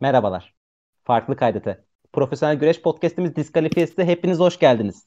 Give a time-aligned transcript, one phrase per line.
[0.00, 0.54] Merhabalar.
[1.04, 1.84] Farklı kaydete.
[2.12, 5.06] Profesyonel Güreş Podcast'imiz Diskalifiyesi hepiniz hoş geldiniz.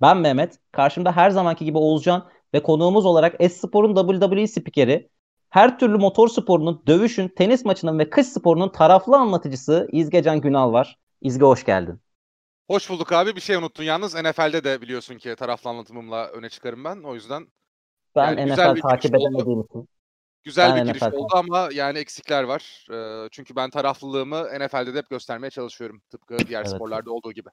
[0.00, 0.58] Ben Mehmet.
[0.72, 5.08] Karşımda her zamanki gibi Oğuzcan ve konuğumuz olarak S-Spor'un WWE spikeri,
[5.50, 10.98] her türlü motor sporunun, dövüşün, tenis maçının ve kış sporunun taraflı anlatıcısı İzgecan Günal var.
[11.22, 12.00] İzge hoş geldin.
[12.70, 13.36] Hoş bulduk abi.
[13.36, 14.14] Bir şey unuttun yalnız.
[14.14, 17.02] NFL'de de biliyorsun ki taraflı anlatımımla öne çıkarım ben.
[17.02, 17.46] O yüzden
[18.16, 19.88] ben yani NFL takip edemediğim için.
[20.46, 22.86] Güzel ben bir giriş NFL oldu ama yani eksikler var.
[22.92, 26.02] Ee, çünkü ben taraflılığımı NFL'de de hep göstermeye çalışıyorum.
[26.10, 26.70] Tıpkı diğer evet.
[26.70, 27.48] sporlarda olduğu gibi.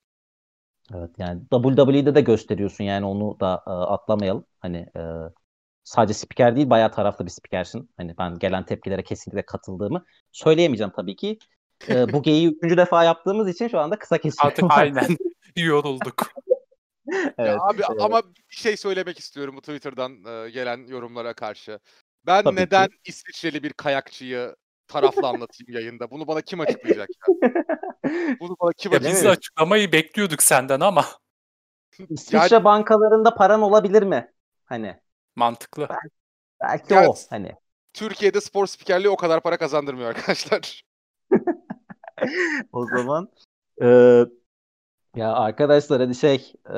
[0.94, 4.46] Evet yani WWE'de de gösteriyorsun yani onu da e, atlamayalım.
[4.60, 5.02] Hani e,
[5.84, 7.90] sadece spiker değil bayağı taraflı bir spikersin.
[7.98, 11.40] Hani ben gelen tepkilere kesinlikle katıldığımı söyleyemeyeceğim tabii ki.
[11.90, 14.48] E, bu geyiği üçüncü defa yaptığımız için şu anda kısa kesiyorum.
[14.48, 15.18] Artık aynen
[15.56, 16.32] yorulduk.
[17.12, 18.02] evet, ya abi evet.
[18.02, 21.80] ama bir şey söylemek istiyorum bu Twitter'dan e, gelen yorumlara karşı.
[22.26, 22.96] Ben Tabii neden ki.
[23.06, 24.56] İsviçreli bir kayakçıyı
[24.88, 26.12] taraflı anlatayım yayında?
[26.12, 27.50] Bunu bana kim açıklayacak ya?
[28.40, 29.24] Bunu bana kim ya açıklayacak?
[29.24, 31.06] Biz açıklamayı bekliyorduk senden ama.
[32.10, 32.64] İsviçre yani...
[32.64, 34.34] bankalarında paran olabilir mi?
[34.66, 35.00] Hani.
[35.36, 35.88] Mantıklı.
[35.90, 36.16] Belki,
[36.62, 37.52] belki yani, o hani.
[37.94, 40.84] Türkiye'de spor spikerliği o kadar para kazandırmıyor arkadaşlar.
[42.72, 43.30] o zaman
[43.82, 43.88] e,
[45.16, 46.78] ya arkadaşlar hadi şey e,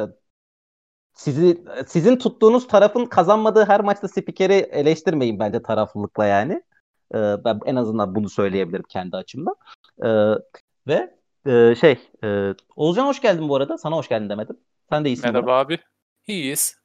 [1.16, 6.54] sizi sizin tuttuğunuz tarafın kazanmadığı her maçta spikeri eleştirmeyin bence taraflılıkla yani.
[7.14, 9.56] E, ben en azından bunu söyleyebilirim kendi açımdan.
[10.04, 10.10] E,
[10.88, 13.78] ve e, şey e, Oğuzcan hoş geldin bu arada.
[13.78, 14.58] Sana hoş geldin demedim.
[14.90, 15.26] Sen de iyisin.
[15.26, 15.56] Merhaba bana.
[15.56, 15.80] abi.
[16.28, 16.78] İyiyiz.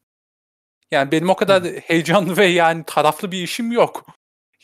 [0.90, 4.06] Yani benim o kadar heyecanlı ve yani taraflı bir işim yok.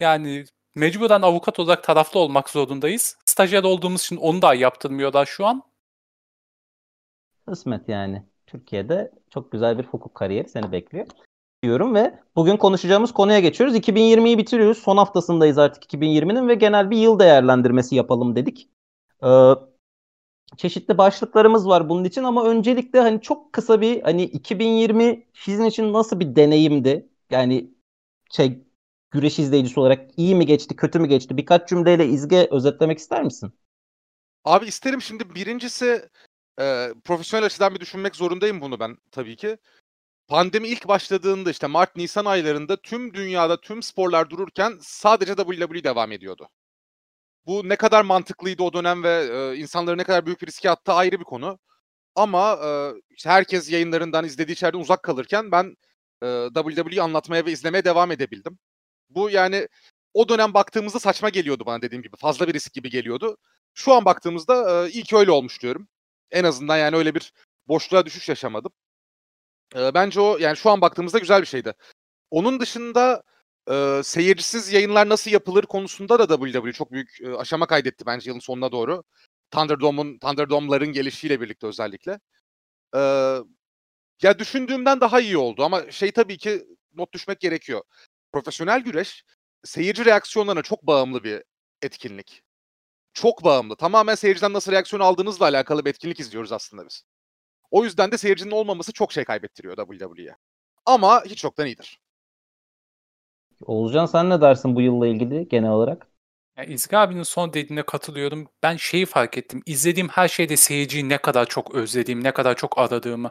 [0.01, 3.17] Yani mecburen avukat olarak taraflı olmak zorundayız.
[3.25, 5.62] Stajyer olduğumuz için onu da yaptırmıyorlar şu an.
[7.47, 8.27] Kısmet yani.
[8.47, 11.06] Türkiye'de çok güzel bir hukuk kariyeri seni bekliyor
[11.62, 13.77] diyorum ve bugün konuşacağımız konuya geçiyoruz.
[13.77, 14.78] 2020'yi bitiriyoruz.
[14.78, 18.69] Son haftasındayız artık 2020'nin ve genel bir yıl değerlendirmesi yapalım dedik.
[19.24, 19.52] Ee,
[20.56, 25.92] çeşitli başlıklarımız var bunun için ama öncelikle hani çok kısa bir hani 2020 sizin için
[25.92, 27.08] nasıl bir deneyimdi?
[27.30, 27.70] Yani
[28.30, 28.63] şey
[29.11, 31.36] güreş izleyicisi olarak iyi mi geçti, kötü mü geçti?
[31.36, 33.52] Birkaç cümleyle izge özetlemek ister misin?
[34.45, 36.08] Abi isterim şimdi birincisi
[36.61, 39.58] e, profesyonel açıdan bir düşünmek zorundayım bunu ben tabii ki.
[40.28, 46.48] Pandemi ilk başladığında işte Mart-Nisan aylarında tüm dünyada tüm sporlar dururken sadece WWE devam ediyordu.
[47.46, 50.92] Bu ne kadar mantıklıydı o dönem ve e, insanları ne kadar büyük bir riske attı
[50.92, 51.58] ayrı bir konu.
[52.14, 55.77] Ama e, işte herkes yayınlarından izlediği içeriden uzak kalırken ben
[56.22, 58.58] e, WWE'yi anlatmaya ve izlemeye devam edebildim.
[59.11, 59.68] Bu yani
[60.14, 62.16] o dönem baktığımızda saçma geliyordu bana dediğim gibi.
[62.16, 63.36] Fazla bir risk gibi geliyordu.
[63.74, 65.89] Şu an baktığımızda e, iyi öyle olmuş diyorum.
[66.31, 67.33] En azından yani öyle bir
[67.69, 68.73] boşluğa düşüş yaşamadım.
[69.77, 71.75] E, bence o yani şu an baktığımızda güzel bir şeydi.
[72.31, 73.23] Onun dışında
[73.70, 78.41] e, seyircisiz yayınlar nasıl yapılır konusunda da WWE çok büyük e, aşama kaydetti bence yılın
[78.41, 79.05] sonuna doğru.
[79.51, 82.20] Thunderdome'un Thunderdome'ların gelişiyle birlikte özellikle.
[82.97, 83.01] E,
[84.23, 87.83] ya düşündüğümden daha iyi oldu ama şey tabii ki not düşmek gerekiyor.
[88.33, 89.25] Profesyonel güreş
[89.64, 91.43] seyirci reaksiyonlarına çok bağımlı bir
[91.83, 92.43] etkinlik.
[93.16, 93.77] Çok bağımlı.
[93.77, 97.04] Tamamen seyirciden nasıl reaksiyon aldığınızla alakalı bir etkinlik izliyoruz aslında biz.
[97.70, 100.36] O yüzden de seyircinin olmaması çok şey kaybettiriyor WWE'ye.
[100.86, 102.00] Ama hiç yoktan iyidir.
[103.64, 106.06] Oğuzcan sen ne dersin bu yılla ilgili genel olarak?
[106.56, 108.48] Ya İzgi abinin son dediğine katılıyorum.
[108.62, 109.62] Ben şeyi fark ettim.
[109.66, 113.30] İzlediğim her şeyde seyirciyi ne kadar çok özlediğim, ne kadar çok aradığımı.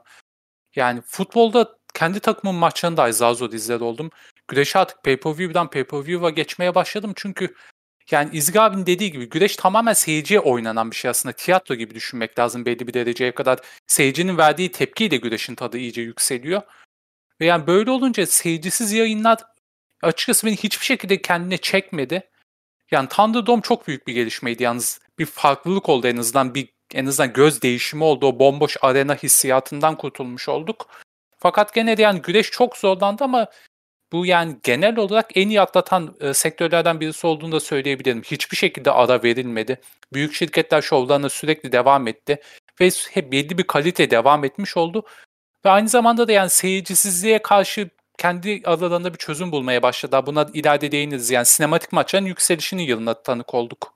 [0.75, 4.09] Yani futbolda kendi takımın maçlarını da zar zor izler oldum.
[4.47, 7.13] Güreşe artık pay-per-view'dan pay-per-view'a geçmeye başladım.
[7.15, 7.55] Çünkü
[8.11, 11.33] yani İzgi abinin dediği gibi güreş tamamen seyirciye oynanan bir şey aslında.
[11.33, 13.59] Tiyatro gibi düşünmek lazım belli bir dereceye kadar.
[13.87, 16.61] Seyircinin verdiği tepkiyle güreşin tadı iyice yükseliyor.
[17.41, 19.37] Ve yani böyle olunca seyircisiz yayınlar
[20.01, 22.29] açıkçası beni hiçbir şekilde kendine çekmedi.
[22.91, 24.99] Yani Thunderdome çok büyük bir gelişmeydi yalnız.
[25.19, 26.55] Bir farklılık oldu en azından.
[26.55, 28.27] Bir en azından göz değişimi oldu.
[28.27, 30.87] O bomboş arena hissiyatından kurtulmuş olduk.
[31.37, 33.47] Fakat gene de yani güreş çok zorlandı ama
[34.11, 38.21] bu yani genel olarak en iyi atlatan e, sektörlerden birisi olduğunu da söyleyebilirim.
[38.21, 39.81] Hiçbir şekilde ara verilmedi.
[40.13, 42.41] Büyük şirketler şovlarına sürekli devam etti
[42.81, 45.03] ve hep belli bir kalite devam etmiş oldu.
[45.65, 50.21] Ve aynı zamanda da yani seyircisizliğe karşı kendi aralarında bir çözüm bulmaya başladı.
[50.25, 51.31] Buna ileride değiniriz.
[51.31, 53.95] Yani sinematik maçların yükselişini yılına tanık olduk.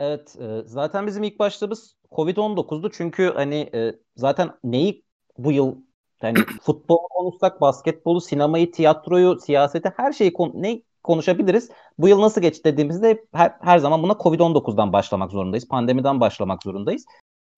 [0.00, 2.90] Evet, e, zaten bizim ilk başladığımız Covid-19'du.
[2.90, 5.04] Çünkü hani e, zaten neyi
[5.38, 5.76] bu yıl
[6.22, 11.70] yani futbol konuşsak, basketbolu, sinemayı, tiyatroyu, siyaseti her şeyi kon ne konuşabiliriz.
[11.98, 15.68] Bu yıl nasıl geçti dediğimizde her, her zaman buna Covid-19'dan başlamak zorundayız.
[15.68, 17.04] Pandemiden başlamak zorundayız.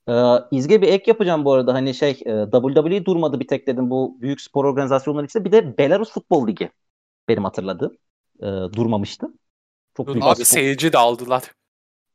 [0.09, 0.13] Ee,
[0.51, 1.75] İzge bir ek yapacağım bu arada.
[1.75, 5.45] Hani şey e, WWE durmadı bir tek dedim bu büyük spor organizasyonları içinde.
[5.45, 6.71] Bir de Belarus Futbol Ligi
[7.29, 7.97] benim hatırladığım
[8.41, 9.27] e, durmamıştı.
[9.97, 11.43] Çok Dur büyük, abi futbol- seyirci de aldılar.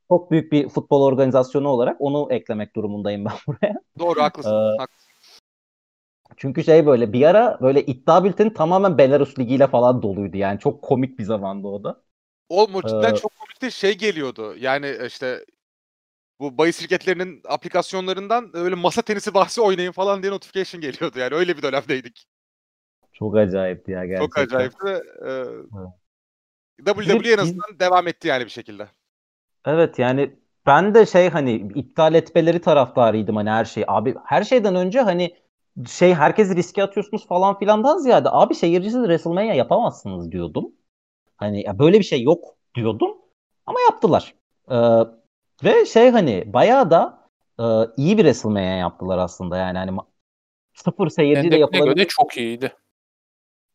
[0.09, 3.75] çok büyük bir futbol organizasyonu olarak onu eklemek durumundayım ben buraya.
[3.99, 4.51] Doğru haklısın.
[4.51, 5.04] Ee, haklısın.
[6.37, 10.37] Çünkü şey böyle bir ara böyle iddia bülteni tamamen Belarus Ligi ile falan doluydu.
[10.37, 12.01] Yani çok komik bir zamandı o da.
[12.49, 14.55] Oğlum o cidden Ee, çok komikti şey geliyordu.
[14.59, 15.45] Yani işte
[16.39, 21.19] bu bahis şirketlerinin aplikasyonlarından öyle masa tenisi bahsi oynayın falan diye notification geliyordu.
[21.19, 22.27] Yani öyle bir dönemdeydik.
[23.13, 24.35] Çok acayipti ya gerçekten.
[24.35, 25.01] Çok acayipti.
[25.25, 25.45] Ee,
[26.85, 28.89] WWE Bir- en azından devam etti yani bir şekilde.
[29.65, 30.35] Evet yani
[30.65, 33.83] ben de şey hani iptal etmeleri taraftarıydım hani her şey.
[33.87, 35.35] Abi her şeyden önce hani
[35.87, 40.71] şey herkesi riske atıyorsunuz falan filandan ziyade abi seyircisiz WrestleMania yapamazsınız diyordum.
[41.37, 42.43] Hani ya böyle bir şey yok
[42.75, 43.17] diyordum
[43.65, 44.35] ama yaptılar.
[44.71, 44.75] Ee,
[45.63, 47.29] ve şey hani bayağı da
[47.59, 47.63] e,
[47.97, 49.91] iyi bir WrestleMania yaptılar aslında yani hani
[50.73, 52.73] sıfır seyirciyle yapılabilir göre çok iyiydi.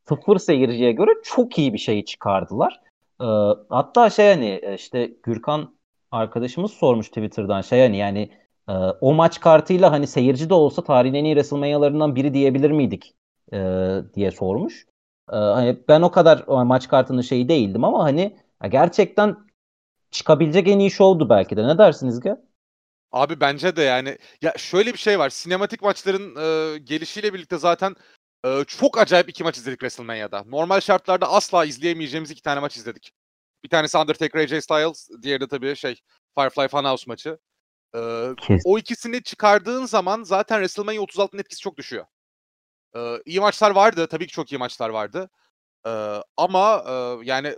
[0.09, 2.81] sıfır seyirciye göre çok iyi bir şey çıkardılar.
[3.21, 3.25] Ee,
[3.69, 5.75] hatta şey hani işte Gürkan
[6.11, 8.31] arkadaşımız sormuş Twitter'dan şey hani yani
[8.71, 13.15] e, o maç kartıyla hani seyirci de olsa tarihin en iyi WrestleMania'larından biri diyebilir miydik
[13.53, 13.59] e,
[14.15, 14.87] diye sormuş.
[15.33, 18.37] E, hani ben o kadar o maç kartının şeyi değildim ama hani
[18.69, 19.37] gerçekten
[20.11, 21.69] çıkabilecek en iyi şovdu belki de.
[21.69, 22.37] Ne dersiniz ki?
[23.13, 25.31] Abi bence de yani ya şöyle bir şey var.
[25.31, 27.97] Sinematik maçların e, gelişiyle birlikte zaten
[28.47, 30.45] e, çok acayip iki maç izledik WrestleMania'da.
[30.47, 33.13] Normal şartlarda asla izleyemeyeceğimiz iki tane maç izledik.
[33.65, 36.01] Bir tanesi Undertaker AJ Styles, diğeri de tabii şey
[36.39, 37.39] Firefly Funhouse maçı.
[37.95, 38.01] E,
[38.37, 38.61] Kesin.
[38.65, 42.07] o ikisini çıkardığın zaman zaten WrestleMania 36'nın etkisi çok düşüyor.
[42.97, 44.07] E, iyi maçlar vardı.
[44.07, 45.31] Tabii ki çok iyi maçlar vardı.
[45.87, 45.91] E,
[46.37, 47.57] ama e, yani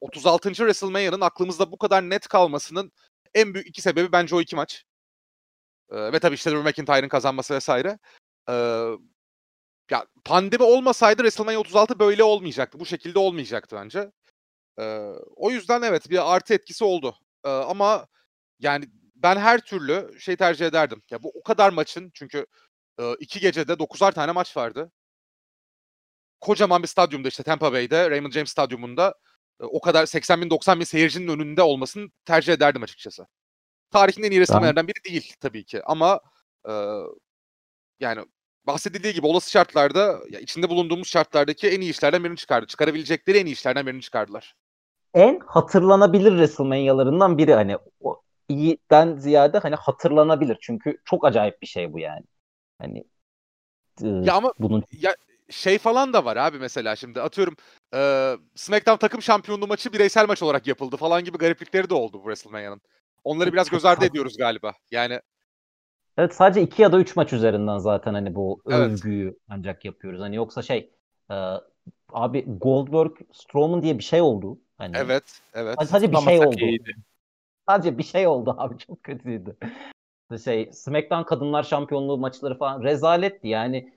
[0.00, 0.54] 36.
[0.54, 2.92] WrestleMania'nın aklımızda bu kadar net kalmasının
[3.34, 4.84] en büyük iki sebebi bence o iki maç.
[5.90, 7.98] Ee, ve tabii işte Drew McIntyre'ın kazanması vesaire.
[8.48, 8.52] Ee,
[9.90, 12.80] ya pandemi olmasaydı WrestleMania 36 böyle olmayacaktı.
[12.80, 14.12] Bu şekilde olmayacaktı bence.
[14.78, 17.16] Ee, o yüzden evet bir artı etkisi oldu.
[17.44, 18.06] Ee, ama
[18.60, 18.84] yani
[19.24, 21.02] ben her türlü şey tercih ederdim.
[21.10, 22.46] Ya bu o kadar maçın çünkü
[23.00, 24.92] e, iki gecede 9'ar tane maç vardı.
[26.40, 29.14] Kocaman bir stadyumda işte Tampa Bay'de Raymond James Stadyumunda
[29.60, 33.26] e, o kadar 80 bin 90 bin seyircinin önünde olmasını tercih ederdim açıkçası.
[33.90, 36.20] Tarihin en iyi WrestleMania'lardan biri değil tabii ki ama
[36.68, 36.72] e,
[38.00, 38.24] yani
[38.64, 42.66] bahsedildiği gibi olası şartlarda ya içinde bulunduğumuz şartlardaki en iyi işlerden birini çıkardı.
[42.66, 44.54] Çıkarabilecekleri en iyi işlerden birini çıkardılar.
[45.14, 50.58] En hatırlanabilir WrestleMania'larından biri hani o iyiden ziyade hani hatırlanabilir.
[50.60, 52.24] Çünkü çok acayip bir şey bu yani.
[52.78, 53.04] Hani
[54.02, 55.16] e, Ya ama bunun ya
[55.50, 57.56] şey falan da var abi mesela şimdi atıyorum
[57.94, 62.22] e, SmackDown takım şampiyonluğu maçı bireysel maç olarak yapıldı falan gibi gariplikleri de oldu bu
[62.22, 62.80] WrestleMania'nın.
[63.24, 64.72] Onları biraz göz ardı ediyoruz galiba.
[64.90, 65.20] Yani
[66.18, 68.78] Evet sadece iki ya da üç maç üzerinden zaten hani bu Evet.
[68.78, 70.20] övgüyü ancak yapıyoruz.
[70.20, 70.90] Hani yoksa şey
[71.30, 71.34] e,
[72.12, 74.58] abi Goldberg Strowman diye bir şey oldu.
[74.78, 75.76] Hani evet, evet.
[75.88, 76.56] sadece bir Ama şey oldu.
[76.58, 76.94] iyiydi.
[77.68, 79.56] Sadece bir şey oldu abi çok kötüydü.
[80.44, 83.92] Şey SmackDown Kadınlar Şampiyonluğu maçları falan rezaletti yani.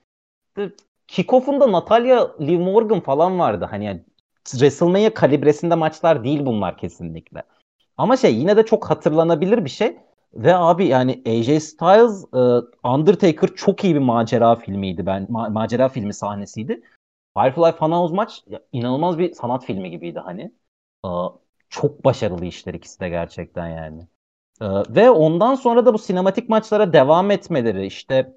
[1.08, 3.66] Kickoff'unda Natalya Liv Morgan falan vardı.
[3.70, 4.04] Hani yani
[4.44, 7.42] WrestleMania kalibresinde maçlar değil bunlar kesinlikle.
[7.96, 9.96] Ama şey yine de çok hatırlanabilir bir şey.
[10.34, 12.38] Ve abi yani AJ Styles e,
[12.88, 15.24] Undertaker çok iyi bir macera filmiydi ben.
[15.26, 16.82] ma- macera filmi sahnesiydi.
[17.38, 20.52] Firefly Funhouse maç inanılmaz bir sanat filmi gibiydi hani.
[21.68, 24.08] Çok başarılı işler ikisi de gerçekten yani.
[24.60, 28.34] E, ve ondan sonra da bu sinematik maçlara devam etmeleri işte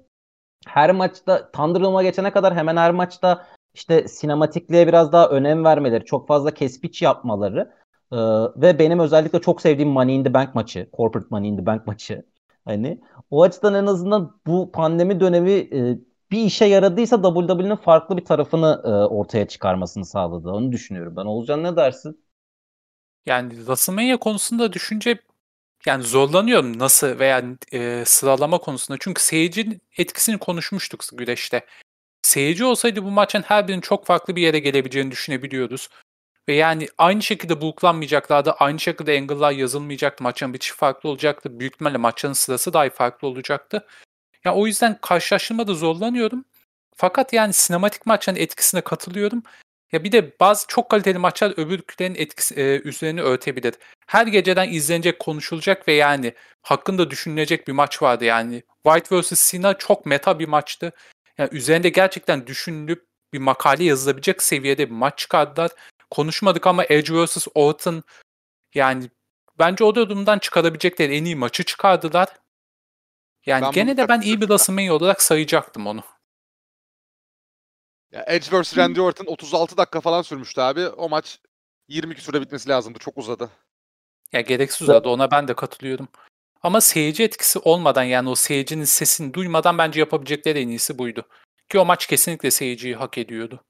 [0.66, 6.28] her maçta Thunderdome'a geçene kadar hemen her maçta işte sinematikliğe biraz daha önem vermeleri, çok
[6.28, 7.72] fazla kespiç yapmaları
[8.12, 8.16] ee,
[8.56, 11.86] ve benim özellikle çok sevdiğim Money in the Bank maçı, Corporate Money in the Bank
[11.86, 12.26] maçı.
[12.64, 15.98] Hani o açıdan en azından bu pandemi dönemi e,
[16.30, 20.50] bir işe yaradıysa WWE'nin farklı bir tarafını e, ortaya çıkarmasını sağladı.
[20.50, 21.24] Onu düşünüyorum ben.
[21.26, 22.24] Olcan ne dersin?
[23.26, 25.18] Yani WrestleMania konusunda düşünce
[25.86, 28.98] yani zorlanıyorum nasıl veya e, sıralama konusunda.
[29.00, 31.66] Çünkü seyircinin etkisini konuşmuştuk güreşte.
[32.22, 35.88] Seyirci olsaydı bu maçın her birinin çok farklı bir yere gelebileceğini düşünebiliyoruz.
[36.48, 38.50] Ve yani aynı şekilde buluklanmayacaklardı.
[38.52, 40.24] Aynı şekilde angle'lar yazılmayacaktı.
[40.24, 41.60] Maçın bitişi farklı olacaktı.
[41.60, 43.86] Büyük ihtimalle maçın sırası dahi farklı olacaktı.
[44.44, 46.44] Ya o yüzden karşılaştırmada zorlanıyorum.
[46.96, 49.42] Fakat yani sinematik maçların etkisine katılıyorum.
[49.92, 53.74] Ya bir de bazı çok kaliteli maçlar öbürkülerin etkisi e, üzerine örtebilir.
[54.06, 58.62] Her geceden izlenecek, konuşulacak ve yani hakkında düşünülecek bir maç vardı yani.
[58.86, 59.50] White vs.
[59.50, 60.92] Cena çok meta bir maçtı.
[61.38, 65.70] Yani üzerinde gerçekten düşünülüp bir makale yazılabilecek seviyede bir maç çıkardılar.
[66.10, 67.46] Konuşmadık ama Edge vs.
[67.54, 68.02] Orton
[68.74, 69.10] yani
[69.58, 72.28] bence o durumdan çıkarabilecekleri en iyi maçı çıkardılar.
[73.46, 76.02] Yani Ben gene de ben iyi bir WrestleMania olarak sayacaktım onu.
[78.12, 78.78] Ya Edge vs.
[78.78, 80.88] Randy Orton 36 dakika falan sürmüştü abi.
[80.88, 81.38] O maç
[81.88, 82.98] 20 küsure bitmesi lazımdı.
[82.98, 83.50] Çok uzadı.
[84.32, 86.08] Ya gereksiz uzadı ona ben de katılıyorum.
[86.62, 91.28] Ama seyirci etkisi olmadan yani o seyircinin sesini duymadan bence yapabilecekleri en iyisi buydu.
[91.68, 93.64] Ki o maç kesinlikle seyirciyi hak ediyordu.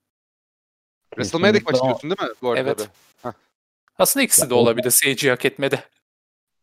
[1.14, 2.34] WrestleMania'daki maçı diyorsun değil mi?
[2.42, 2.88] Bu arada Evet.
[3.22, 3.34] tabii.
[3.98, 5.84] Aslında ikisi de olabilir seyirciyi hak etmede.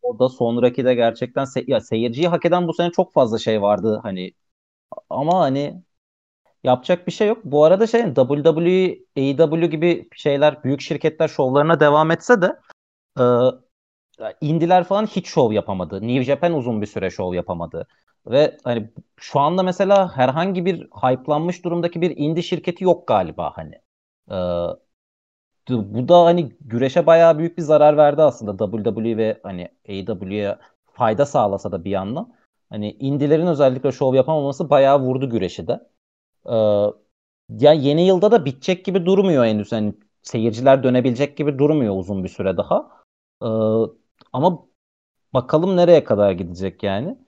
[0.02, 3.62] O da sonraki de gerçekten se- ya seyirciyi hak eden bu sene çok fazla şey
[3.62, 4.32] vardı hani
[5.10, 5.82] ama hani
[6.64, 7.38] yapacak bir şey yok.
[7.44, 12.60] Bu arada şey WWE, AEW gibi şeyler büyük şirketler şovlarına devam etse de
[13.20, 13.24] e,
[14.40, 16.02] indiler falan hiç şov yapamadı.
[16.06, 17.86] New Japan uzun bir süre şov yapamadı.
[18.26, 23.74] Ve hani şu anda mesela herhangi bir hype'lanmış durumdaki bir indie şirketi yok galiba hani.
[24.30, 24.36] E,
[25.70, 30.58] bu da hani güreşe bayağı büyük bir zarar verdi aslında WWE ve hani AEW'ye
[30.92, 32.34] fayda sağlasa da bir yandan.
[32.70, 35.80] Hani indilerin özellikle şov yapamaması bayağı vurdu güreşi de.
[36.46, 36.86] Ee,
[37.48, 39.72] ya yeni yılda da bitecek gibi durmuyor henüz.
[39.72, 43.02] Hani seyirciler dönebilecek gibi durmuyor uzun bir süre daha.
[43.42, 43.48] Ee,
[44.32, 44.66] ama
[45.34, 47.18] bakalım nereye kadar gidecek yani.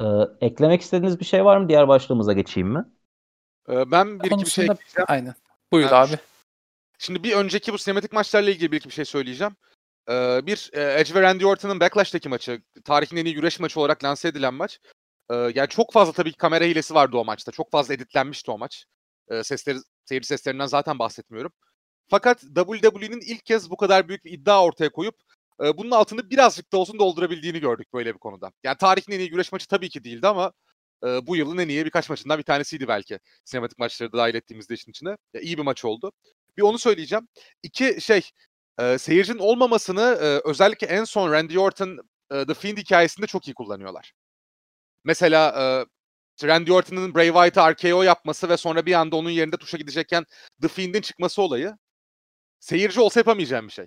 [0.00, 0.04] Ee,
[0.40, 1.68] eklemek istediğiniz bir şey var mı?
[1.68, 2.84] Diğer başlığımıza geçeyim mi?
[3.68, 5.06] Ee, ben bir iki bir şey Konusunda- ekleyeceğim.
[5.08, 5.34] Aynen.
[5.72, 6.12] Buyur Ha, abi.
[6.98, 9.56] Şimdi bir önceki bu sinematik maçlarla ilgili bir iki bir şey söyleyeceğim.
[10.10, 14.04] Ee, bir e, Edge ve Randy Orton'un Backlash'taki maçı, tarihin en iyi güreş maçı olarak
[14.04, 14.80] lanse edilen maç.
[15.30, 17.52] Yani çok fazla tabii ki kamera hilesi vardı o maçta.
[17.52, 18.84] Çok fazla editlenmişti o maç.
[19.30, 21.52] Ee, sesleri, seyirci seslerinden zaten bahsetmiyorum.
[22.08, 25.14] Fakat WWE'nin ilk kez bu kadar büyük bir iddia ortaya koyup
[25.64, 28.52] e, bunun altını birazcık da olsun doldurabildiğini gördük böyle bir konuda.
[28.64, 30.52] Yani tarihin en iyi güreş maçı tabii ki değildi ama
[31.04, 33.18] e, bu yılın en iyi birkaç maçından bir tanesiydi belki.
[33.44, 35.16] Sinematik maçları da dahil ettiğimizde işin içine.
[35.34, 36.12] Ya, iyi bir maç oldu.
[36.56, 37.28] Bir onu söyleyeceğim.
[37.62, 38.30] İki şey,
[38.80, 41.98] e, seyircinin olmamasını e, özellikle en son Randy Orton
[42.30, 44.12] e, The Fiend hikayesinde çok iyi kullanıyorlar.
[45.04, 45.48] Mesela
[46.42, 50.24] e, Randy Orton'un Bray Wyatt'a RKO yapması ve sonra bir anda onun yerinde tuşa gidecekken
[50.62, 51.76] The Fiend'in çıkması olayı
[52.60, 53.86] seyirci olsa yapamayacağım bir şey.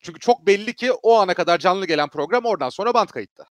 [0.00, 3.46] Çünkü çok belli ki o ana kadar canlı gelen program oradan sonra band kayıttı.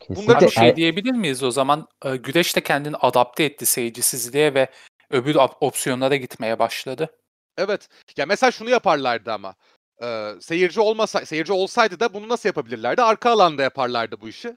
[0.00, 0.34] Kesinlikle.
[0.34, 1.88] Aynı şey diyebilir miyiz o zaman?
[2.18, 4.70] Güreş de kendini adapte etti seyircisizliğe ve
[5.10, 7.18] öbür op- opsiyonlara gitmeye başladı.
[7.56, 7.88] Evet.
[8.16, 9.54] Ya mesela şunu yaparlardı ama.
[10.02, 13.02] Ee, seyirci olmasa seyirci olsaydı da bunu nasıl yapabilirlerdi?
[13.02, 14.56] Arka alanda yaparlardı bu işi.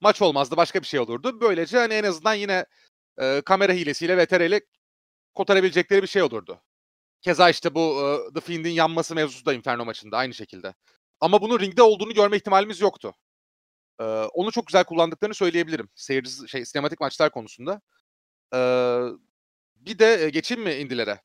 [0.00, 1.40] Maç olmazdı, başka bir şey olurdu.
[1.40, 2.66] Böylece hani en azından yine
[3.20, 4.60] e, kamera hilesiyle VTR
[5.34, 6.62] kotarabilecekleri bir şey olurdu.
[7.22, 7.80] Keza işte bu
[8.30, 10.74] e, The Fiend'in yanması mevzusu da Inferno maçında aynı şekilde.
[11.20, 13.14] Ama bunun ringde olduğunu görme ihtimalimiz yoktu.
[14.00, 15.88] Ee, onu çok güzel kullandıklarını söyleyebilirim.
[15.94, 17.80] Seyirci şey sinematik maçlar konusunda.
[18.54, 18.58] Ee,
[19.76, 21.20] bir de e, geçeyim mi indilere?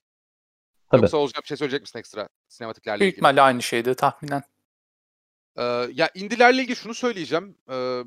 [0.92, 1.02] Tabii.
[1.02, 3.18] Yoksa olacak bir şey söyleyecek misin ekstra sinematiklerle Büyük ilgili?
[3.18, 4.44] ihtimalle aynı şeydi tahminen.
[5.58, 7.58] Ee, ya indilerle ilgili şunu söyleyeceğim.
[7.72, 8.04] Ee,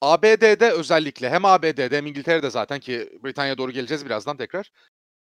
[0.00, 4.70] ABD'de özellikle hem ABD'de hem İngiltere'de zaten ki Britanya'ya doğru geleceğiz birazdan tekrar.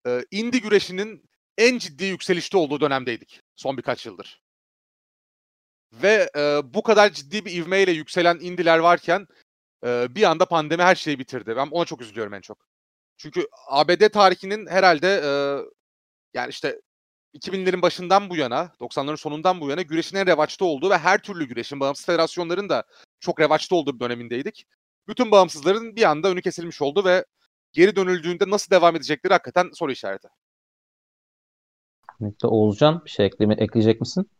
[0.07, 4.43] Ee, indi güreşinin en ciddi yükselişte olduğu dönemdeydik son birkaç yıldır.
[5.93, 9.27] Ve e, bu kadar ciddi bir ivmeyle yükselen indiler varken
[9.87, 11.57] e, bir anda pandemi her şeyi bitirdi.
[11.57, 12.59] Ben ona çok üzülüyorum en çok.
[13.17, 15.31] Çünkü ABD tarihinin herhalde e,
[16.37, 16.81] yani işte
[17.35, 21.49] 2000'lerin başından bu yana, 90'ların sonundan bu yana güreşin en revaçta olduğu ve her türlü
[21.49, 22.85] güreşin, bağımsız federasyonların da
[23.21, 24.67] çok revaçta olduğu bir dönemindeydik.
[25.09, 27.25] Bütün bağımsızların bir anda önü kesilmiş oldu ve
[27.73, 30.29] geri dönüldüğünde nasıl devam edecekleri hakikaten soru işareti.
[32.11, 32.49] Kesinlikle.
[32.49, 34.31] Oğuzcan bir şey ekleme, ekleyecek misin?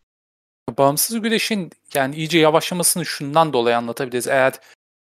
[0.79, 4.27] Bağımsız güreşin yani iyice yavaşlamasını şundan dolayı anlatabiliriz.
[4.27, 4.55] Eğer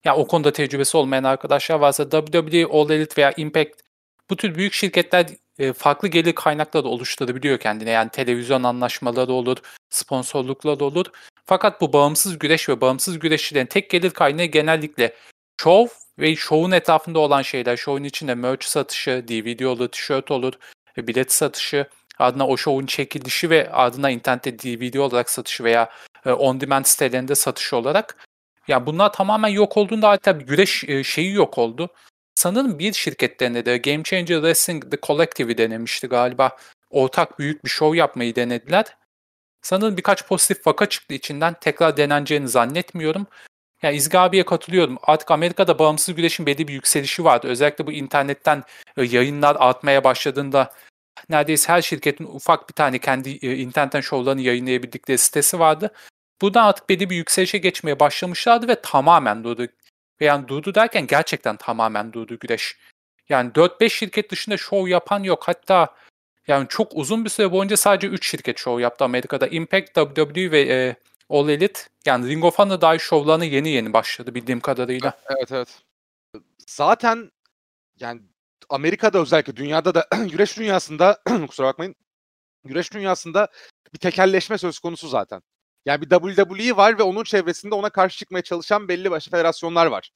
[0.06, 3.85] ya o konuda tecrübesi olmayan arkadaşlar varsa WWE, All Elite veya Impact
[4.30, 5.28] bu tür büyük şirketler
[5.60, 7.90] e, farklı gelir kaynakları da oluşturabiliyor kendine.
[7.90, 9.58] Yani televizyon anlaşmaları olur,
[9.90, 11.06] sponsorluklar olur.
[11.46, 15.16] Fakat bu bağımsız güreş ve bağımsız güreşçilerin tek gelir kaynağı genellikle
[15.62, 15.88] şov
[16.20, 17.78] ve şovun etrafında olan şeyler.
[17.78, 20.54] Şovun içinde merch satışı, DVD olur, tişört olur,
[20.98, 21.88] e, bilet satışı,
[22.20, 25.90] ardına o şovun çekilişi ve ardına internette DVD olarak satışı veya
[26.26, 28.28] e, on demand sitelerinde satışı olarak.
[28.68, 31.90] Ya bunlar tamamen yok olduğunda hatta güreş şeyi yok oldu.
[32.36, 36.58] Sanırım bir şirketlerinde de Game Changer Wrestling The Collective'i denemişti galiba.
[36.90, 38.86] Ortak büyük bir şov yapmayı denediler.
[39.62, 41.56] Sanırım birkaç pozitif vaka çıktı içinden.
[41.62, 43.28] Tekrar deneneceğini zannetmiyorum.
[43.82, 44.98] Yani İzgi abiye katılıyorum.
[45.04, 47.48] Artık Amerika'da bağımsız güreşin belli bir yükselişi vardı.
[47.48, 48.64] Özellikle bu internetten
[48.98, 50.74] e, yayınlar artmaya başladığında
[51.30, 55.92] neredeyse her şirketin ufak bir tane kendi e, internetten şovlarını yayınlayabildikleri sitesi vardı.
[56.42, 59.68] Buradan artık belli bir yükselişe geçmeye başlamışlardı ve tamamen durdu.
[60.20, 62.78] Yani durdu derken gerçekten tamamen durdu güreş.
[63.30, 65.44] Yani 4-5 şirket dışında şov yapan yok.
[65.48, 65.96] Hatta
[66.48, 69.48] yani çok uzun bir süre boyunca sadece 3 şirket şov yaptı Amerika'da.
[69.48, 70.96] Impact, WWE ve e,
[71.30, 71.82] All Elite.
[72.06, 75.18] Yani Ring of Honor dahi şovlarına yeni yeni başladı bildiğim kadarıyla.
[75.30, 75.82] Evet evet.
[76.68, 77.32] Zaten
[78.00, 78.22] yani
[78.70, 81.96] Amerika'da özellikle dünyada da güreş dünyasında kusura bakmayın
[82.66, 83.48] güreş dünyasında
[83.94, 85.42] bir tekelleşme söz konusu zaten.
[85.86, 90.12] Yani bir WWE var ve onun çevresinde ona karşı çıkmaya çalışan belli başlı federasyonlar var.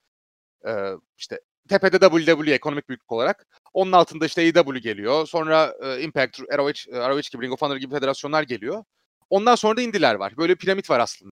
[0.68, 3.48] Ee, işte tepede WWE ekonomik büyüklük olarak.
[3.74, 5.28] Onun altında işte AEW geliyor.
[5.28, 8.84] Sonra e, Impact, ROH, ROH gibi, Ring of Honor gibi federasyonlar geliyor.
[9.30, 10.38] Ondan sonra da indiler var.
[10.38, 11.32] Böyle piramit var aslında.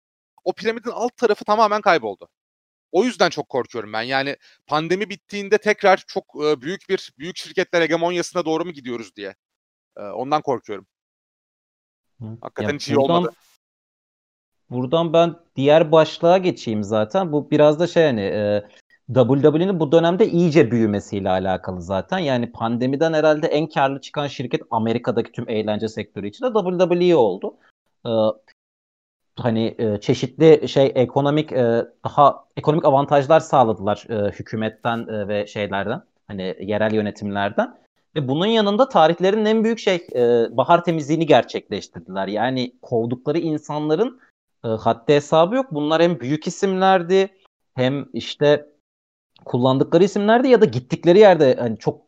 [0.44, 2.30] O piramidin alt tarafı tamamen kayboldu.
[2.92, 4.02] O yüzden çok korkuyorum ben.
[4.02, 9.36] Yani pandemi bittiğinde tekrar çok e, büyük bir büyük şirketler hegemonyasına doğru mu gidiyoruz diye.
[9.98, 10.88] E, ondan korkuyorum.
[12.42, 13.36] Hakikaten Ya hiç iyi buradan- olmadı.
[14.72, 17.32] Buradan ben diğer başlığa geçeyim zaten.
[17.32, 18.64] Bu biraz da şey hani e,
[19.14, 22.20] WWE'nin bu dönemde iyice büyümesiyle alakalı zaten.
[22.20, 27.58] Yani pandemiden herhalde en karlı çıkan şirket Amerika'daki tüm eğlence sektörü için de WWE oldu.
[28.06, 28.12] E,
[29.36, 36.02] hani e, çeşitli şey ekonomik e, daha ekonomik avantajlar sağladılar e, hükümetten e, ve şeylerden
[36.28, 37.82] hani yerel yönetimlerden.
[38.16, 42.28] Ve bunun yanında tarihlerin en büyük şey e, bahar temizliğini gerçekleştirdiler.
[42.28, 44.20] Yani kovdukları insanların
[44.66, 45.66] e, haddi hesabı yok.
[45.72, 47.30] Bunlar hem büyük isimlerdi
[47.74, 48.70] hem işte
[49.46, 52.02] kullandıkları isimlerdi ya da gittikleri yerde hani çok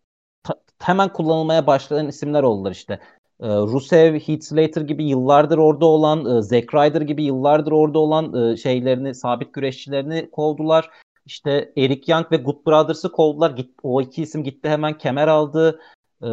[0.44, 3.00] ta- hemen kullanılmaya başlayan isimler oldular işte.
[3.40, 8.34] E, Rusev, Heath Slater gibi yıllardır orada olan, e, Zack Ryder gibi yıllardır orada olan
[8.34, 10.90] e, şeylerini, sabit güreşçilerini kovdular.
[11.26, 13.56] İşte Eric Young ve Good Brothers'ı kovdular.
[13.84, 15.80] O iki isim gitti hemen kemer aldı.
[16.24, 16.30] E,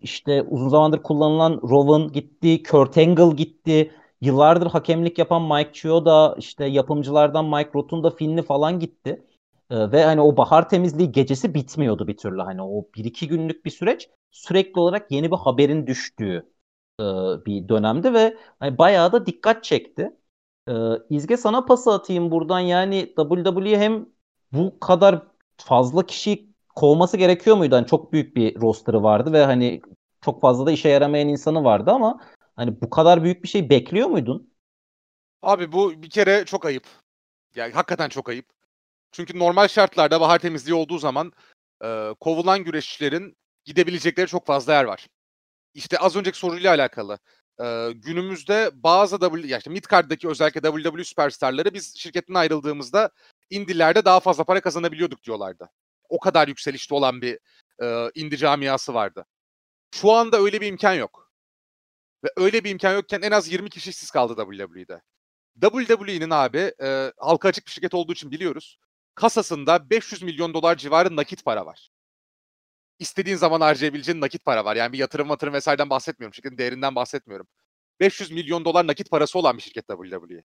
[0.00, 3.90] işte uzun zamandır kullanılan Rowan gitti, Kurt Angle gitti.
[4.20, 9.24] Yıllardır hakemlik yapan Mike Chioda, işte yapımcılardan Mike Rotunda, Finley falan gitti.
[9.70, 12.42] Ee, ve hani o bahar temizliği gecesi bitmiyordu bir türlü.
[12.42, 16.52] Hani o bir iki günlük bir süreç sürekli olarak yeni bir haberin düştüğü
[17.00, 17.04] e,
[17.46, 20.16] bir dönemdi ve hani bayağı da dikkat çekti.
[20.68, 20.72] Ee,
[21.10, 22.60] İzge sana pası atayım buradan.
[22.60, 24.06] Yani WWE hem
[24.52, 25.22] bu kadar
[25.56, 27.74] fazla kişi kovması gerekiyor muydu?
[27.76, 29.80] Hani çok büyük bir roster'ı vardı ve hani
[30.20, 32.20] çok fazla da işe yaramayan insanı vardı ama
[32.58, 34.54] hani bu kadar büyük bir şey bekliyor muydun?
[35.42, 36.86] Abi bu bir kere çok ayıp.
[37.54, 38.46] Yani hakikaten çok ayıp.
[39.12, 41.32] Çünkü normal şartlarda bahar temizliği olduğu zaman
[41.84, 45.06] e, kovulan güreşçilerin gidebilecekleri çok fazla yer var.
[45.74, 47.18] İşte az önceki soruyla alakalı.
[47.60, 53.10] E, günümüzde bazı W, ya işte midcard'daki özellikle WWE süperstarları biz şirketten ayrıldığımızda
[53.50, 55.70] indilerde daha fazla para kazanabiliyorduk diyorlardı.
[56.08, 57.38] O kadar yükselişte olan bir
[57.82, 59.26] e, indie camiası vardı.
[59.94, 61.27] Şu anda öyle bir imkan yok.
[62.24, 65.02] Ve öyle bir imkan yokken en az 20 kişi işsiz kaldı WWE'de.
[65.60, 68.78] WWE'nin abi e, halka açık bir şirket olduğu için biliyoruz.
[69.14, 71.90] Kasasında 500 milyon dolar civarı nakit para var.
[72.98, 74.76] İstediğin zaman harcayabileceğin nakit para var.
[74.76, 76.34] Yani bir yatırım matırım vesaireden bahsetmiyorum.
[76.34, 77.46] Şirketin değerinden bahsetmiyorum.
[78.00, 80.42] 500 milyon dolar nakit parası olan bir şirket WWE.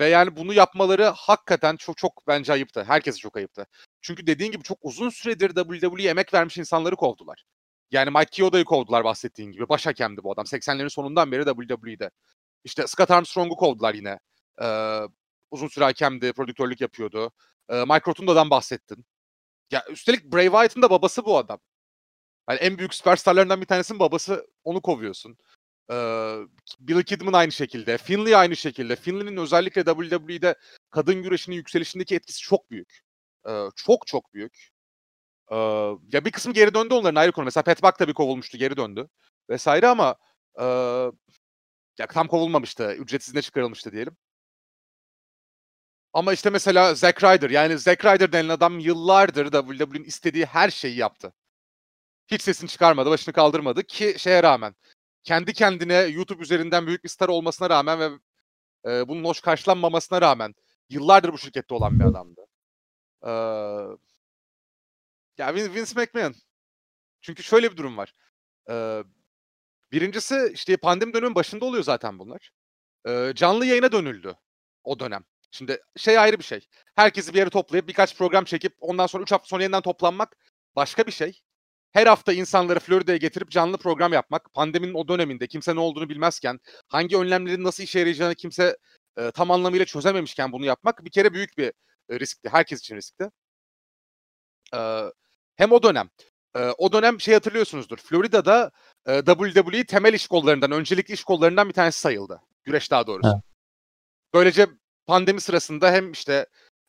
[0.00, 2.84] Ve yani bunu yapmaları hakikaten çok çok bence ayıptı.
[2.84, 3.66] Herkese çok ayıptı.
[4.00, 7.44] Çünkü dediğin gibi çok uzun süredir WWE'ye emek vermiş insanları kovdular.
[7.90, 9.68] Yani Mike Chioda'yı kovdular bahsettiğin gibi.
[9.68, 10.44] Baş hakemdi bu adam.
[10.44, 12.10] 80'lerin sonundan beri WWE'de.
[12.64, 14.18] İşte Scott Armstrong'u kovdular yine.
[14.62, 15.00] Ee,
[15.50, 17.32] uzun süre hakemdi, prodüktörlük yapıyordu.
[17.70, 19.04] Ee, Mike Rotunda'dan bahsettin.
[19.70, 21.60] Ya üstelik Bray Wyatt'ın da babası bu adam.
[22.50, 24.46] Yani en büyük süperstarlarından bir tanesinin babası.
[24.64, 25.38] Onu kovuyorsun.
[25.92, 26.38] Ee,
[26.80, 27.98] Bill Kidman aynı şekilde.
[27.98, 28.96] Finley aynı şekilde.
[28.96, 30.54] Finley'nin özellikle WWE'de
[30.90, 33.00] kadın güreşinin yükselişindeki etkisi çok büyük.
[33.48, 34.70] Ee, çok çok büyük.
[35.52, 35.56] Ee,
[36.12, 37.44] ya bir kısmı geri döndü onların ayrı konu.
[37.44, 39.08] Mesela Pat Buck tabii kovulmuştu, geri döndü.
[39.50, 40.16] Vesaire ama
[40.60, 40.64] e,
[41.98, 42.94] ya tam kovulmamıştı.
[42.94, 44.16] Ücretsizine çıkarılmıştı diyelim.
[46.12, 50.96] Ama işte mesela Zack Ryder yani Zack Ryder denilen adam yıllardır WWE'nin istediği her şeyi
[50.96, 51.32] yaptı.
[52.26, 54.74] Hiç sesini çıkarmadı, başını kaldırmadı ki şeye rağmen
[55.24, 58.10] kendi kendine YouTube üzerinden büyük bir star olmasına rağmen ve
[58.92, 60.54] e, bunun hoş karşılanmamasına rağmen
[60.90, 62.46] yıllardır bu şirkette olan bir adamdı.
[63.26, 63.30] Ee,
[65.38, 66.34] ya Vin- Vince McMahon.
[67.22, 68.12] Çünkü şöyle bir durum var.
[68.70, 69.02] Ee,
[69.92, 72.50] birincisi işte pandemi dönemin başında oluyor zaten bunlar.
[73.08, 74.34] Ee, canlı yayına dönüldü
[74.84, 75.24] o dönem.
[75.50, 76.68] Şimdi şey ayrı bir şey.
[76.96, 80.36] Herkesi bir yere toplayıp birkaç program çekip ondan sonra 3 hafta sonra yeniden toplanmak
[80.76, 81.40] başka bir şey.
[81.92, 86.60] Her hafta insanları Florida'ya getirip canlı program yapmak, pandeminin o döneminde kimse ne olduğunu bilmezken,
[86.88, 88.76] hangi önlemlerin nasıl işe yarayacağını kimse
[89.18, 91.72] e, tam anlamıyla çözememişken bunu yapmak bir kere büyük bir
[92.10, 92.48] riskti.
[92.48, 93.30] Herkes için riskti.
[94.74, 95.04] Ee,
[95.58, 96.10] hem o dönem,
[96.56, 97.98] e, o dönem şey hatırlıyorsunuzdur.
[97.98, 98.70] Florida'da
[99.06, 102.40] e, WWE temel iş kollarından, öncelikli iş kollarından bir tanesi sayıldı.
[102.64, 103.28] Güreş daha doğrusu.
[103.34, 103.42] Evet.
[104.34, 104.66] Böylece
[105.06, 106.46] pandemi sırasında hem işte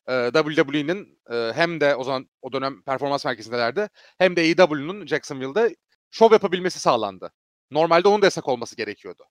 [0.08, 5.70] e, WWE'nin e, hem de o zaman o dönem performans merkezindelerdi hem de AEW'nun Jacksonville'da
[6.10, 7.32] şov yapabilmesi sağlandı.
[7.70, 9.24] Normalde onun da yasak olması gerekiyordu.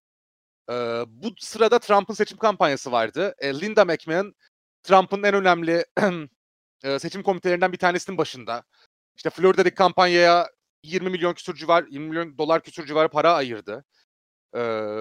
[0.69, 0.73] E,
[1.07, 3.35] bu sırada Trump'ın seçim kampanyası vardı.
[3.39, 4.33] E, Linda McMahon
[4.83, 5.85] Trump'ın en önemli
[6.99, 8.63] seçim komitelerinden bir tanesinin başında.
[9.19, 10.49] İşte Florida'daki kampanyaya
[10.83, 13.85] 20 milyon küsur civar, 20 milyon dolar küsur civarı para ayırdı.
[14.55, 14.59] Ee,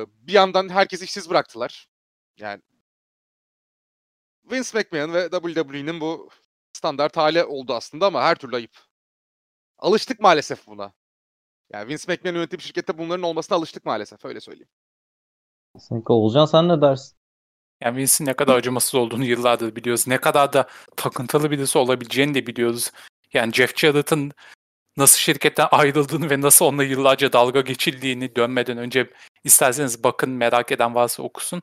[0.09, 1.88] bir yandan herkes işsiz bıraktılar.
[2.38, 2.62] Yani
[4.50, 6.28] Vince McMahon ve WWE'nin bu
[6.72, 8.78] standart hali oldu aslında ama her türlü ayıp.
[9.78, 10.92] Alıştık maalesef buna.
[11.72, 14.68] Yani Vince McMahon yönetim şirkette bunların olmasına alıştık maalesef öyle söyleyeyim.
[15.74, 17.18] Kesinlikle Olcan sen ne dersin?
[17.81, 20.07] Yani Vince'in ne kadar acımasız olduğunu yıllardır biliyoruz.
[20.07, 22.92] Ne kadar da takıntılı birisi olabileceğini de biliyoruz.
[23.32, 24.32] Yani Jeff Jarrett'ın
[24.96, 29.10] nasıl şirketten ayrıldığını ve nasıl onunla yıllarca dalga geçildiğini dönmeden önce
[29.44, 31.62] isterseniz bakın merak eden varsa okusun.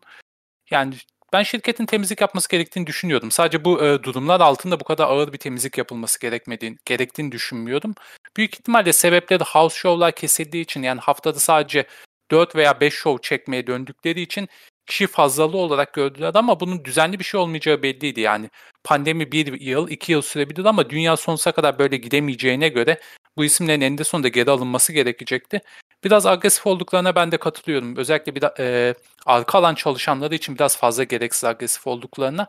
[0.72, 0.96] Yani
[1.34, 3.32] ben şirketin temizlik yapması gerektiğini düşünüyordum.
[3.32, 7.96] Sadece bu e, durumlar altında bu kadar ağır bir temizlik yapılması gerekmediğini, gerektiğini düşünmüyordum.
[8.38, 11.88] Büyük ihtimalle sebepleri house show'lar kesildiği için yani haftada sadece
[12.32, 14.50] 4 veya 5 show çekmeye döndükleri için
[14.88, 18.22] kişi fazlalığı olarak gördüler ama bunun düzenli bir şey olmayacağı belliydi.
[18.22, 18.50] Yani
[18.84, 23.00] pandemi bir yıl, iki yıl sürebilir ama dünya sonsuza kadar böyle gidemeyeceğine göre
[23.38, 25.62] bu isimlerin eninde sonunda geri alınması gerekecekti.
[26.04, 27.96] Biraz agresif olduklarına ben de katılıyorum.
[27.98, 28.96] Özellikle bir e,
[29.26, 32.48] arka alan çalışanları için biraz fazla gereksiz agresif olduklarına.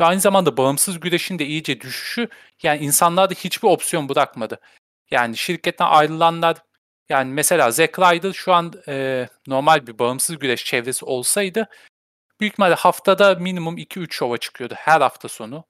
[0.00, 2.28] Ve aynı zamanda bağımsız güreşin de iyice düşüşü
[2.62, 4.60] yani insanlarda hiçbir opsiyon bırakmadı.
[5.10, 6.56] Yani şirketten ayrılanlar
[7.08, 11.68] yani mesela Zack Ryder şu an e, normal bir bağımsız güreş çevresi olsaydı
[12.40, 15.64] büyük ihtimalle haftada minimum 2-3 şova çıkıyordu her hafta sonu.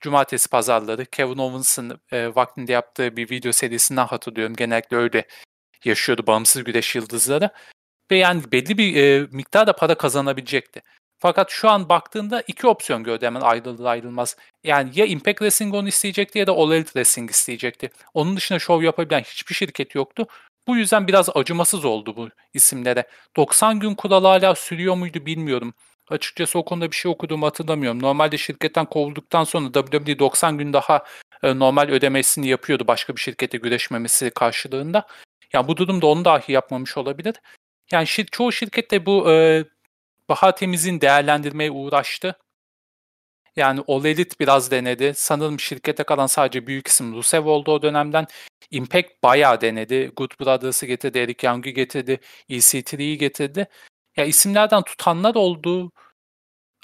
[0.00, 4.56] Cumartesi pazarları Kevin Owens'ın e, vaktinde yaptığı bir video serisinden hatırlıyorum.
[4.56, 5.24] Genellikle öyle
[5.84, 7.50] yaşıyordu bağımsız güreş yıldızları.
[8.10, 10.82] Ve yani belli bir e, miktarda para kazanabilecekti.
[11.18, 14.36] Fakat şu an baktığında iki opsiyon gördü hemen ayrılır ayrılmaz.
[14.64, 17.90] Yani ya Impact Wrestling onu isteyecekti ya da All Elite Wrestling isteyecekti.
[18.14, 20.26] Onun dışında şov yapabilen hiçbir şirket yoktu.
[20.66, 23.08] Bu yüzden biraz acımasız oldu bu isimlere.
[23.36, 25.74] 90 gün kuralı hala sürüyor muydu bilmiyorum.
[26.10, 28.02] Açıkçası o konuda bir şey okuduğumu hatırlamıyorum.
[28.02, 31.04] Normalde şirketten kovulduktan sonra WWE 90 gün daha
[31.42, 35.06] e, normal ödemesini yapıyordu başka bir şirkete güreşmemesi karşılığında.
[35.52, 37.34] Yani bu durumda onu dahi yapmamış olabilir.
[37.92, 39.64] Yani şir çoğu şirket de bu e,
[40.28, 42.38] Baha Temiz'in değerlendirmeye uğraştı.
[43.56, 45.12] Yani All Elite biraz denedi.
[45.16, 48.26] Sanırım şirkete kalan sadece büyük isim Rusev oldu o dönemden.
[48.70, 50.12] Impact bayağı denedi.
[50.16, 53.68] Good Brothers'ı getirdi, Eric Young'u getirdi, EC3'yi getirdi.
[54.16, 55.92] Ya isimlerden tutanlar oldu.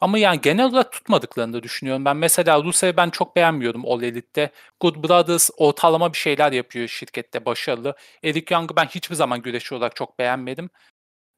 [0.00, 2.04] Ama yani genel olarak tutmadıklarını da düşünüyorum.
[2.04, 4.52] Ben mesela Rusev'i ben çok beğenmiyorum All Elite'de.
[4.80, 7.96] Good Brothers ortalama bir şeyler yapıyor şirkette başarılı.
[8.24, 10.70] Eric Young'u ben hiçbir zaman güreşçi olarak çok beğenmedim.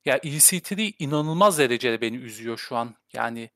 [0.04, 2.94] Ya EC3 inanılmaz derecede beni üzüyor şu an.
[3.12, 3.50] Yani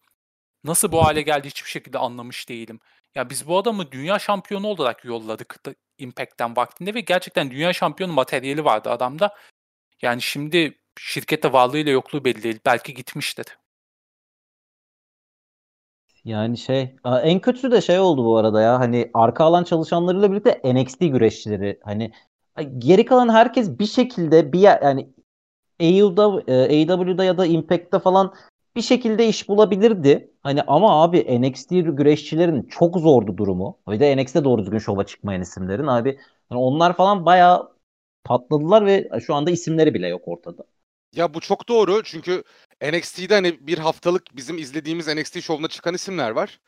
[0.66, 2.80] nasıl bu hale geldi hiçbir şekilde anlamış değilim.
[3.14, 5.56] Ya biz bu adamı dünya şampiyonu olarak yolladık
[5.98, 9.34] Impact'ten vaktinde ve gerçekten dünya şampiyonu materyali vardı adamda.
[10.02, 12.58] Yani şimdi şirkette varlığıyla yokluğu belli değil.
[12.66, 13.46] Belki gitmiştir.
[16.24, 20.74] Yani şey en kötüsü de şey oldu bu arada ya hani arka alan çalışanlarıyla birlikte
[20.74, 22.12] NXT güreşçileri hani
[22.78, 25.08] geri kalan herkes bir şekilde bir yer, yani
[25.80, 28.34] AEW'da, AEW'da ya da Impact'te falan
[28.76, 30.30] bir şekilde iş bulabilirdi.
[30.42, 33.78] Hani ama abi NXT güreşçilerin çok zordu durumu.
[33.88, 36.08] Bir de NXT'de doğru düzgün şova çıkmayan isimlerin abi.
[36.50, 37.76] Yani onlar falan bayağı
[38.24, 40.64] patladılar ve şu anda isimleri bile yok ortada.
[41.14, 42.44] Ya bu çok doğru çünkü
[42.82, 46.60] NXT'de hani bir haftalık bizim izlediğimiz NXT şovuna çıkan isimler var.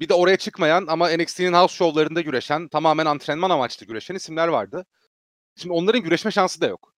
[0.00, 4.86] Bir de oraya çıkmayan ama NXT'nin house şovlarında güreşen, tamamen antrenman amaçlı güreşen isimler vardı.
[5.56, 6.95] Şimdi onların güreşme şansı da yok.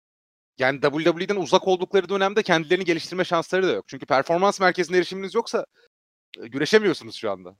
[0.59, 3.85] Yani WWE'den uzak oldukları dönemde kendilerini geliştirme şansları da yok.
[3.88, 5.66] Çünkü performans merkezine erişiminiz yoksa
[6.42, 7.57] e, güreşemiyorsunuz şu anda.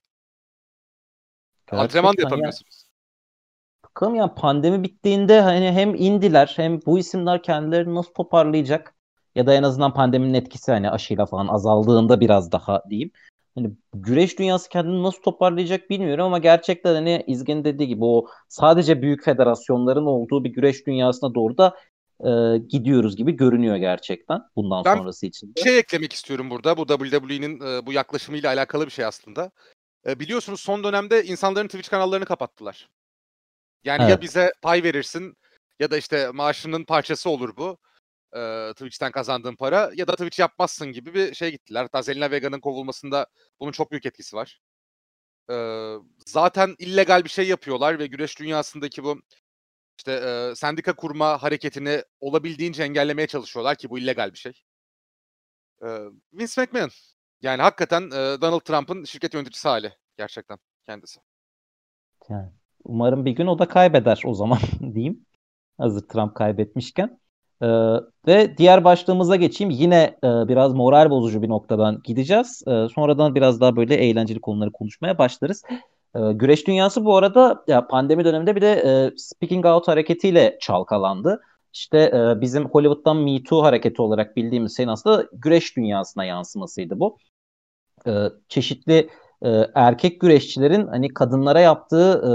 [1.66, 2.84] Gerçekten Antrenman da yapamıyorsunuz.
[2.84, 3.88] Ya.
[3.88, 8.94] Bakalım ya pandemi bittiğinde hani hem indiler hem bu isimler kendilerini nasıl toparlayacak
[9.34, 13.11] ya da en azından pandeminin etkisi hani aşıyla falan azaldığında biraz daha diyeyim.
[13.54, 19.02] Hani güreş dünyası kendini nasıl toparlayacak bilmiyorum ama gerçekten hani İzgen'in dediği gibi o sadece
[19.02, 21.76] büyük federasyonların olduğu bir güreş dünyasına doğru da
[22.20, 25.54] e, gidiyoruz gibi görünüyor gerçekten bundan ben sonrası için.
[25.54, 26.76] Bir şey eklemek istiyorum burada.
[26.76, 29.50] Bu WWE'nin e, bu yaklaşımıyla alakalı bir şey aslında.
[30.07, 32.88] E, biliyorsunuz son dönemde insanların Twitch kanallarını kapattılar.
[33.85, 34.11] Yani evet.
[34.11, 35.37] ya bize pay verirsin
[35.81, 37.78] ya da işte maaşının parçası olur bu.
[38.37, 41.83] E, Twitch'ten kazandığın para ya da Twitch yapmazsın gibi bir şey gittiler.
[41.83, 43.26] Hatta Zelina Vega'nın kovulmasında
[43.61, 44.61] bunun çok büyük etkisi var.
[45.50, 45.57] E,
[46.26, 49.20] zaten illegal bir şey yapıyorlar ve güreş dünyasındaki bu
[49.98, 54.52] işte e, sendika kurma hareketini olabildiğince engellemeye çalışıyorlar ki bu illegal bir şey.
[55.82, 55.87] E,
[56.32, 56.90] Vince McMahon.
[57.42, 61.20] Yani hakikaten e, Donald Trump'ın şirket yöneticisi hali gerçekten kendisi.
[62.28, 62.50] Yani
[62.84, 64.58] umarım bir gün o da kaybeder o zaman
[64.94, 65.26] diyeyim.
[65.78, 67.20] Hazır Trump kaybetmişken.
[67.62, 67.66] Ee,
[68.26, 69.70] ve diğer başlığımıza geçeyim.
[69.70, 72.62] Yine e, biraz moral bozucu bir noktadan gideceğiz.
[72.66, 75.62] E, sonradan biraz daha böyle eğlenceli konuları konuşmaya başlarız.
[76.14, 81.40] E, güreş dünyası bu arada ya pandemi döneminde bir de e, speaking out hareketiyle çalkalandı.
[81.73, 87.18] işte e, bizim Hollywood'dan Me Too hareketi olarak bildiğimiz şeyin aslında güreş dünyasına yansımasıydı bu.
[88.07, 88.12] E,
[88.49, 89.11] çeşitli
[89.42, 92.33] e, erkek güreşçilerin hani kadınlara yaptığı e,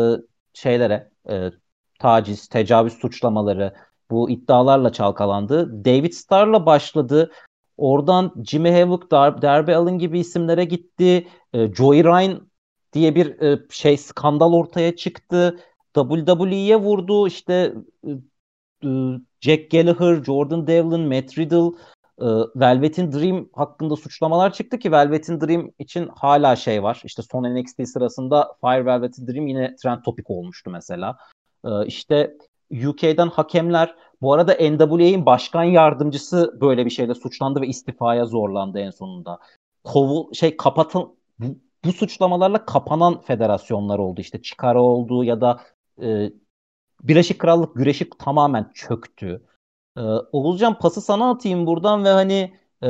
[0.53, 1.51] şeylere e,
[1.99, 3.73] taciz, tecavüz suçlamaları
[4.11, 5.85] bu iddialarla çalkalandı.
[5.85, 7.31] David Starr'la başladı.
[7.77, 11.27] Oradan Jimmy Havoc, Dar Darby Allin gibi isimlere gitti.
[11.53, 12.52] E, Joey Ryan
[12.93, 15.59] diye bir e, şey skandal ortaya çıktı.
[15.95, 17.27] WWE'ye vurdu.
[17.27, 17.73] İşte
[18.07, 18.09] e,
[18.83, 18.89] e,
[19.41, 21.77] Jack Gallagher, Jordan Devlin, Matt Riddle,
[22.21, 27.01] e, Velvet'in Dream hakkında suçlamalar çıktı ki Velvet'in Dream için hala şey var.
[27.05, 31.17] İşte son NXT sırasında Fire Velvet'in Dream yine trend topik olmuştu mesela.
[31.65, 32.37] E, işte
[32.87, 38.91] UK'den hakemler bu arada NWA'in başkan yardımcısı böyle bir şeyle suçlandı ve istifaya zorlandı en
[38.91, 39.39] sonunda.
[39.83, 41.15] Kovu şey kapatın
[41.85, 44.21] bu, suçlamalarla kapanan federasyonlar oldu.
[44.21, 45.61] İşte çıkarı oldu ya da
[46.01, 46.29] e,
[47.03, 49.41] Birleşik Krallık güreşi tamamen çöktü.
[49.97, 52.89] Ee, Oğulcan pası sana atayım buradan ve hani e,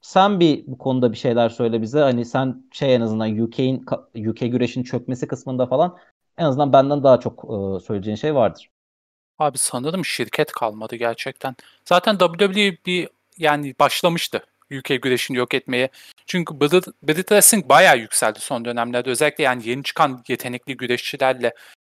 [0.00, 2.00] sen bir bu konuda bir şeyler söyle bize.
[2.00, 3.86] Hani sen şey en azından UK'in
[4.28, 5.98] UK güreşin çökmesi kısmında falan
[6.38, 8.70] en azından benden daha çok e, söyleyeceğin şey vardır.
[9.38, 11.56] Abi sanırım şirket kalmadı gerçekten.
[11.84, 14.40] Zaten WWE bir yani başlamıştı
[14.78, 15.88] UK güreşini yok etmeye.
[16.26, 19.10] Çünkü Brit, Wrestling bayağı yükseldi son dönemlerde.
[19.10, 21.54] Özellikle yani yeni çıkan yetenekli güreşçilerle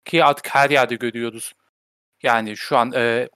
[0.05, 1.53] ki artık her yerde görüyoruz.
[2.23, 3.29] Yani şu an e,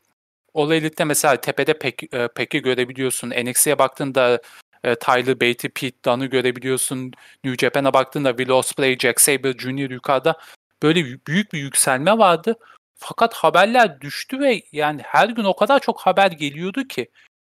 [0.53, 3.29] All Elite'de mesela tepede pek, e, Pek'i görebiliyorsun.
[3.29, 4.41] NXT'ye baktığında
[4.83, 7.11] e, Tyler Bate, Pete Dunne'ı görebiliyorsun.
[7.43, 9.91] New Japan'a baktığında Will Ospreay, Jack Sabre Jr.
[9.91, 10.39] yukarıda.
[10.83, 12.55] Böyle büyük bir yükselme vardı.
[12.95, 17.07] Fakat haberler düştü ve yani her gün o kadar çok haber geliyordu ki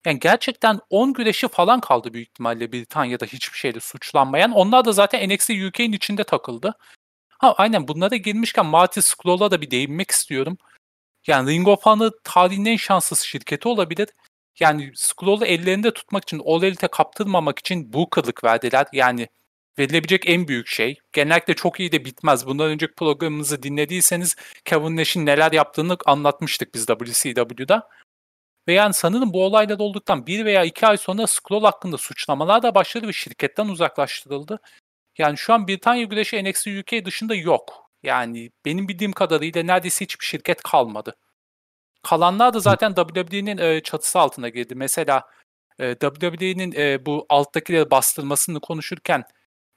[0.06, 4.52] yani gerçekten 10 güreşi falan kaldı büyük ihtimalle Britanya'da hiçbir şeyle suçlanmayan.
[4.52, 6.74] Onlar da zaten NXT UK'in içinde takıldı.
[7.30, 10.58] Ha aynen bunlara girmişken Marty Scroll'a da bir değinmek istiyorum.
[11.28, 14.10] Yani Ring of Honor tarihin en şanssız şirketi olabilir.
[14.60, 18.88] Yani Scroll'u ellerinde tutmak için, All Elite'e kaptırmamak için bu kılık verdiler.
[18.94, 19.28] Yani
[19.80, 21.00] verilebilecek en büyük şey.
[21.14, 22.48] Genellikle çok iyi de bitmez.
[22.48, 27.90] Bundan önceki programımızı dinlediyseniz Kevin Nash'in neler yaptığını anlatmıştık biz WCW'da.
[28.68, 32.76] Ve yani sanırım bu olaylar olduktan bir veya iki ay sonra Scroll hakkında suçlamalar da
[32.76, 34.60] başladı ve şirketten uzaklaştırıldı.
[35.18, 37.90] Yani şu an Britanya Güreşi NXT UK dışında yok.
[38.04, 41.16] Yani benim bildiğim kadarıyla neredeyse hiçbir şirket kalmadı.
[42.04, 44.76] Kalanlar da zaten WWE'nin e, çatısı altına girdi.
[44.76, 45.24] Mesela
[45.80, 49.24] e, WWE'nin e, bu alttakileri bastırmasını konuşurken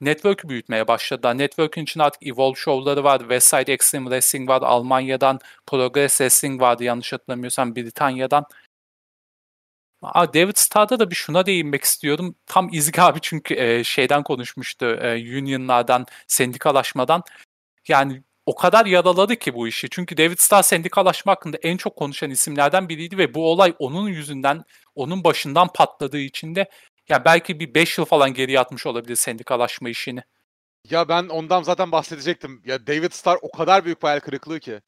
[0.01, 1.39] network büyütmeye başladı.
[1.39, 7.13] Network'ün için artık Evolve Show'ları var, Westside Extreme Wrestling var, Almanya'dan Progress Wrestling vardı yanlış
[7.13, 8.47] hatırlamıyorsam Britanya'dan.
[10.03, 12.35] Aa, David Starr'da da bir şuna değinmek istiyorum.
[12.47, 17.23] Tam İzgi abi çünkü e, şeyden konuşmuştu, e, unionlardan, sendikalaşmadan.
[17.89, 19.89] Yani o kadar yaraladı ki bu işi.
[19.91, 24.65] Çünkü David Starr sendikalaşma hakkında en çok konuşan isimlerden biriydi ve bu olay onun yüzünden,
[24.95, 26.71] onun başından patladığı için de
[27.09, 30.23] ya belki bir 5 yıl falan geriye atmış olabilir sendikalaşma işini.
[30.91, 32.63] Ya ben ondan zaten bahsedecektim.
[32.65, 34.81] Ya David Starr o kadar büyük hayal kırıklığı ki.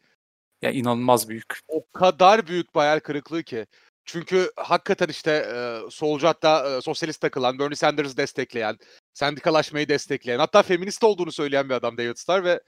[0.63, 1.59] Ya inanılmaz büyük.
[1.69, 3.67] O kadar büyük hayal kırıklığı ki.
[4.05, 8.79] Çünkü hakikaten işte e, solcu hatta e, sosyalist takılan, Bernie Sanders'ı destekleyen,
[9.15, 12.61] sendikalaşmayı destekleyen, hatta feminist olduğunu söyleyen bir adam David Starr ve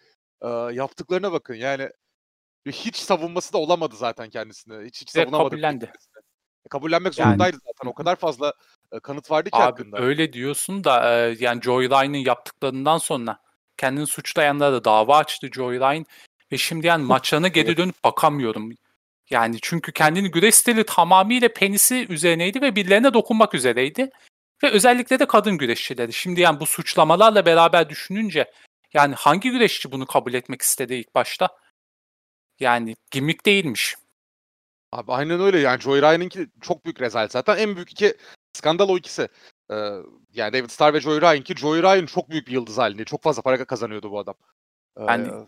[0.42, 1.54] e, yaptıklarına bakın.
[1.54, 1.90] Yani
[2.66, 4.86] hiç savunması da olamadı zaten kendisini.
[4.86, 5.50] Hiç hiç savunamadı.
[5.50, 5.92] Kabullendi.
[6.66, 7.90] E, kabullenmek yani, zorundaydı zaten.
[7.90, 8.52] O kadar fazla
[8.92, 9.98] e, kanıt vardı ki abi, hakkında.
[9.98, 13.38] Öyle diyorsun da e, yani Joy Ryan'ın yaptıklarından sonra
[13.76, 16.06] kendini suçlayanlara da dava açtı Joy Ryan
[16.52, 18.72] ve şimdi yani maçlarına geri dönüp bakamıyorum.
[19.30, 24.10] Yani çünkü kendini güreş stili tamamıyla penisi üzerineydi ve birilerine dokunmak üzereydi.
[24.62, 26.12] Ve özellikle de kadın güreşçileri.
[26.12, 28.52] Şimdi yani bu suçlamalarla beraber düşününce
[28.94, 31.48] yani hangi güreşçi bunu kabul etmek istedi ilk başta?
[32.60, 33.96] Yani gimmick değilmiş.
[34.92, 37.56] Abi aynen öyle yani Joey Ryan'ınki çok büyük rezalet zaten.
[37.56, 38.14] En büyük iki
[38.52, 39.28] skandal o ikisi.
[39.70, 39.74] Ee,
[40.32, 43.04] yani David Starr ve Joey Ryan ki Joey Ryan çok büyük bir yıldız halinde.
[43.04, 44.34] Çok fazla para kazanıyordu bu adam.
[44.98, 45.46] Ee, yani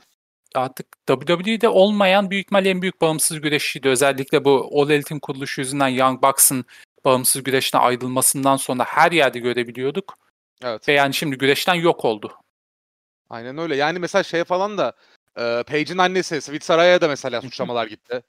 [0.56, 3.88] artık WWE'de olmayan büyük ihtimalle en büyük bağımsız güreşçiydi.
[3.88, 6.64] Özellikle bu All Elite'in kuruluşu yüzünden Young Bucks'ın
[7.04, 10.16] bağımsız güreşine ayrılmasından sonra her yerde görebiliyorduk.
[10.62, 10.88] Evet.
[10.88, 12.38] Ve yani şimdi güreşten yok oldu.
[13.30, 13.76] Aynen öyle.
[13.76, 14.92] Yani mesela şey falan da
[15.36, 18.22] e, Paige'in annesi Sweet Saray'a da mesela suçlamalar gitti.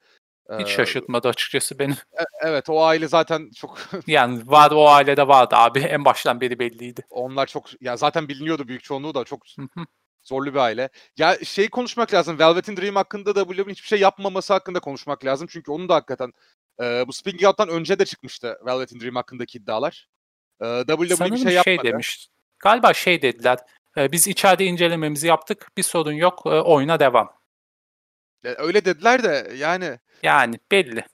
[0.58, 1.92] Hiç şaşırtmadı açıkçası beni.
[2.18, 3.78] E, evet o aile zaten çok...
[4.06, 5.78] yani var o ailede vardı abi.
[5.88, 7.02] En baştan beri belliydi.
[7.10, 7.82] Onlar çok...
[7.82, 9.46] Ya zaten biliniyordu büyük çoğunluğu da çok
[10.28, 10.88] zorlu bir aile.
[11.16, 12.38] Ya şey konuşmak lazım.
[12.38, 15.48] Velvet'in Dream hakkında da WWE'nin hiçbir şey yapmaması hakkında konuşmak lazım.
[15.50, 16.32] Çünkü onun da hakikaten
[16.80, 20.08] e, bu Spinning Out'tan önce de çıkmıştı Velvet'in Dream hakkındaki iddialar.
[20.60, 21.76] E, WWE Sanırım bir şey, şey yapmadı.
[21.82, 22.28] şey demiş.
[22.58, 23.58] Galiba şey dediler.
[23.96, 25.68] E, biz içeride incelememizi yaptık.
[25.76, 26.42] Bir sorun yok.
[26.46, 27.32] E, oyuna devam.
[28.44, 29.98] öyle dediler de yani.
[30.22, 31.04] Yani belli.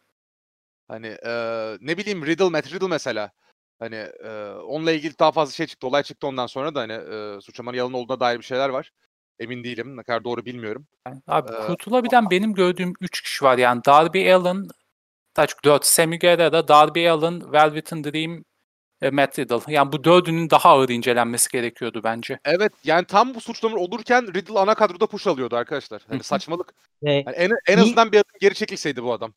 [0.89, 1.33] Hani e,
[1.81, 3.31] ne bileyim Riddle, Matt Riddle mesela.
[3.79, 5.87] Hani e, onunla ilgili daha fazla şey çıktı.
[5.87, 8.91] Olay çıktı ondan sonra da hani e, suçlamanın yalan olduğuna dair bir şeyler var.
[9.39, 9.97] Emin değilim.
[9.97, 10.87] Ne kadar doğru bilmiyorum.
[11.07, 13.59] Yani abi Ee, kurtulabilen benim gördüğüm 3 kişi var.
[13.59, 14.69] Yani Darby Allin,
[15.37, 15.87] daha çok 4.
[15.87, 18.45] Sammy Guevara, Darby Allin, Velveteen Dream,
[19.03, 19.73] e, Matt Riddle.
[19.73, 22.39] Yani bu dördünün daha ağır incelenmesi gerekiyordu bence.
[22.45, 26.03] Evet yani tam bu suçlamalar olurken Riddle ana kadroda push alıyordu arkadaşlar.
[26.09, 26.75] Hani saçmalık.
[27.03, 29.35] Yani en, en azından bir adım geri çekilseydi bu adam.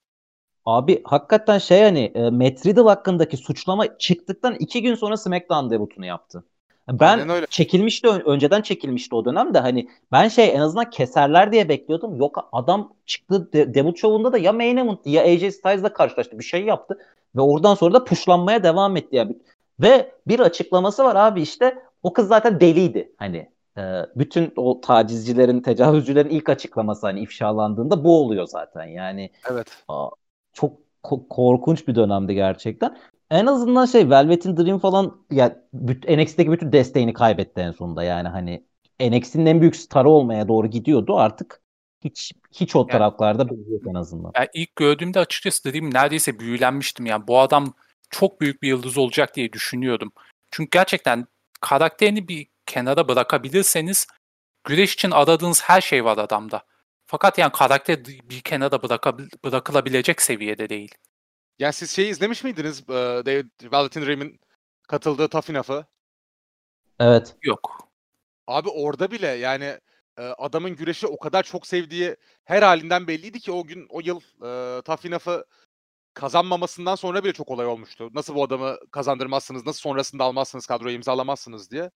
[0.67, 6.05] Abi hakikaten şey hani e, Matt Riddle hakkındaki suçlama çıktıktan iki gün sonra SmackDown debutunu
[6.05, 6.43] yaptı.
[6.89, 12.15] Ben çekilmişti ön- önceden çekilmişti o dönemde hani ben şey en azından keserler diye bekliyordum.
[12.15, 16.43] Yok adam çıktı de- debut şovunda da ya main event ya AJ Styles'la karşılaştı bir
[16.43, 16.97] şey yaptı
[17.35, 19.27] ve oradan sonra da pushlanmaya devam etti ya.
[19.79, 23.81] Ve bir açıklaması var abi işte o kız zaten deliydi hani e,
[24.15, 29.67] bütün o tacizcilerin tecavüzcülerin ilk açıklaması hani ifşalandığında bu oluyor zaten yani Evet.
[30.57, 32.97] Çok ko- korkunç bir dönemdi gerçekten.
[33.31, 38.27] En azından şey Velvet'in Dream falan ya büt- NXT'deki bütün desteğini kaybetti en sonunda yani
[38.27, 38.63] hani
[38.99, 41.61] NXT'nin en büyük starı olmaya doğru gidiyordu artık
[42.03, 44.31] hiç hiç o Yani- taraflarda belli yok en azından.
[44.35, 47.05] Yani ilk gördüğümde açıkçası dediğim neredeyse büyülenmiştim.
[47.05, 47.73] Yani bu adam
[48.09, 50.11] çok büyük bir yıldız olacak diye düşünüyordum.
[50.51, 51.25] Çünkü gerçekten
[51.61, 54.07] karakterini bir kenara bırakabilirseniz
[54.63, 56.61] güreş için aradığınız her şey var adamda.
[57.07, 58.83] Fakat yani karakter bir kenara
[59.43, 60.95] bırakılabilecek seviyede değil.
[61.59, 62.81] Yani siz şeyi izlemiş miydiniz?
[62.89, 62.93] Ee,
[63.25, 64.39] David Valentine Dream'in
[64.87, 65.85] katıldığı Tough Enough'ı.
[66.99, 67.35] Evet.
[67.43, 67.89] Yok.
[68.47, 69.79] Abi orada bile yani
[70.17, 72.15] e, adamın güreşi o kadar çok sevdiği
[72.45, 75.45] her halinden belliydi ki o gün o yıl e, Tough Enough'ı
[76.13, 78.09] kazanmamasından sonra bile çok olay olmuştu.
[78.13, 81.91] Nasıl bu adamı kazandırmazsınız, nasıl sonrasında almazsınız, kadroya imzalamazsınız diye.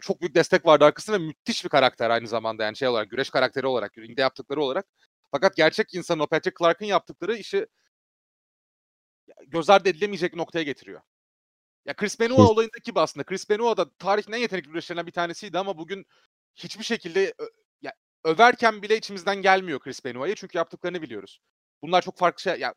[0.00, 3.30] Çok büyük destek vardı arkasında ve müthiş bir karakter aynı zamanda yani şey olarak, güreş
[3.30, 4.86] karakteri olarak, ringde yaptıkları olarak.
[5.30, 7.66] Fakat gerçek insanın o Patrick Clark'ın yaptıkları işi
[9.46, 11.00] göz ardı edilemeyecek noktaya getiriyor.
[11.84, 13.24] Ya Chris Benoit olayındaki gibi aslında.
[13.24, 16.06] Chris Benoit da tarihin en yetenekli güreşlerinden bir tanesiydi ama bugün
[16.54, 17.34] hiçbir şekilde
[17.82, 17.92] ya,
[18.24, 21.40] överken bile içimizden gelmiyor Chris Benoit'ı çünkü yaptıklarını biliyoruz.
[21.82, 22.60] Bunlar çok farklı şey.
[22.60, 22.74] Ya,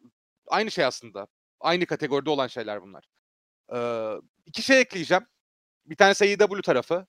[0.47, 1.27] aynı şey aslında.
[1.59, 3.05] Aynı kategoride olan şeyler bunlar.
[3.73, 4.13] Ee,
[4.45, 5.23] iki şey ekleyeceğim.
[5.89, 7.07] Bir tanesi AEW tarafı.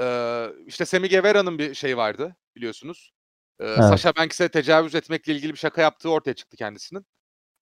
[0.00, 3.12] Ee, işte Sammy Guevara'nın bir şey vardı biliyorsunuz.
[3.60, 7.06] Ee, Sasha Banks'e tecavüz etmekle ilgili bir şaka yaptığı ortaya çıktı kendisinin.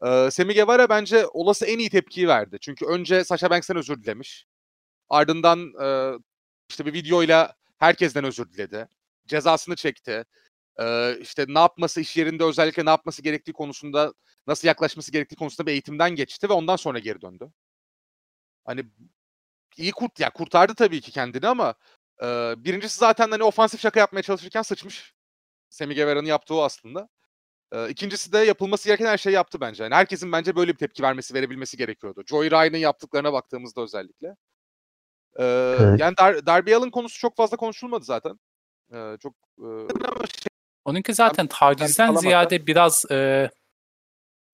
[0.06, 2.58] Ee, Sammy Guevara bence olası en iyi tepkiyi verdi.
[2.60, 4.46] Çünkü önce Sasha Banks'ten özür dilemiş.
[5.08, 6.18] Ardından e,
[6.70, 8.88] işte bir videoyla herkesten özür diledi.
[9.26, 10.24] Cezasını çekti.
[10.80, 14.14] Ee, işte ne yapması iş yerinde özellikle ne yapması gerektiği konusunda
[14.46, 17.52] nasıl yaklaşması gerektiği konusunda bir eğitimden geçti ve ondan sonra geri döndü.
[18.64, 18.84] Hani
[19.78, 21.74] iyi kurt ya kurtardı tabii ki kendini ama
[22.22, 25.14] e, birincisi zaten hani ofansif şaka yapmaya çalışırken sıçmış.
[25.70, 27.08] Sammy Guevara'nın yaptığı o aslında.
[27.72, 29.82] E, ikincisi de yapılması gereken her şeyi yaptı bence.
[29.82, 32.22] Yani herkesin bence böyle bir tepki vermesi, verebilmesi gerekiyordu.
[32.26, 34.28] Joey Ryan'ın yaptıklarına baktığımızda özellikle.
[35.38, 35.44] E,
[35.80, 36.00] Evet.
[36.00, 38.40] Yani Dar- Darby Allin konusu çok fazla konuşulmadı zaten.
[38.92, 39.68] E, çok e,
[40.84, 43.50] Onunki zaten tacizden ziyade biraz e,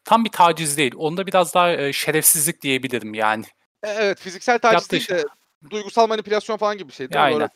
[0.05, 0.95] tam bir taciz değil.
[0.97, 3.45] Onda biraz daha e, şerefsizlik diyebilirim yani.
[3.83, 5.19] E, Evet fiziksel taciz değil şey.
[5.19, 5.25] de
[5.71, 7.01] duygusal manipülasyon falan gibi bir.
[7.01, 7.51] Ya, Doğru aynen.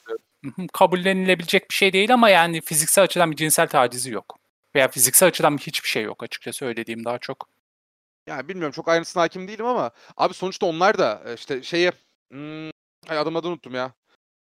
[0.45, 4.39] Hı hı, Kabullenilebilecek bir şey değil ama yani fiziksel açıdan bir cinsel tacizi yok.
[4.75, 7.49] Veya fiziksel açıdan hiçbir şey yok açıkçası öyle diyeyim daha çok.
[8.27, 11.93] Yani bilmiyorum çok ayrıntısına hakim değilim ama abi sonuçta onlar da e, işte şeye
[12.31, 12.71] hmm,
[13.09, 13.93] ay adamın adını unuttum ya.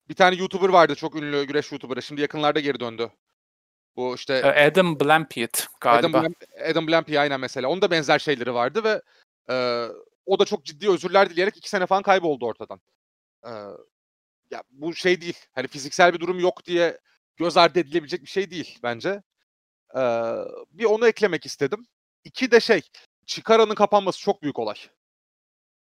[0.09, 2.02] Bir tane YouTuber vardı çok ünlü güreş YouTuber'ı.
[2.02, 3.11] Şimdi yakınlarda geri döndü.
[3.96, 6.18] Bu işte E, Adam Blampied Adam, galiba.
[6.18, 7.68] Blam- Adam Blampied aynen mesela.
[7.68, 9.02] Onun da benzer şeyleri vardı ve
[9.50, 9.87] e,
[10.31, 12.81] o da çok ciddi özürler dileyerek iki sene falan kayboldu ortadan.
[13.45, 13.51] E,
[14.51, 15.38] ya bu şey değil.
[15.53, 16.99] Hani fiziksel bir durum yok diye
[17.37, 19.23] göz ardı edilebilecek bir şey değil bence.
[19.95, 20.01] E,
[20.71, 21.87] bir onu eklemek istedim.
[22.25, 22.83] İki de şey,
[23.27, 24.77] Chikara'nın kapanması çok büyük olay.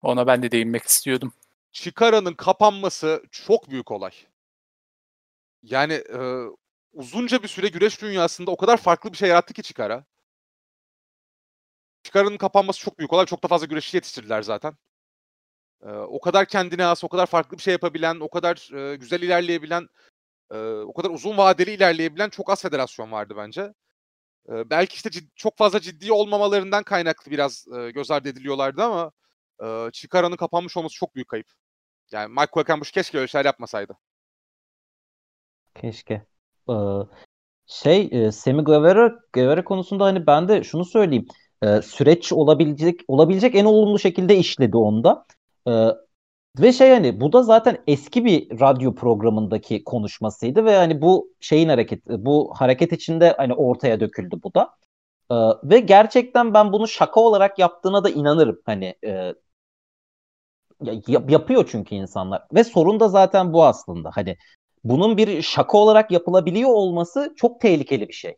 [0.02, 1.32] Ona ben de değinmek istiyordum.
[1.72, 4.12] Chikara'nın kapanması çok büyük olay.
[5.62, 6.20] Yani e,
[6.92, 10.04] uzunca bir süre güreş dünyasında o kadar farklı bir şey yarattı ki Chikara.
[12.12, 13.26] Chikara'nın kapanması çok büyük olay.
[13.26, 14.76] Çok da fazla güreşçi yetiştirdiler zaten.
[15.82, 19.22] E, o kadar kendine has, o kadar farklı bir şey yapabilen, o kadar e, güzel
[19.22, 19.88] ilerleyebilen,
[20.50, 23.74] e, o kadar uzun vadeli ilerleyebilen çok az federasyon vardı bence.
[24.48, 29.12] E, belki işte cid- çok fazla ciddi olmamalarından kaynaklı biraz e, göz ardı ediliyorlardı ama
[29.64, 31.52] e, Chikara'nın kapanmış olması çok büyük kayıp.
[32.10, 33.98] Yani Mike Quackenbush keşke öyle şeyler yapmasaydı.
[35.74, 36.26] Keşke.
[36.68, 36.72] Ee,
[37.66, 41.26] şey e, Sammy Guevara, Guevara konusunda hani ben de şunu söyleyeyim.
[41.62, 45.26] Ee, süreç olabilecek olabilecek en olumlu şekilde işledi onda.
[45.68, 45.88] Ee,
[46.60, 51.68] ve şey hani bu da zaten eski bir radyo programındaki konuşmasıydı ve hani bu şeyin
[51.68, 54.70] hareket bu hareket içinde hani ortaya döküldü bu da.
[55.32, 55.34] Ee,
[55.70, 58.60] ve gerçekten ben bunu şaka olarak yaptığına da inanırım.
[58.66, 59.34] Hani e,
[61.08, 62.42] yap, yapıyor çünkü insanlar.
[62.54, 64.10] Ve sorun da zaten bu aslında.
[64.14, 64.36] Hani
[64.84, 68.36] bunun bir şaka olarak yapılabiliyor olması çok tehlikeli bir şey.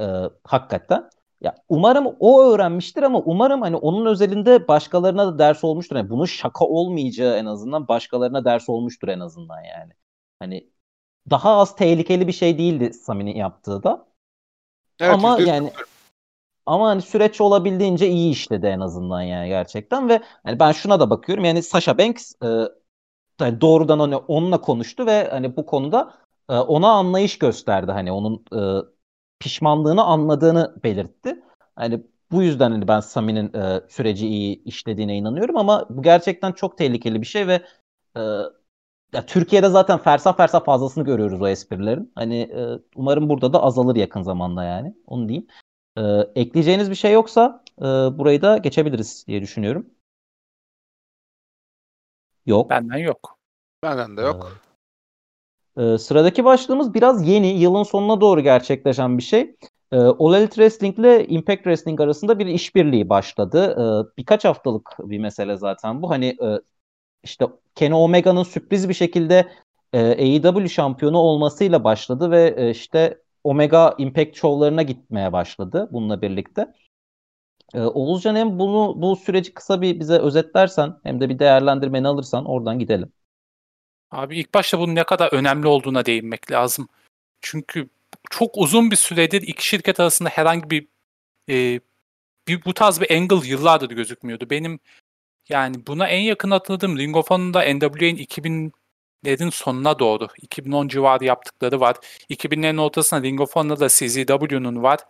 [0.00, 0.04] Ee,
[0.44, 1.10] hakikaten.
[1.40, 5.96] Ya umarım o öğrenmiştir ama umarım hani onun özelinde başkalarına da ders olmuştur.
[5.96, 9.92] Yani bunun şaka olmayacağı en azından başkalarına ders olmuştur en azından yani.
[10.38, 10.70] Hani
[11.30, 14.06] daha az tehlikeli bir şey değildi Sami'nin yaptığı da.
[15.00, 15.70] Evet, ama yani
[16.66, 21.10] ama hani süreç olabildiğince iyi işledi en azından yani gerçekten ve hani ben şuna da
[21.10, 22.46] bakıyorum yani Sasha Banks e,
[23.40, 26.14] yani doğrudan hani onunla konuştu ve hani bu konuda
[26.48, 28.86] e, ona anlayış gösterdi hani onun e,
[29.40, 31.42] pişmanlığını anladığını belirtti.
[31.76, 36.78] Hani bu yüzden hani ben Sami'nin e, süreci iyi işlediğine inanıyorum ama bu gerçekten çok
[36.78, 37.62] tehlikeli bir şey ve
[38.16, 38.20] e,
[39.12, 42.12] ya Türkiye'de zaten fersa fersa fazlasını görüyoruz o esprilerin.
[42.14, 44.94] Hani e, umarım burada da azalır yakın zamanda yani.
[45.06, 45.46] Onu diyeyim.
[45.96, 46.02] E,
[46.34, 47.84] ekleyeceğiniz bir şey yoksa e,
[48.18, 49.86] burayı da geçebiliriz diye düşünüyorum.
[52.46, 52.70] Yok.
[52.70, 53.38] Benden yok.
[53.82, 54.65] Benden de yok.
[55.78, 59.56] Ee, sıradaki başlığımız biraz yeni, yılın sonuna doğru gerçekleşen bir şey.
[59.92, 63.76] Ee, All Elite Wrestling ile Impact Wrestling arasında bir işbirliği başladı.
[63.78, 66.10] Ee, birkaç haftalık bir mesele zaten bu.
[66.10, 66.60] Hani e,
[67.24, 69.48] işte Kenny Omega'nın sürpriz bir şekilde
[69.92, 76.74] e, AEW şampiyonu olmasıyla başladı ve e, işte Omega Impact şovlarına gitmeye başladı bununla birlikte.
[77.74, 82.44] Ee, Oğuzcan hem bunu bu süreci kısa bir bize özetlersen hem de bir değerlendirmeni alırsan
[82.44, 83.12] oradan gidelim.
[84.10, 86.88] Abi ilk başta bunun ne kadar önemli olduğuna değinmek lazım.
[87.40, 87.88] Çünkü
[88.30, 90.86] çok uzun bir süredir iki şirket arasında herhangi bir,
[91.50, 91.80] e,
[92.48, 94.50] bir bu tarz bir angle yıllardır gözükmüyordu.
[94.50, 94.80] Benim
[95.48, 101.80] yani buna en yakın hatırladığım Ring of Honor'da NWA'nin 2000'lerin sonuna doğru 2010 civarı yaptıkları
[101.80, 101.96] var.
[102.30, 105.00] 2000'lerin ortasında Ring of Honor'da CZW'nun var.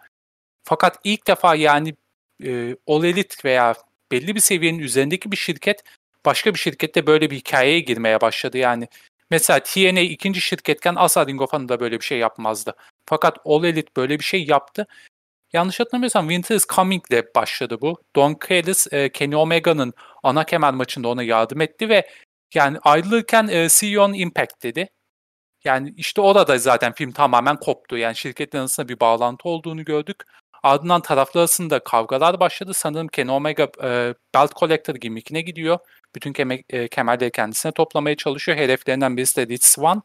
[0.64, 1.94] Fakat ilk defa yani
[2.44, 3.74] e, All Elite veya
[4.12, 5.82] belli bir seviyenin üzerindeki bir şirket
[6.26, 8.58] başka bir şirkette böyle bir hikayeye girmeye başladı.
[8.58, 8.88] Yani
[9.30, 12.74] mesela TNA ikinci şirketken asla Ring of Honor'da böyle bir şey yapmazdı.
[13.06, 14.86] Fakat All Elite böyle bir şey yaptı.
[15.52, 18.02] Yanlış hatırlamıyorsam Winter is Coming ile başladı bu.
[18.16, 22.08] Don Callis, e, Kenny Omega'nın ana kemer maçında ona yardım etti ve
[22.54, 24.88] yani ayrılırken e, see Impact dedi.
[25.64, 27.96] Yani işte orada zaten film tamamen koptu.
[27.96, 30.16] Yani şirketler arasında bir bağlantı olduğunu gördük.
[30.62, 32.74] Ardından taraflar arasında kavgalar başladı.
[32.74, 35.78] Sanırım Kenny Omega e, Belt Collector gimmickine gidiyor.
[36.16, 38.58] Bütün keme, e, kemerleri kendisine toplamaya çalışıyor.
[38.58, 40.02] Hedeflerinden birisi de Rich Swan.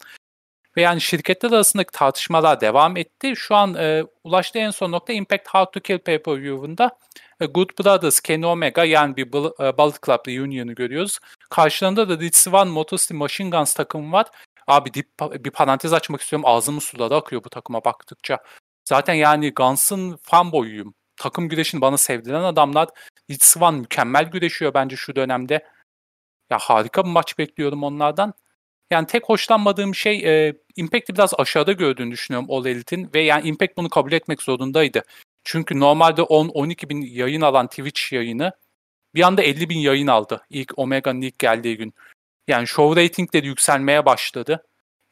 [0.78, 3.34] Ve yani şirketler arasındaki tartışmalar devam etti.
[3.36, 6.97] Şu an e, ulaştığı en son nokta Impact How to Kill Pay-Per-View'unda
[7.39, 11.20] e, Good Brothers, Kenny Omega yani bir e, Bullet Club reunion'u görüyoruz.
[11.49, 14.28] Karşılarında da Swan, Motor City Machine Guns takımı var.
[14.68, 16.45] Abi dip, bir parantez açmak istiyorum.
[16.45, 18.38] Ağzımın suları akıyor bu takıma baktıkça.
[18.86, 20.93] Zaten yani Guns'ın fanboyuyum.
[21.18, 22.89] Takım güreşini bana sevdiren adamlar.
[23.30, 25.66] Rich Swan mükemmel güreşiyor bence şu dönemde.
[26.52, 28.34] Ya harika bir maç bekliyorum onlardan.
[28.91, 33.78] Yani tek hoşlanmadığım şey e, Impact'i biraz aşağıda gördüğünü düşünüyorum All Elite'in ve yani Impact
[33.78, 35.04] bunu kabul etmek zorundaydı.
[35.43, 38.52] Çünkü normalde 10-12 bin yayın alan Twitch yayını
[39.16, 41.93] bir anda 50 bin yayın aldı ilk Omega'nın ilk geldiği gün.
[42.47, 44.64] Yani show ratingleri yükselmeye başladı.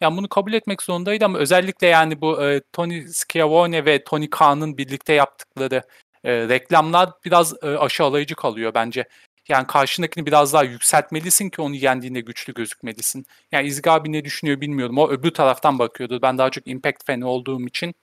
[0.01, 4.77] Yani bunu kabul etmek zorundaydı ama özellikle yani bu e, Tony Schiavone ve Tony Khan'ın
[4.77, 5.83] birlikte yaptıkları
[6.23, 9.07] e, reklamlar biraz e, aşağılayıcı kalıyor bence.
[9.49, 13.25] Yani karşındakini biraz daha yükseltmelisin ki onu yendiğinde güçlü gözükmelisin.
[13.51, 14.97] Yani İzgi abi ne düşünüyor bilmiyorum.
[14.97, 16.21] O öbür taraftan bakıyordu.
[16.21, 17.95] Ben daha çok Impact fanı olduğum için.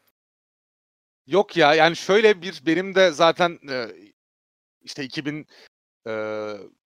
[1.27, 3.89] Yok ya yani şöyle bir benim de zaten e,
[4.83, 5.47] işte 2000
[6.09, 6.13] e,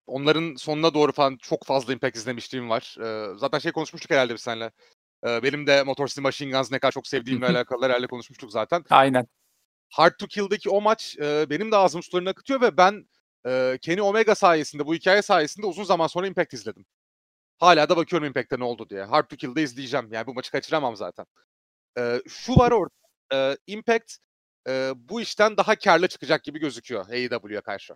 [0.07, 2.97] onların sonuna doğru falan çok fazla Impact izlemişliğim var.
[3.01, 4.71] E, zaten şey konuşmuştuk herhalde biz seninle.
[5.27, 8.85] E, benim de Motor City Machine Guns ne kadar çok sevdiğimle alakalı herhalde konuşmuştuk zaten.
[8.91, 9.27] Aynen.
[9.91, 13.07] Hard to Kill'deki o maç e, benim de ağzım sularını akıtıyor ve ben
[13.47, 16.87] e, Kenny Omega sayesinde, bu hikaye sayesinde uzun zaman sonra Impact izledim.
[17.59, 19.05] Hala da bakıyorum Impact'te ne oldu diye.
[19.05, 20.13] Hard to Kill'de izleyeceğim.
[20.13, 21.27] Yani bu maçı kaçıramam zaten.
[21.99, 22.95] E, şu var orada.
[23.35, 24.13] E, Impact
[24.69, 27.95] e, bu işten daha karlı çıkacak gibi gözüküyor AEW'ye karşı.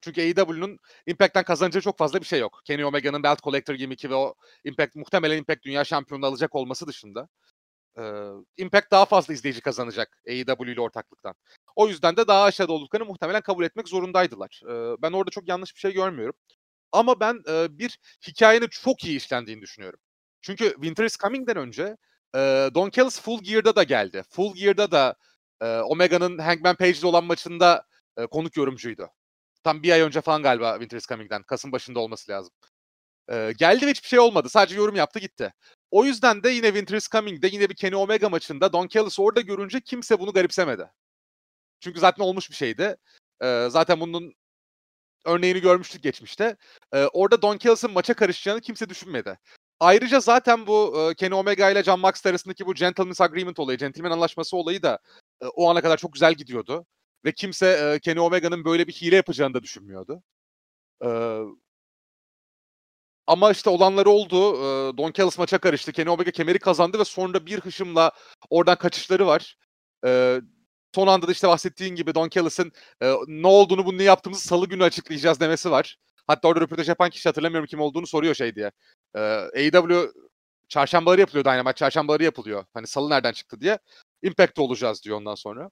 [0.00, 2.60] Çünkü AEW'nun Impact'ten kazanacağı çok fazla bir şey yok.
[2.64, 7.28] Kenny Omega'nın Belt Collector gimmick'i ve o Impact muhtemelen Impact Dünya Şampiyonu alacak olması dışında
[8.56, 11.34] Impact daha fazla izleyici kazanacak AEW ile ortaklıktan.
[11.76, 14.60] O yüzden de daha aşağıda olduklarını muhtemelen kabul etmek zorundaydılar.
[15.02, 16.34] ben orada çok yanlış bir şey görmüyorum.
[16.92, 17.44] Ama ben
[17.78, 20.00] bir hikayenin çok iyi işlendiğini düşünüyorum.
[20.42, 21.96] Çünkü Winter is Coming'den önce
[22.74, 24.22] Don Callis Full Gear'da da geldi.
[24.30, 25.14] Full Gear'da da
[25.84, 27.86] Omega'nın Hangman Page'de olan maçında
[28.30, 29.08] konuk yorumcuydu.
[29.64, 31.42] Tam bir ay önce falan galiba Winter is Coming'den.
[31.42, 32.52] Kasım başında olması lazım.
[33.58, 34.48] geldi ve hiçbir şey olmadı.
[34.48, 35.54] Sadece yorum yaptı gitti.
[35.90, 39.40] O yüzden de yine Winter is Coming'de yine bir Kenny Omega maçında Don Callis orada
[39.40, 40.90] görünce kimse bunu garipsemedi.
[41.80, 42.96] Çünkü zaten olmuş bir şeydi.
[43.42, 44.34] Ee, zaten bunun
[45.24, 46.56] örneğini görmüştük geçmişte.
[46.92, 49.38] Ee, orada Don Callis'ın maça karışacağını kimse düşünmedi.
[49.80, 54.10] Ayrıca zaten bu e, Kenny Omega ile John Mox arasındaki bu Gentleman's Agreement olayı, Gentleman
[54.10, 54.98] Anlaşması olayı da
[55.42, 56.86] e, o ana kadar çok güzel gidiyordu.
[57.24, 60.22] Ve kimse e, Kenny Omega'nın böyle bir hile yapacağını da düşünmüyordu.
[61.04, 61.08] Ee,
[63.28, 64.56] ama işte olanları oldu.
[64.56, 65.92] Ee, Don Callis maça karıştı.
[65.92, 68.12] Kenny Omega kemeri kazandı ve sonra bir hışımla
[68.50, 69.56] oradan kaçışları var.
[70.06, 70.40] Ee,
[70.94, 72.72] son anda da işte bahsettiğin gibi Don Callis'in
[73.02, 75.96] e, ne olduğunu bunu ne yaptığımızı salı günü açıklayacağız demesi var.
[76.26, 78.72] Hatta orada röportaj yapan kişi hatırlamıyorum kim olduğunu soruyor şey diye.
[79.16, 80.12] Ee, AEW
[80.68, 81.74] çarşambaları yapılıyor Dynamite.
[81.74, 82.64] Çarşambaları yapılıyor.
[82.74, 83.78] Hani salı nereden çıktı diye.
[84.22, 85.70] Impact'te olacağız diyor ondan sonra.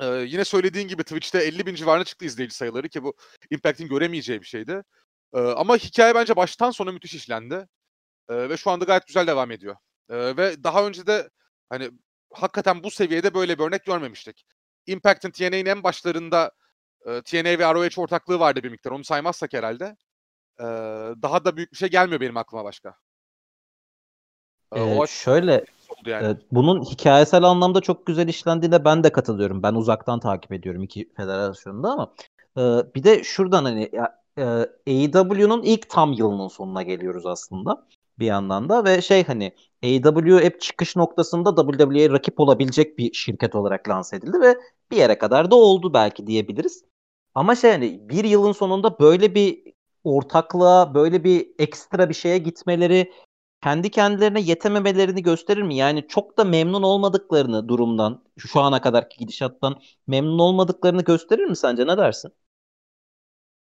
[0.00, 3.14] Ee, yine söylediğin gibi Twitch'te 50 bin civarına çıktı izleyici sayıları ki bu
[3.50, 4.82] Impact'in göremeyeceği bir şeydi.
[5.34, 7.68] Ee, ama hikaye bence baştan sona müthiş işlendi.
[8.28, 9.76] Ee, ve şu anda gayet güzel devam ediyor.
[10.10, 11.30] Ee, ve daha önce de
[11.68, 11.90] hani
[12.32, 14.44] hakikaten bu seviyede böyle bir örnek görmemiştik.
[14.86, 16.52] Impact'in TNA'nin en başlarında
[17.06, 18.90] e, TNA ve ROH ortaklığı vardı bir miktar.
[18.90, 19.96] Onu saymazsak herhalde.
[20.60, 20.64] E,
[21.22, 22.94] daha da büyük bir şey gelmiyor benim aklıma başka.
[24.72, 26.26] E, ee, şöyle oldu yani.
[26.26, 29.62] e, bunun hikayesel anlamda çok güzel işlendiğine ben de katılıyorum.
[29.62, 32.14] Ben uzaktan takip ediyorum iki federasyonda ama
[32.56, 34.42] e, bir de şuradan hani ya, e,
[34.86, 37.86] AEW'nun ilk tam yılının sonuna geliyoruz aslında
[38.18, 43.54] bir yandan da ve şey hani AEW hep çıkış noktasında WWE'ye rakip olabilecek bir şirket
[43.54, 44.56] olarak lanse edildi ve
[44.90, 46.84] bir yere kadar da oldu belki diyebiliriz.
[47.34, 49.62] Ama şey hani bir yılın sonunda böyle bir
[50.04, 53.12] ortaklığa, böyle bir ekstra bir şeye gitmeleri
[53.62, 55.76] kendi kendilerine yetememelerini gösterir mi?
[55.76, 61.86] Yani çok da memnun olmadıklarını durumdan, şu ana kadarki gidişattan memnun olmadıklarını gösterir mi sence?
[61.86, 62.32] Ne dersin?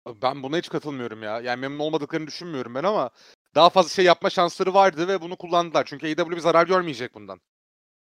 [0.07, 1.41] Ben buna hiç katılmıyorum ya.
[1.41, 3.11] Yani memnun olmadıklarını düşünmüyorum ben ama
[3.55, 5.85] daha fazla şey yapma şansları vardı ve bunu kullandılar.
[5.87, 7.41] Çünkü AEW zarar görmeyecek bundan.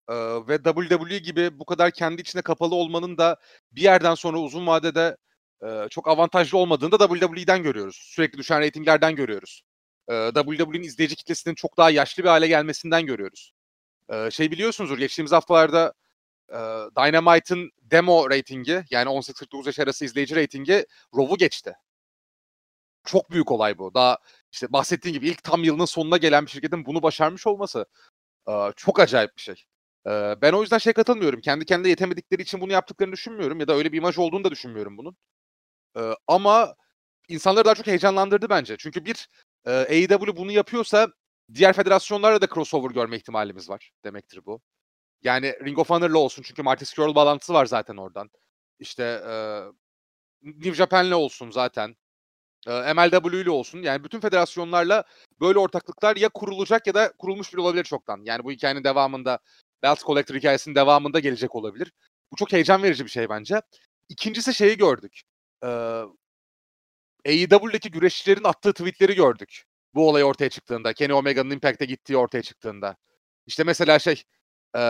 [0.10, 0.16] Ee,
[0.48, 3.38] ve WWE gibi bu kadar kendi içine kapalı olmanın da
[3.72, 5.18] bir yerden sonra uzun vadede
[5.68, 7.96] e, çok avantajlı olmadığını da WWE'den görüyoruz.
[8.16, 9.64] Sürekli düşen reytinglerden görüyoruz.
[10.10, 13.54] Ee, WWE'nin izleyici kitlesinin çok daha yaşlı bir hale gelmesinden görüyoruz.
[14.14, 15.93] Ee, şey biliyorsunuzdur geçtiğimiz haftalarda
[16.50, 16.58] e,
[16.98, 20.86] Dynamite'ın demo reytingi yani 18-49 yaş arası izleyici reytingi
[21.18, 21.74] Raw'u geçti.
[23.06, 23.93] Çok büyük olay bu.
[23.93, 24.18] Daha
[24.51, 27.86] işte bahsettiğim gibi ilk tam yılının sonuna gelen bir şirketin bunu başarmış olması
[28.76, 29.64] çok acayip bir şey.
[30.41, 31.41] Ben o yüzden şey katılmıyorum.
[31.41, 34.97] Kendi kendine yetemedikleri için bunu yaptıklarını düşünmüyorum ya da öyle bir imaj olduğunu da düşünmüyorum
[34.97, 35.18] bunun.
[36.28, 36.76] Ama
[37.30, 38.76] insanları daha çok heyecanlandırdı bence.
[38.80, 39.30] Çünkü bir
[39.66, 41.08] AEW bunu yapıyorsa
[41.53, 44.62] diğer federasyonlarla da crossover görme ihtimalimiz var demektir bu.
[45.24, 48.30] Yani Ring of Honor'la olsun çünkü Marty Scurll bağlantısı var zaten oradan.
[48.80, 49.34] İşte e,
[50.41, 51.95] New Japan'le olsun zaten.
[52.68, 53.82] E, MLW ile olsun.
[53.82, 55.03] Yani bütün federasyonlarla
[55.41, 58.22] böyle ortaklıklar ya kurulacak ya da kurulmuş bile olabilir çoktan.
[58.24, 59.39] Yani bu hikayenin devamında
[59.84, 61.91] Belt Collector hikayesinin devamında gelecek olabilir.
[62.32, 63.61] Bu çok heyecan verici bir şey bence.
[64.09, 65.22] İkincisi şeyi gördük.
[65.63, 65.68] Ee,
[67.26, 69.66] AEW'deki güreşçilerin attığı tweetleri gördük.
[69.93, 70.93] Bu olay ortaya çıktığında.
[70.93, 72.95] Kenny Omega'nın Impact'e gittiği ortaya çıktığında.
[73.45, 74.24] İşte mesela şey
[74.78, 74.82] e,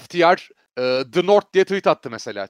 [0.00, 0.48] FTR
[0.78, 2.48] e, The North diye tweet attı mesela.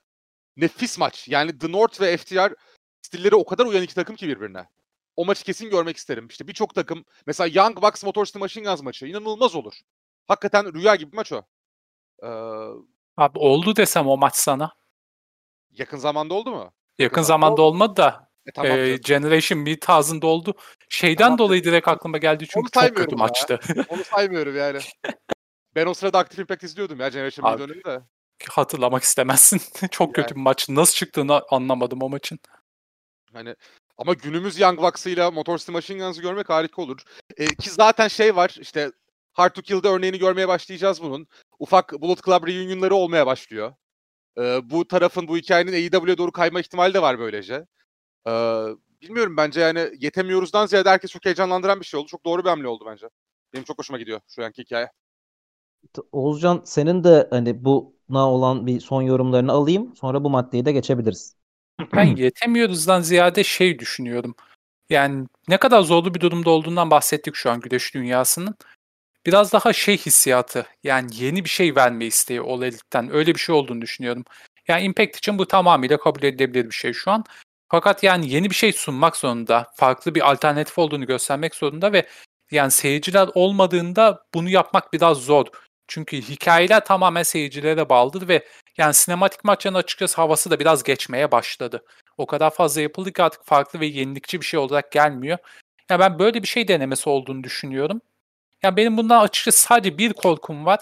[0.57, 1.29] Nefis maç.
[1.29, 2.55] Yani The North ve FTR
[3.03, 4.69] stilleri o kadar uyan iki takım ki birbirine.
[5.17, 6.27] O maçı kesin görmek isterim.
[6.27, 9.75] İşte birçok takım mesela Young Bucks Motor City Machine Guns maçı inanılmaz olur.
[10.29, 11.43] Hakikaten rüya gibi bir maç o.
[12.23, 12.29] Ee,
[13.17, 14.73] Abi oldu desem o maç sana.
[15.71, 16.59] Yakın zamanda oldu mu?
[16.59, 17.63] Yakın, yakın zamanda oldu.
[17.63, 20.55] olmadı da e, tamam, e, Generation bir tarzında oldu.
[20.89, 21.39] Şeyden tamam.
[21.39, 23.19] dolayı direkt aklıma geldi çünkü çok kötü ya.
[23.19, 23.61] maçtı.
[23.89, 24.79] Onu saymıyorum yani.
[25.75, 28.03] Ben o sırada Active Impact izliyordum ya Generation bir dönemi de.
[28.49, 29.61] Hatırlamak istemezsin.
[29.91, 30.15] çok yani.
[30.15, 30.69] kötü bir maç.
[30.69, 32.39] Nasıl çıktığını anlamadım o maçın.
[33.33, 33.57] Hani
[33.99, 37.03] ama günümüz Young Bucks'ıyla Motor City Machine Guns'ı görmek harika olur.
[37.37, 38.93] E, ki zaten şey var işte
[39.33, 41.27] Hard to Kill'da örneğini görmeye başlayacağız bunun.
[41.59, 43.73] Ufak Bullet Club reunion'ları olmaya başlıyor.
[44.39, 47.67] Ee, bu tarafın bu hikayenin AEW'ye doğru kayma ihtimali de var böylece.
[48.29, 48.65] Ee,
[49.03, 52.07] bilmiyorum bence yani yetemiyoruzdan ziyade herkes çok heyecanlandıran bir şey oldu.
[52.07, 53.09] Çok doğru bir hamle oldu bence.
[53.53, 54.91] Benim çok hoşuma gidiyor şu anki hikaye.
[56.13, 59.97] Oğuzcan senin de hani buna olan bir son yorumlarını alayım.
[59.97, 61.40] Sonra bu maddeyi de geçebiliriz.
[61.95, 64.35] Ben yetemiyoruzdan ziyade şey düşünüyorum.
[64.91, 68.55] Yani ne kadar zorlu bir durumda olduğundan bahsettik şu an güreş dünyasının
[69.27, 73.55] biraz daha şey hissiyatı yani yeni bir şey verme isteği o elitten öyle bir şey
[73.55, 74.25] olduğunu düşünüyorum.
[74.69, 77.25] Yani Impact için bu tamamıyla kabul edilebilir bir şey şu an.
[77.69, 82.07] Fakat yani yeni bir şey sunmak zorunda, farklı bir alternatif olduğunu göstermek zorunda ve
[82.51, 85.47] yani seyirciler olmadığında bunu yapmak biraz zor.
[85.91, 88.47] Çünkü hikayeler tamamen seyircilere bağlıdır ve
[88.79, 91.85] yani sinematik maçların açıkçası havası da biraz geçmeye başladı.
[92.19, 95.39] O kadar fazla yapıldı ki artık farklı ve yenilikçi bir şey olarak gelmiyor.
[95.91, 98.01] Yani ben böyle bir şey denemesi olduğunu düşünüyorum.
[98.63, 100.81] Yani benim bundan açıkçası sadece bir korkum var.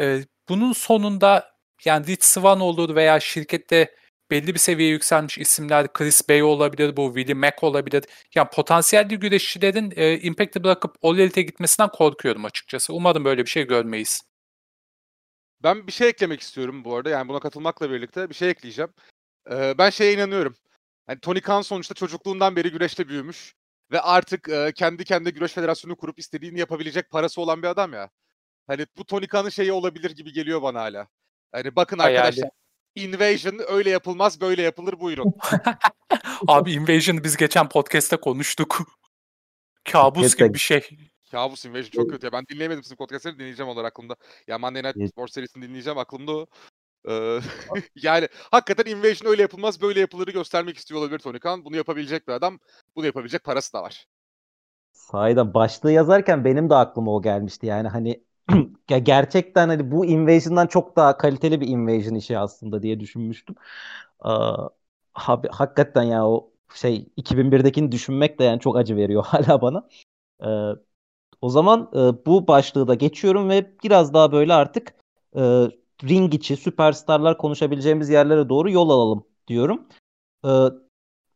[0.00, 1.52] Ee, bunun sonunda
[1.84, 3.94] Yani Rich Swann olur veya şirkette
[4.30, 8.04] belli bir seviyeye yükselmiş isimler Chris Bay olabilir, bu Willie Mack olabilir.
[8.34, 12.94] Yani potansiyelli güreşçilerin e, Impact'i bırakıp All Elite'e gitmesinden korkuyorum açıkçası.
[12.94, 14.22] Umarım böyle bir şey görmeyiz.
[15.62, 17.10] Ben bir şey eklemek istiyorum bu arada.
[17.10, 18.90] Yani buna katılmakla birlikte bir şey ekleyeceğim.
[19.50, 20.54] Ee, ben şeye inanıyorum.
[21.08, 23.54] Yani Tony Khan sonuçta çocukluğundan beri güreşte büyümüş
[23.92, 28.10] ve artık e, kendi kendine güreş federasyonu kurup istediğini yapabilecek parası olan bir adam ya.
[28.66, 31.08] Hani bu Tony Khan'ın şeyi olabilir gibi geliyor bana hala.
[31.52, 32.18] Hani bakın Hayali.
[32.18, 32.50] arkadaşlar
[32.94, 35.34] Invasion öyle yapılmaz böyle yapılır buyurun.
[36.48, 38.78] Abi Invasion'ı biz geçen podcast'te konuştuk.
[39.92, 40.88] Kabus gibi bir şey.
[41.30, 42.32] Kabus Invasion çok kötü ya.
[42.32, 44.16] Ben dinleyemedim sizin podcastları dinleyeceğim onlar aklımda.
[44.46, 45.10] Ya Monday Night.
[45.10, 46.46] Sports serisini dinleyeceğim aklımda o.
[47.08, 47.40] Ee,
[47.94, 51.64] yani hakikaten Invasion öyle yapılmaz böyle yapılırı göstermek istiyor olabilir Tony Khan.
[51.64, 52.58] Bunu yapabilecek bir adam.
[52.96, 54.06] Bunu yapabilecek parası da var.
[54.92, 57.66] Sahiden başlığı yazarken benim de aklıma o gelmişti.
[57.66, 58.24] Yani hani
[58.90, 63.56] ya gerçekten hani bu Invasion'dan çok daha kaliteli bir Invasion işi aslında diye düşünmüştüm.
[64.20, 64.68] Aa,
[65.14, 69.88] abi, hakikaten ya o şey 2001'dekini düşünmek de yani çok acı veriyor hala bana.
[70.44, 70.46] Ee,
[71.42, 74.94] o zaman e, bu başlığı da geçiyorum ve biraz daha böyle artık
[75.36, 75.40] e,
[76.04, 79.88] ring içi süperstarlar konuşabileceğimiz yerlere doğru yol alalım diyorum.
[80.46, 80.48] Ee,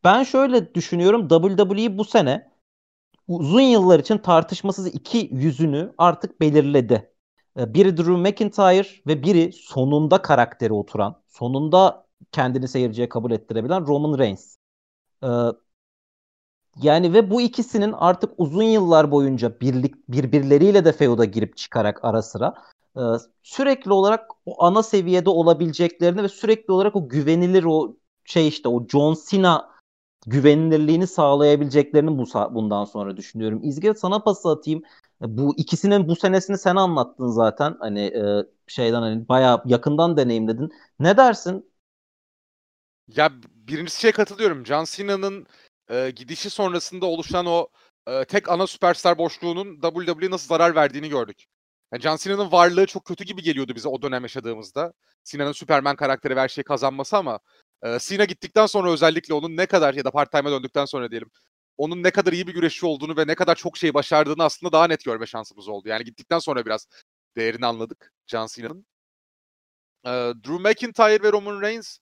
[0.03, 2.51] ben şöyle düşünüyorum WWE bu sene
[3.27, 7.11] uzun yıllar için tartışmasız iki yüzünü artık belirledi.
[7.59, 14.17] Ee, Biri Drew McIntyre ve biri sonunda karakteri oturan, sonunda kendini seyirciye kabul ettirebilen Roman
[14.17, 14.55] Reigns.
[15.23, 15.27] Ee,
[16.81, 22.21] yani ve bu ikisinin artık uzun yıllar boyunca birlik birbirleriyle de feuda girip çıkarak ara
[22.21, 22.53] sıra
[22.97, 23.01] e,
[23.43, 28.87] sürekli olarak o ana seviyede olabileceklerini ve sürekli olarak o güvenilir o şey işte o
[28.87, 29.74] John Cena
[30.27, 33.59] güvenilirliğini sağlayabileceklerini bu bundan sonra düşünüyorum.
[33.63, 34.83] İzgir sana pası atayım.
[35.21, 37.75] Bu ikisinin bu senesini sen anlattın zaten.
[37.79, 40.71] Hani e, şeyden hani bayağı yakından deneyimledin.
[40.99, 41.71] Ne dersin?
[43.07, 44.65] Ya birincisi şeye katılıyorum.
[44.65, 45.47] John Cena'nın
[45.89, 47.67] e, gidişi sonrasında oluşan o
[48.07, 51.45] e, tek ana süperstar boşluğunun WWE'ye nasıl zarar verdiğini gördük.
[51.93, 54.93] Yani John Cena'nın varlığı çok kötü gibi geliyordu bize o dönem yaşadığımızda.
[55.23, 57.39] Cena'nın Superman karakteri ve her şeyi kazanması ama
[57.83, 61.31] e, Cena gittikten sonra özellikle onun ne kadar ya da part-time'a döndükten sonra diyelim
[61.77, 64.87] onun ne kadar iyi bir güreşçi olduğunu ve ne kadar çok şey başardığını aslında daha
[64.87, 65.89] net görme şansımız oldu.
[65.89, 66.87] Yani gittikten sonra biraz
[67.35, 68.85] değerini anladık John Cena'nın.
[70.05, 70.09] E,
[70.45, 71.97] Drew McIntyre ve Roman Reigns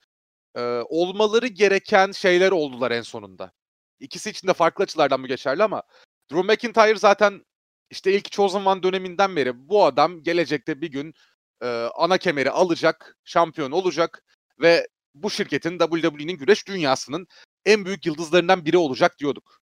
[0.55, 3.51] e, olmaları gereken şeyler oldular en sonunda.
[3.99, 5.83] İkisi için de farklı açılardan bu geçerli ama
[6.31, 7.45] Drew McIntyre zaten
[7.89, 11.13] işte ilk Chosen One döneminden beri bu adam gelecekte bir gün
[11.61, 14.23] e, ana kemeri alacak, şampiyon olacak
[14.61, 17.27] ve bu şirketin WWE'nin güreş dünyasının
[17.65, 19.61] en büyük yıldızlarından biri olacak diyorduk.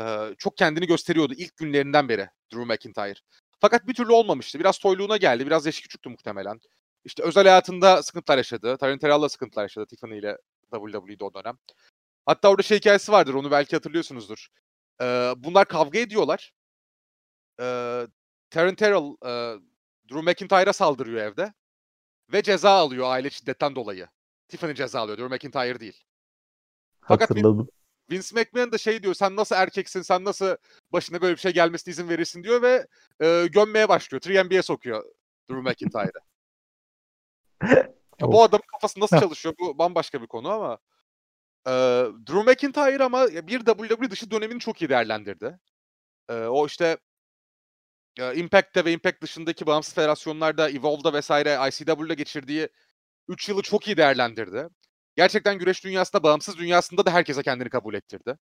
[0.00, 0.04] E,
[0.38, 3.20] çok kendini gösteriyordu ilk günlerinden beri Drew McIntyre.
[3.60, 4.58] Fakat bir türlü olmamıştı.
[4.60, 5.46] Biraz toyluğuna geldi.
[5.46, 6.60] Biraz yaşı küçüktü muhtemelen.
[7.04, 8.76] İşte özel hayatında sıkıntılar yaşadı.
[8.76, 10.38] Taryn Terrell'la sıkıntılar yaşadı Tiffany ile
[10.72, 11.58] WWE'de o dönem.
[12.26, 13.34] Hatta orada şey hikayesi vardır.
[13.34, 14.48] Onu belki hatırlıyorsunuzdur.
[15.02, 16.52] Ee, bunlar kavga ediyorlar.
[17.60, 18.06] Ee,
[18.50, 19.58] Taryn Terrell e,
[20.10, 21.52] Drew McIntyre'a saldırıyor evde.
[22.32, 24.08] Ve ceza alıyor aile şiddetten dolayı.
[24.48, 25.18] Tiffany ceza alıyor.
[25.18, 26.04] Drew McIntyre değil.
[27.00, 27.68] Fakat Hatırladım.
[28.10, 30.56] Vince McMahon da şey diyor sen nasıl erkeksin sen nasıl
[30.92, 32.86] başına böyle bir şey gelmesine izin verirsin diyor ve
[33.20, 34.22] e, gömmeye başlıyor.
[34.22, 35.04] 3MB'ye sokuyor
[35.50, 36.20] Drew McIntyre'ı.
[38.20, 40.78] Bu adamın kafası nasıl çalışıyor bu bambaşka bir konu ama
[41.66, 41.70] e,
[42.28, 45.58] Drew McIntyre ama bir WWE dışı dönemini çok iyi değerlendirdi.
[46.28, 46.98] E, o işte
[48.18, 52.68] e, Impact'te ve Impact dışındaki bağımsız federasyonlarda Evolve'da vesaire ICW'da geçirdiği
[53.28, 54.68] 3 yılı çok iyi değerlendirdi.
[55.16, 58.38] Gerçekten güreş dünyasında, bağımsız dünyasında da herkese kendini kabul ettirdi.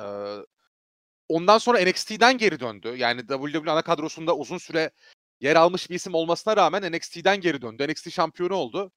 [0.00, 0.04] E,
[1.28, 2.94] ondan sonra NXT'den geri döndü.
[2.96, 4.90] Yani WWE ana kadrosunda uzun süre
[5.40, 7.88] yer almış bir isim olmasına rağmen NXT'den geri döndü.
[7.88, 8.92] NXT şampiyonu oldu.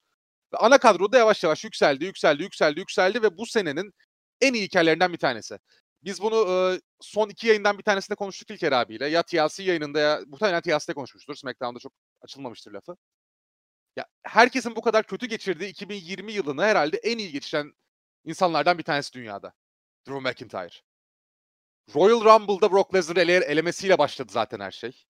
[0.54, 3.94] Ve ana kadroda yavaş yavaş yükseldi, yükseldi, yükseldi, yükseldi ve bu senenin
[4.42, 5.60] en iyi hikayelerinden bir tanesi.
[6.04, 9.08] Biz bunu e, son iki yayından bir tanesinde konuştuk İlker abiyle.
[9.08, 11.36] Ya TLC yayınında ya muhtemelen TLC'de konuşmuştur.
[11.36, 12.96] SmackDown'da çok açılmamıştır lafı.
[13.96, 17.74] Ya herkesin bu kadar kötü geçirdiği 2020 yılını herhalde en iyi geçiren
[18.26, 19.54] insanlardan bir tanesi dünyada.
[20.08, 20.82] Drew McIntyre.
[21.96, 25.06] Royal Rumble'da Brock Lesnar'ı ele elemesiyle başladı zaten her şey.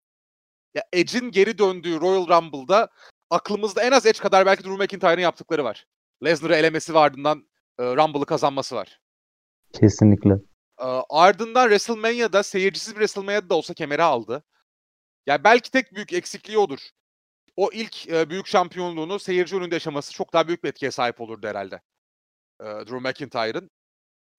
[0.74, 2.90] Ya Edge'in geri döndüğü Royal Rumble'da
[3.30, 5.86] aklımızda en az Edge kadar belki Drew McIntyre'ın yaptıkları var.
[6.24, 9.00] Lesnar'ı elemesi ve ardından e, Rumble'ı kazanması var.
[9.74, 10.34] Kesinlikle.
[10.80, 14.44] E, ardından WrestleMania'da seyircisiz bir WrestleMania'da da olsa kemeri aldı.
[15.26, 16.80] Ya belki tek büyük eksikliği odur.
[17.56, 21.48] O ilk e, büyük şampiyonluğunu seyirci önünde yaşaması çok daha büyük bir etkiye sahip olurdu
[21.48, 21.82] herhalde.
[22.62, 23.72] E, Drew McIntyre'ın.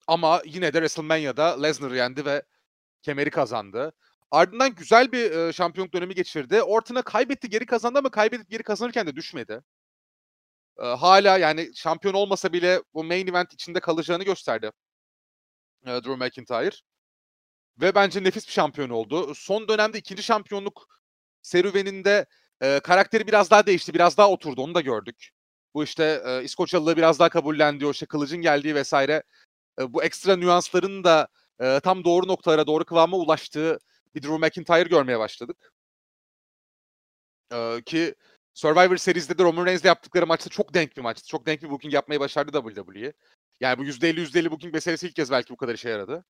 [0.07, 2.43] Ama yine de WrestleMania'da Lesnar'ı yendi ve
[3.01, 3.93] kemeri kazandı.
[4.31, 6.61] Ardından güzel bir e, şampiyonluk dönemi geçirdi.
[6.61, 9.63] Orton'a kaybetti geri kazandı ama kaybedip geri kazanırken de düşmedi.
[10.79, 14.71] e, hala yani şampiyon olmasa bile bu main event içinde kalacağını gösterdi
[15.85, 16.75] e, Drew McIntyre.
[17.81, 19.35] Ve bence nefis bir şampiyon oldu.
[19.35, 20.87] Son dönemde ikinci şampiyonluk
[21.41, 22.25] serüveninde
[22.61, 24.61] e, karakteri biraz daha değişti, biraz daha oturdu.
[24.61, 25.31] Onu da gördük.
[25.73, 29.23] Bu işte e, İskoçyalılığı biraz daha kabullendi, o işte kılıcın geldiği vesaire.
[29.79, 31.27] E, bu ekstra nüansların da
[31.59, 33.79] e, tam doğru noktalara, doğru kıvama ulaştığı
[34.15, 35.73] bir Drew McIntyre görmeye başladık.
[37.53, 38.15] E, ki
[38.53, 41.27] Survivor Series'de de Roman Reigns'le yaptıkları maçta çok denk bir maçtı.
[41.27, 43.13] Çok denk bir booking yapmayı başardı WWE.
[43.59, 46.25] Yani bu %50 %50 booking meselesi ilk kez belki bu kadar işe yaradı.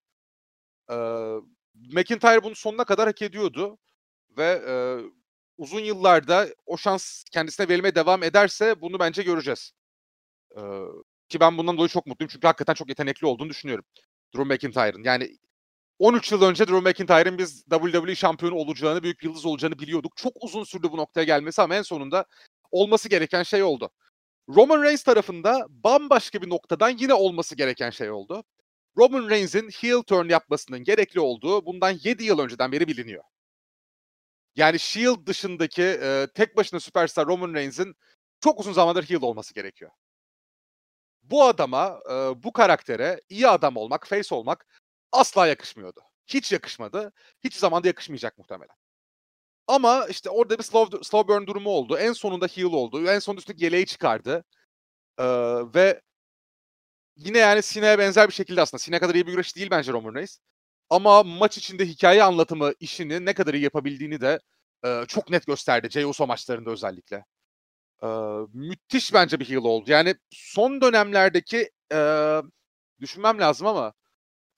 [0.92, 0.96] E,
[1.76, 3.78] McIntyre bunu sonuna kadar hak ediyordu.
[4.38, 4.74] Ve e,
[5.58, 9.72] uzun yıllarda o şans kendisine verilmeye devam ederse bunu bence göreceğiz.
[10.58, 10.62] E,
[11.30, 13.86] ki ben bundan dolayı çok mutluyum çünkü hakikaten çok yetenekli olduğunu düşünüyorum.
[14.36, 15.04] Drew McIntyre'ın.
[15.04, 15.38] Yani
[16.00, 20.18] 13 yıl önce Drew McIntyre'ın biz WWE şampiyonu olacağını, büyük yıldız olacağını biliyorduk.
[20.18, 22.26] Çok uzun sürdü bu noktaya gelmesi ama en sonunda
[22.72, 23.90] olması gereken şey oldu.
[24.50, 28.44] Roman Reigns tarafında bambaşka bir noktadan yine olması gereken şey oldu.
[28.98, 33.24] Roman Reigns'in heel turn yapmasının gerekli olduğu bundan 7 yıl önceden beri biliniyor.
[34.56, 37.96] Yani Shield dışındaki e, tek başına süperstar Roman Reigns'in
[38.40, 39.92] çok uzun zamandır heel olması gerekiyor.
[41.24, 44.66] Bu adama, e, bu karaktere iyi adam olmak, face olmak
[45.12, 46.02] asla yakışmıyordu.
[46.28, 47.14] Hiç yakışmadı.
[47.44, 48.76] Hiç zamanda yakışmayacak muhtemelen.
[49.68, 51.98] Ama işte orada bir slow, slow burn durumu oldu.
[51.98, 53.08] En sonunda heel oldu.
[53.10, 54.44] En sonunda üstündeki yeleği çıkardı.
[55.20, 55.26] Ee,
[55.76, 56.02] ve
[57.16, 58.80] yine yani Sina'ya benzer bir şekilde aslında.
[58.80, 60.38] Sina kadar iyi bir güreş değil bence Roman Reigns.
[60.90, 64.40] Ama maç içinde hikaye anlatımı işini ne kadar iyi yapabildiğini de
[64.86, 65.90] e, çok net gösterdi.
[65.92, 67.26] Jey Uso maçlarında özellikle.
[68.04, 68.08] E,
[68.54, 69.92] müthiş bence bir heel oldu.
[69.92, 71.98] Yani son dönemlerdeki e,
[73.00, 73.94] düşünmem lazım ama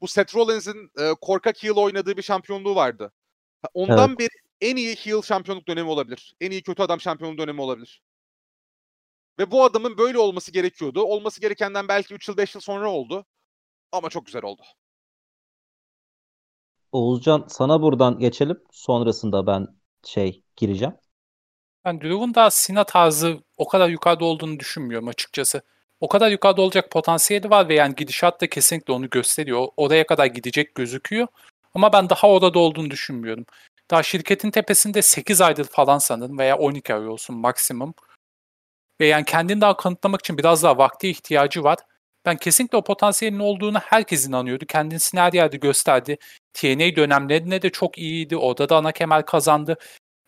[0.02, 3.14] bu Seth Rollins'in e, korkak heel oynadığı bir şampiyonluğu vardı.
[3.74, 4.20] Ondan evet.
[4.20, 4.30] beri
[4.62, 6.36] en iyi heel şampiyonluk dönemi olabilir.
[6.42, 8.02] En iyi kötü adam şampiyonluk dönemi olabilir.
[9.40, 11.02] Ve bu adamın böyle olması gerekiyordu.
[11.02, 13.26] Olması gerekenden belki 3 yıl 5 yıl sonra oldu.
[13.92, 14.64] Ama çok güzel oldu.
[16.98, 18.60] Oğuzcan sana buradan geçelim.
[18.72, 19.68] Sonrasında ben
[20.04, 20.96] şey gireceğim.
[21.86, 25.62] Ben Drew'un da Sina tarzı o kadar yukarıda olduğunu düşünmüyorum açıkçası.
[26.00, 29.68] O kadar yukarıda olacak potansiyeli var ve yani gidişat da kesinlikle onu gösteriyor.
[29.78, 31.28] Oraya kadar gidecek gözüküyor.
[31.74, 33.46] Ama ben daha orada olduğunu düşünmüyorum.
[33.92, 37.94] Daha şirketin tepesinde 8 aydır falan sanırım veya 12 ay olsun maksimum.
[39.02, 41.78] Ve yani kendini daha kanıtlamak için biraz daha vakti ihtiyacı var.
[42.28, 44.66] Ben kesinlikle o potansiyelin olduğunu herkes inanıyordu.
[44.66, 46.18] Kendisini her yerde gösterdi.
[46.54, 48.38] TNA dönemlerinde de çok iyiydi.
[48.38, 49.78] Orada da ana kemer kazandı.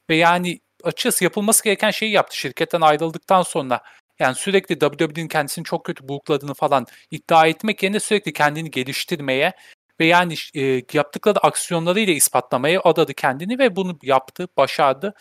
[0.09, 3.81] Ve yani açıkçası yapılması gereken şeyi yaptı şirketten ayrıldıktan sonra.
[4.19, 9.53] Yani sürekli WWE'nin kendisini çok kötü bulukladığını falan iddia etmek yerine sürekli kendini geliştirmeye
[9.99, 15.13] ve yani e, yaptıkları aksiyonlarıyla ispatlamaya adadı kendini ve bunu yaptı, başardı.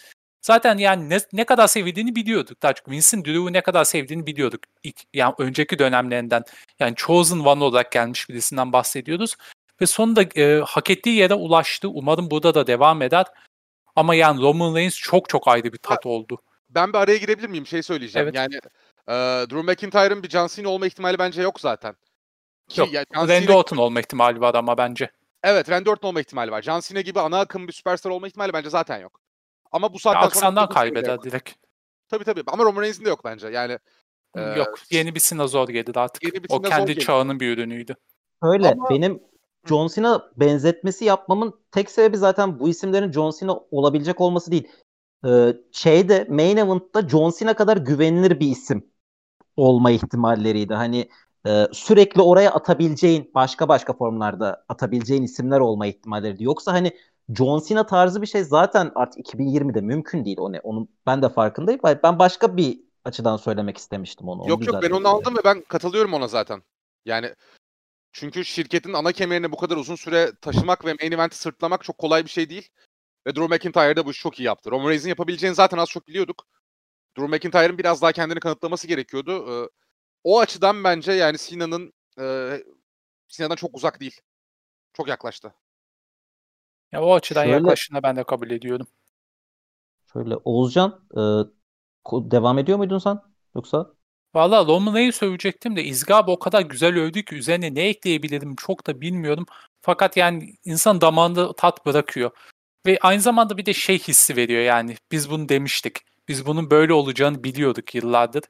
[0.42, 2.62] Zaten yani ne, ne kadar sevdiğini biliyorduk.
[2.62, 4.60] Daha çok Vince'in Drew'u ne kadar sevdiğini biliyorduk.
[4.82, 6.42] İlk, yani önceki dönemlerinden.
[6.78, 9.36] Yani Chosen One olarak gelmiş birisinden bahsediyoruz.
[9.80, 11.88] Ve sonunda e, hak ettiği yere ulaştı.
[11.88, 13.26] Umarım burada da devam eder.
[13.96, 16.42] Ama yani Roman Reigns çok çok ayrı bir tat oldu.
[16.70, 17.66] Ben bir araya girebilir miyim?
[17.66, 18.28] Şey söyleyeceğim.
[18.28, 18.34] Evet.
[18.34, 18.54] Yani
[19.08, 19.12] e,
[19.50, 21.96] Drew McIntyre'ın bir John Cena olma ihtimali bence yok zaten.
[22.68, 22.92] Ki, yok.
[22.92, 23.56] Yani Randy Cena...
[23.56, 25.10] Orton olma ihtimali var ama bence.
[25.42, 26.62] Evet Randy Orton olma ihtimali var.
[26.62, 29.20] John Cena gibi ana akım bir süperstar olma ihtimali bence zaten yok.
[29.72, 30.26] Ama bu saatten sonra...
[30.26, 31.50] Aksandan kaybeder direkt.
[32.08, 33.48] Tabii tabii ama Roman Reigns'in de yok bence.
[33.48, 33.78] Yani
[34.36, 34.78] Yok.
[34.90, 36.24] E, yeni bir Cena zor geldi artık.
[36.24, 37.96] Yeni bir o kendi çağının bir ürünüydü.
[38.42, 38.72] Öyle.
[38.72, 38.90] Ama...
[38.90, 39.22] Benim
[39.68, 44.68] John Cena benzetmesi yapmamın tek sebebi zaten bu isimlerin John Cena olabilecek olması değil.
[45.26, 48.90] Ee, şeyde Main Event'ta John Cena kadar güvenilir bir isim
[49.56, 50.74] olma ihtimalleriydi.
[50.74, 51.08] Hani
[51.46, 56.44] e, sürekli oraya atabileceğin başka başka formlarda atabileceğin isimler olma ihtimalleriydi.
[56.44, 56.92] Yoksa hani
[57.36, 60.38] John Cena tarzı bir şey zaten artık 2020'de mümkün değil.
[60.40, 60.60] O ne?
[60.60, 61.80] Onun ben de farkındayım.
[62.02, 64.48] Ben başka bir açıdan söylemek istemiştim onu.
[64.48, 66.62] Yok onu yok ben onu aldım ve ben katılıyorum ona zaten.
[67.04, 67.34] Yani
[68.12, 72.24] çünkü şirketin ana kemerini bu kadar uzun süre taşımak ve main event'i sırtlamak çok kolay
[72.24, 72.68] bir şey değil.
[73.26, 74.70] Ve Drew McIntyre da bu işi çok iyi yaptı.
[74.70, 76.44] Roman Reigns'in yapabileceğini zaten az çok biliyorduk.
[77.18, 79.64] Drew McIntyre'ın biraz daha kendini kanıtlaması gerekiyordu.
[79.64, 79.68] Ee,
[80.24, 82.56] o açıdan bence yani Sina'nın e,
[83.28, 84.20] Sina'dan çok uzak değil.
[84.92, 85.54] Çok yaklaştı.
[86.92, 88.86] Ya o açıdan şöyle, yaklaşını ben de kabul ediyorum.
[90.12, 91.20] Şöyle Oğuzcan e,
[92.12, 93.18] devam ediyor muydun sen
[93.54, 93.92] yoksa?
[94.34, 99.00] Valla Roman'ı sövecektim de İzgab o kadar güzel övdü ki üzerine ne ekleyebilirim çok da
[99.00, 99.46] bilmiyorum.
[99.80, 102.30] Fakat yani insan damağında tat bırakıyor.
[102.86, 105.96] Ve aynı zamanda bir de şey hissi veriyor yani biz bunu demiştik.
[106.28, 108.44] Biz bunun böyle olacağını biliyorduk yıllardır.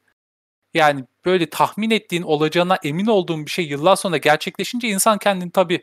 [0.75, 5.83] Yani böyle tahmin ettiğin olacağına emin olduğun bir şey yıllar sonra gerçekleşince insan kendini tabii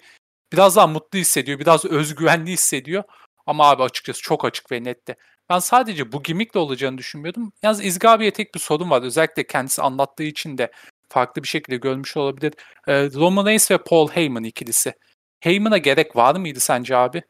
[0.53, 3.03] biraz daha mutlu hissediyor, biraz özgüvenli hissediyor.
[3.45, 5.15] Ama abi açıkçası çok açık ve netti.
[5.49, 7.51] Ben sadece bu gimmickle olacağını düşünmüyordum.
[7.63, 9.01] Yalnız İzgi abiye tek bir sorun var.
[9.01, 10.71] Özellikle kendisi anlattığı için de
[11.09, 12.53] farklı bir şekilde görmüş olabilir.
[12.87, 14.93] Ee, Roman Reigns ve Paul Heyman ikilisi.
[15.39, 17.23] Heyman'a gerek var mıydı sence abi?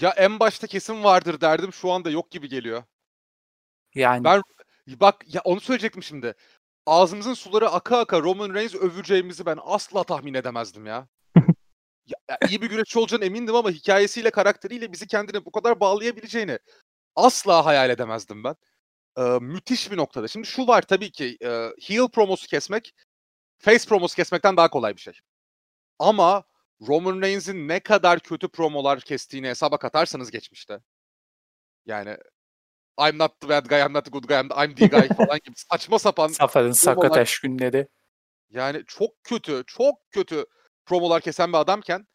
[0.00, 1.72] Ya en başta kesin vardır derdim.
[1.72, 2.84] Şu anda yok gibi geliyor.
[3.94, 4.42] Yani Ben
[4.86, 6.34] bak ya onu söyleyecektim şimdi.
[6.86, 11.08] Ağzımızın suları aka aka Roman Reigns öveceğimizi ben asla tahmin edemezdim ya.
[12.30, 16.58] Ya, iyi bir güreşçi olacağına emindim ama hikayesiyle, karakteriyle bizi kendine bu kadar bağlayabileceğini
[17.16, 18.56] asla hayal edemezdim ben.
[19.18, 20.28] Ee, müthiş bir noktada.
[20.28, 22.94] Şimdi şu var tabii ki e, heel promosu kesmek
[23.58, 25.14] face promosu kesmekten daha kolay bir şey.
[25.98, 26.44] Ama
[26.88, 30.78] Roman Reigns'in ne kadar kötü promolar kestiğini hesaba katarsanız geçmişte.
[31.86, 32.16] Yani
[33.00, 35.38] I'm not the bad guy, I'm not the good guy, I'm, I'm the guy falan
[35.44, 37.88] gibi saçma sapan Zafer'in sakat aşk günleri.
[38.50, 40.44] yani çok kötü, çok kötü
[40.86, 42.06] promolar kesen bir adamken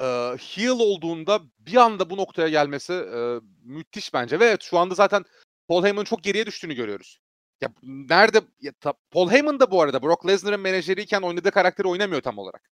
[0.00, 0.04] e,
[0.40, 4.40] heel olduğunda bir anda bu noktaya gelmesi e, müthiş bence.
[4.40, 5.24] Ve evet şu anda zaten
[5.68, 7.18] Paul Heyman'ın çok geriye düştüğünü görüyoruz.
[7.60, 12.22] Ya nerede ya, ta, Paul Heyman da bu arada Brock Lesnar'ın menajeriyken oynadığı karakteri oynamıyor
[12.22, 12.70] tam olarak.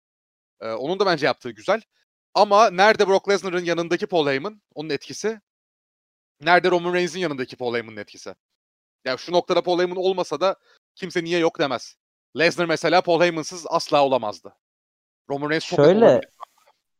[0.60, 1.82] E, onun da bence yaptığı güzel.
[2.34, 5.40] Ama nerede Brock Lesnar'ın yanındaki Paul Heyman, onun etkisi?
[6.40, 8.34] Nerede Roman Reigns'in yanındaki Paul Heyman'ın etkisi?
[9.04, 10.56] Ya şu noktada Paul Heyman olmasa da
[10.94, 11.96] kimse niye yok demez.
[12.38, 14.56] Lesnar mesela Paul Heyman'sız asla olamazdı.
[15.30, 16.20] Roman Reigns Şöyle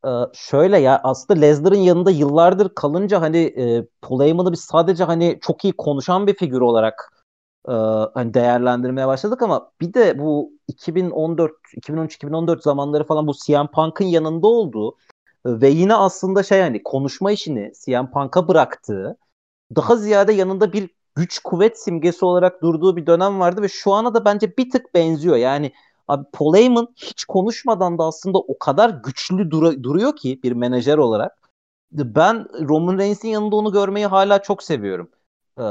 [0.06, 5.38] e, şöyle ya aslında Lesnar'ın yanında yıllardır kalınca hani e, Paul Heyman'ı biz sadece hani
[5.42, 7.24] çok iyi konuşan bir figür olarak
[7.68, 7.72] e,
[8.14, 14.46] hani değerlendirmeye başladık ama bir de bu 2014 2013-2014 zamanları falan bu CM Punk'ın yanında
[14.46, 14.96] olduğu
[15.46, 19.16] ve yine aslında şey hani konuşma işini CM Punk'a bıraktığı
[19.76, 24.14] daha ziyade yanında bir güç kuvvet simgesi olarak durduğu bir dönem vardı ve şu ana
[24.14, 25.36] da bence bir tık benziyor.
[25.36, 25.72] Yani
[26.10, 30.98] abi Paul Heyman hiç konuşmadan da aslında o kadar güçlü dura- duruyor ki bir menajer
[30.98, 31.38] olarak.
[31.92, 35.10] Ben Roman Reigns'in yanında onu görmeyi hala çok seviyorum.
[35.60, 35.62] Ee,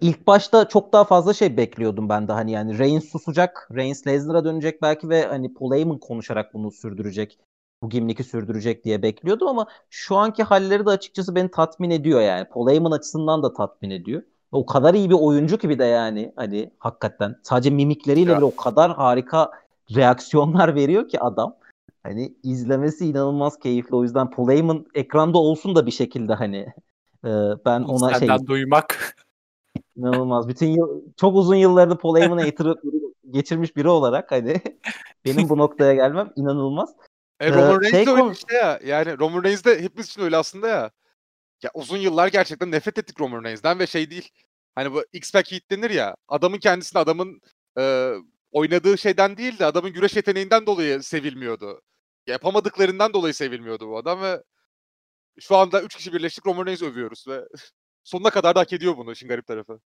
[0.00, 4.44] ilk başta çok daha fazla şey bekliyordum ben de hani yani Reigns susacak, Reigns Lesnar'a
[4.44, 7.38] dönecek belki ve hani Paul Heyman konuşarak bunu sürdürecek
[7.82, 12.48] bu gimmick'i sürdürecek diye bekliyordum ama şu anki halleri de açıkçası beni tatmin ediyor yani.
[12.48, 14.22] Paul Heyman açısından da tatmin ediyor.
[14.54, 18.36] O kadar iyi bir oyuncu ki bir de yani hani hakikaten sadece mimikleriyle Ya.
[18.36, 19.50] bile o kadar harika
[19.96, 21.56] reaksiyonlar veriyor ki adam.
[22.02, 23.96] Hani izlemesi inanılmaz keyifli.
[23.96, 26.56] O yüzden Paul Heyman ekranda olsun da bir şekilde hani
[27.24, 27.30] e,
[27.64, 29.16] ben ona şey Senden duymak.
[29.96, 30.48] inanılmaz.
[30.48, 32.76] Bütün yıl çok uzun yıllarını Paul Heyman hater'ı
[33.30, 34.60] geçirmiş biri olarak hani
[35.24, 36.94] benim bu noktaya gelmem inanılmaz.
[37.40, 38.80] E, Ee, Roman Reigns şey de öyle işte ya.
[38.84, 40.90] Yani Roman Reigns de hepimiz için öyle aslında ya.
[41.62, 44.30] Ya uzun yıllar gerçekten nefret ettik Roman Reigns'den ve şey değil.
[44.74, 46.16] Hani bu X-Pac Heat denir ya.
[46.28, 47.40] Adamın kendisini adamın
[47.78, 48.12] e,
[48.52, 51.82] oynadığı şeyden değil de adamın güreş yeteneğinden dolayı sevilmiyordu.
[52.26, 54.42] Yapamadıklarından dolayı sevilmiyordu bu adam ve
[55.40, 57.44] şu anda üç kişi birleştik Roman Reigns övüyoruz ve
[58.04, 59.80] sonuna kadar da hak ediyor bunu işin garip tarafı.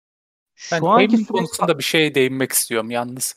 [0.73, 3.35] Ben Şu anki Heyman süreç konusunda bir şeye değinmek istiyorum yalnız.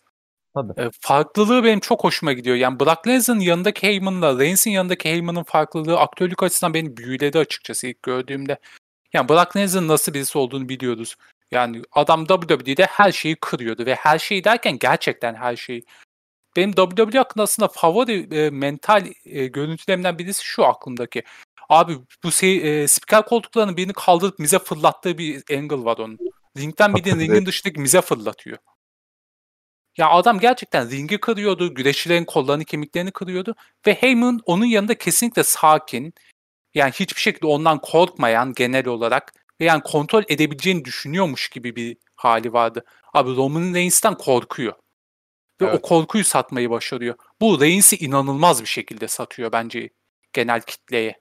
[0.67, 0.81] Tabii.
[0.81, 2.55] E, farklılığı benim çok hoşuma gidiyor.
[2.55, 8.03] Yani Brock Lesnar'ın yanındaki Heyman'la Reigns'in yanındaki Heyman'ın farklılığı aktörlük açısından beni büyüledi açıkçası ilk
[8.03, 8.57] gördüğümde.
[9.13, 11.15] Yani Brock Lesnar'ın nasıl birisi olduğunu biliyoruz.
[11.51, 15.83] Yani adam WWE'de her şeyi kırıyordu ve her şeyi derken gerçekten her şeyi.
[16.55, 21.23] Benim WWE hakkında aslında favori e, mental e, görüntülerimden birisi şu aklımdaki.
[21.69, 26.17] Abi bu şey, e, spiker koltuklarının birini kaldırıp mize fırlattığı bir angle var onun.
[26.57, 27.35] Ringden birini Hatırlıyorum.
[27.35, 28.57] ringin dışındaki mize fırlatıyor.
[29.99, 33.55] Ya adam gerçekten ringi kırıyordu, güreşçilerin kollarını, kemiklerini kırıyordu
[33.87, 36.13] ve Heyman onun yanında kesinlikle sakin,
[36.73, 42.53] yani hiçbir şekilde ondan korkmayan genel olarak ve yani kontrol edebileceğini düşünüyormuş gibi bir hali
[42.53, 42.85] vardı.
[43.13, 44.73] Abi Roman Reigns'ten korkuyor.
[45.61, 45.81] Ve o Evet.
[45.81, 47.15] korkuyu satmayı başarıyor.
[47.41, 49.89] Bu Reigns'i inanılmaz bir şekilde satıyor bence
[50.33, 51.19] genel kitleye.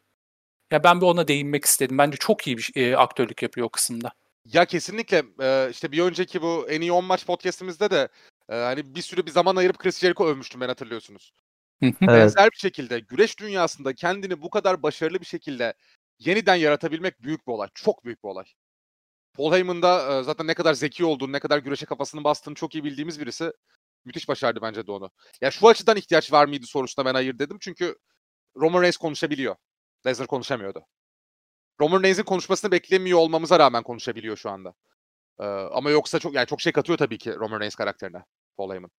[0.73, 1.99] Ya ben bir ona değinmek istedim.
[1.99, 4.13] Bence çok iyi bir e, aktörlük yapıyor o kısımda.
[4.45, 8.09] Ya kesinlikle e, işte bir önceki bu en iyi 10 maç podcast'imizde de
[8.49, 11.33] e, hani bir sürü bir zaman ayırıp Chris Jericho övmüştüm ben hatırlıyorsunuz.
[11.83, 11.93] Hı hı.
[12.01, 12.09] Evet.
[12.09, 15.75] Benzer bir şekilde güreş dünyasında kendini bu kadar başarılı bir şekilde
[16.19, 17.69] yeniden yaratabilmek büyük bir olay.
[17.75, 18.45] Çok büyük bir olay.
[19.35, 22.75] Paul Heyman da e, zaten ne kadar zeki olduğunu, ne kadar güreşe kafasını bastığını çok
[22.75, 23.53] iyi bildiğimiz birisi.
[24.05, 25.11] Müthiş başardı bence de onu.
[25.41, 27.59] Ya şu açıdan ihtiyaç var mıydı sorusuna ben hayır dedim.
[27.61, 27.97] Çünkü
[28.57, 29.57] Roman Reigns konuşabiliyor.
[30.07, 30.85] Lesnar konuşamıyordu.
[31.81, 34.75] Roman Reigns'in konuşmasını beklemiyor olmamıza rağmen konuşabiliyor şu anda.
[35.41, 38.25] Ee, ama yoksa çok yani çok şey katıyor tabii ki Roman Reigns karakterine.
[38.59, 38.91] Paul Heyman.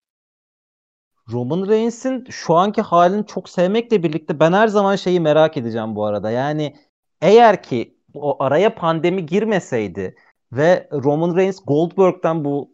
[1.32, 6.05] Roman Reigns'in şu anki halini çok sevmekle birlikte ben her zaman şeyi merak edeceğim bu
[6.05, 6.32] arada.
[6.32, 6.76] Yani
[7.22, 10.16] eğer ki o araya pandemi girmeseydi
[10.51, 12.74] ve Roman Reigns Goldberg'den bu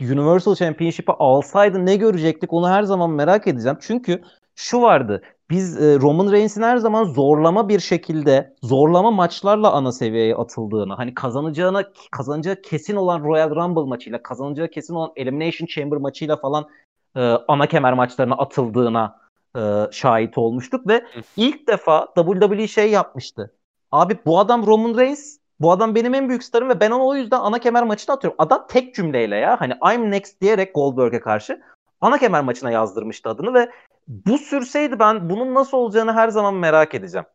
[0.00, 3.78] Universal Championship'ı alsaydı ne görecektik onu her zaman merak edeceğim.
[3.80, 4.22] Çünkü
[4.54, 5.22] şu vardı.
[5.50, 11.14] Biz e, Roman Reigns'in her zaman zorlama bir şekilde, zorlama maçlarla ana seviyeye atıldığını, hani
[11.14, 16.68] kazanacağına kazanacağı kesin olan Royal Rumble maçıyla, kazanacağı kesin olan Elimination Chamber maçıyla falan
[17.16, 19.20] e, ana kemer maçlarına atıldığına
[19.56, 21.04] e, şahit olmuştuk ve
[21.36, 23.54] ilk defa WWE şey yapmıştı.
[23.92, 27.14] Abi bu adam Roman Reigns, bu adam benim en büyük starım ve ben onu o
[27.14, 28.36] yüzden ana kemer maçına atıyorum.
[28.38, 31.60] Adam tek cümleyle ya hani I'm next diyerek Goldberg'e karşı
[32.04, 33.70] ana kemer maçına yazdırmıştı adını ve
[34.08, 37.26] bu sürseydi ben bunun nasıl olacağını her zaman merak edeceğim.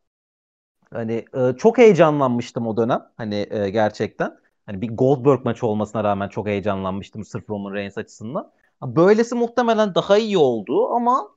[0.94, 3.06] Hani e, çok heyecanlanmıştım o dönem.
[3.18, 4.40] Hani e, gerçekten.
[4.66, 8.52] Hani bir Goldberg maçı olmasına rağmen çok heyecanlanmıştım sırf Roman Reigns açısından.
[8.82, 11.36] Böylesi muhtemelen daha iyi oldu ama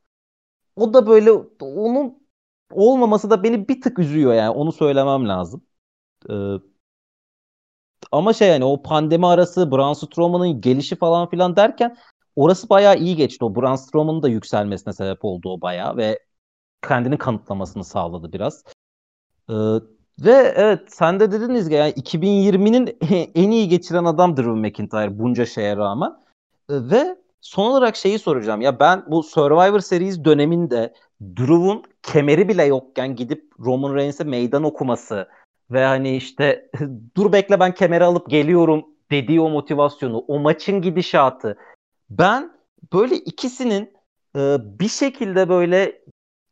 [0.76, 2.28] o da böyle onun
[2.70, 5.62] olmaması da beni bir tık üzüyor yani onu söylemem lazım.
[6.30, 6.34] Ee,
[8.12, 11.96] ama şey yani o pandemi arası Braun Strowman'ın gelişi falan filan derken
[12.36, 13.44] orası bayağı iyi geçti.
[13.44, 16.18] O Braun Strowman'ın da yükselmesine sebep oldu o bayağı ve
[16.88, 18.64] kendini kanıtlamasını sağladı biraz.
[19.50, 19.54] Ee,
[20.20, 22.98] ve evet sen de dedin İzge yani 2020'nin
[23.34, 26.10] en iyi geçiren adam Drew McIntyre bunca şeye rağmen.
[26.70, 28.60] Ee, ve son olarak şeyi soracağım.
[28.60, 35.28] Ya ben bu Survivor Series döneminde Drew'un kemeri bile yokken gidip Roman Reigns'e meydan okuması
[35.70, 36.70] ve hani işte
[37.16, 41.58] dur bekle ben kemeri alıp geliyorum dediği o motivasyonu, o maçın gidişatı.
[42.18, 42.52] Ben
[42.92, 43.92] böyle ikisinin
[44.36, 46.02] e, bir şekilde böyle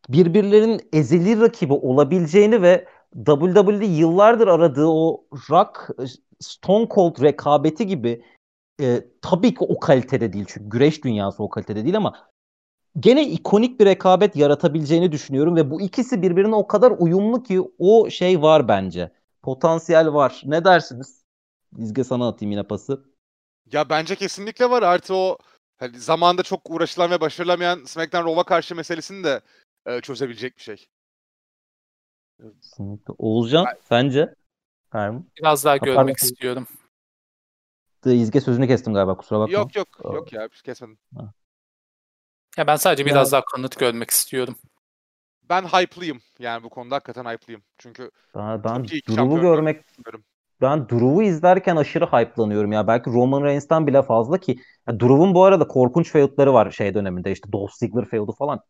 [0.08, 2.88] birbirlerinin ezeli rakibi olabileceğini ve
[3.26, 5.88] WWE'de yıllardır aradığı o Rock
[6.40, 8.24] Stone Cold rekabeti gibi
[8.80, 12.30] e, tabii ki o kalitede değil çünkü güreş dünyası o kalitede değil ama
[13.00, 18.11] gene ikonik bir rekabet yaratabileceğini düşünüyorum ve bu ikisi birbirine o kadar uyumlu ki o
[18.11, 19.12] şey var bence.
[19.42, 20.42] Potansiyel var.
[20.44, 21.24] Ne dersiniz?
[21.78, 23.04] İzge sana atayım yine pası.
[23.72, 24.82] Ya bence kesinlikle var.
[24.82, 25.38] Artı o
[25.80, 29.40] hani zamanda çok uğraşılan ve başarılamayan SmackDown Raw'a karşı meselesini de
[29.86, 30.86] e, çözebilecek bir şey.
[32.40, 33.14] Kesinlikle.
[33.18, 33.78] Oğuzcan ben...
[33.88, 34.34] sence?
[34.92, 35.30] Ermin?
[35.38, 36.12] Biraz daha görmek Pardon.
[36.12, 36.66] istiyorum.
[38.04, 39.52] İzge sözünü kestim galiba kusura bakma.
[39.52, 40.98] Yok yok yok ya kesmedim.
[41.16, 41.32] Ha.
[42.56, 44.56] Ya ben sadece biraz ya, daha kanıt görmek istiyorum.
[45.42, 46.20] Ben hype'lıyım.
[46.38, 47.62] Yani bu konuda hakikaten hype'lıyım.
[47.78, 50.24] Çünkü ben, ben Drew'u görmek istiyorum.
[50.61, 52.86] Ben Drew'u izlerken aşırı hype'lanıyorum ya.
[52.86, 54.58] Belki Roman Reigns'ten bile fazla ki.
[54.88, 57.32] Ya Drew'un bu arada korkunç feudları var şey döneminde.
[57.32, 58.61] işte Dolph Ziggler feudu falan.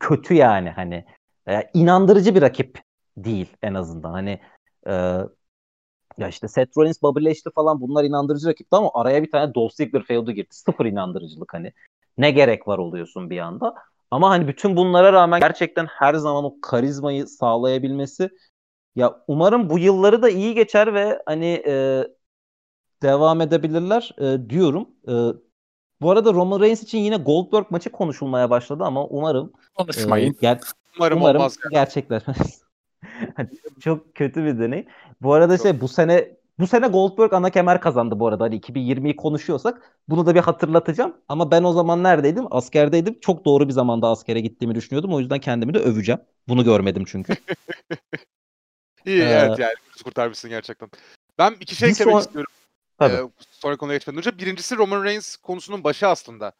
[0.00, 1.04] Kötü yani hani.
[1.48, 2.82] E, inandırıcı bir rakip
[3.16, 4.12] değil en azından.
[4.12, 4.40] Hani
[4.86, 4.92] e,
[6.18, 9.72] ya işte Seth Rollins, Bobby Lashley falan bunlar inandırıcı rakipti ama araya bir tane Dolph
[9.72, 10.48] Ziggler feudu girdi.
[10.50, 11.72] Sıfır inandırıcılık hani.
[12.18, 13.74] Ne gerek var oluyorsun bir anda.
[14.10, 18.30] Ama hani bütün bunlara rağmen gerçekten her zaman o karizmayı sağlayabilmesi
[18.96, 22.04] ya umarım bu yılları da iyi geçer ve hani e,
[23.02, 24.88] devam edebilirler e, diyorum.
[25.08, 25.14] E,
[26.00, 30.32] bu arada Roman Reigns için yine Goldberg maçı konuşulmaya başladı ama umarım konuşmayın.
[30.32, 30.60] E, ger-
[30.96, 32.22] umarım, umarım olmaz gerçekler.
[33.80, 34.86] Çok kötü bir deney.
[35.22, 35.66] Bu arada Çok.
[35.66, 38.44] şey bu sene bu sene Goldberg ana kemer kazandı bu arada.
[38.44, 41.16] Hani 2020'yi konuşuyorsak bunu da bir hatırlatacağım.
[41.28, 42.44] Ama ben o zaman neredeydim?
[42.50, 43.20] Askerdeydim.
[43.20, 45.14] Çok doğru bir zamanda askere gittiğimi düşünüyordum.
[45.14, 46.20] O yüzden kendimi de öveceğim.
[46.48, 47.34] Bunu görmedim çünkü.
[49.06, 49.74] İyi ee, evet yani
[50.04, 50.90] kurtarmışsın gerçekten.
[51.38, 52.20] Ben iki şey eklemek son...
[52.20, 52.52] istiyorum.
[52.98, 53.14] Tabii.
[53.14, 54.38] Ee, sonra konuya geçmeden önce.
[54.38, 56.52] Birincisi Roman Reigns konusunun başı aslında.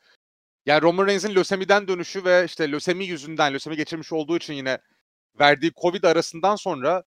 [0.67, 4.79] Yani Roman Reigns'in lösemiden dönüşü ve işte lösemi yüzünden, lösemi geçirmiş olduğu için yine
[5.41, 7.03] verdiği Covid arasından sonra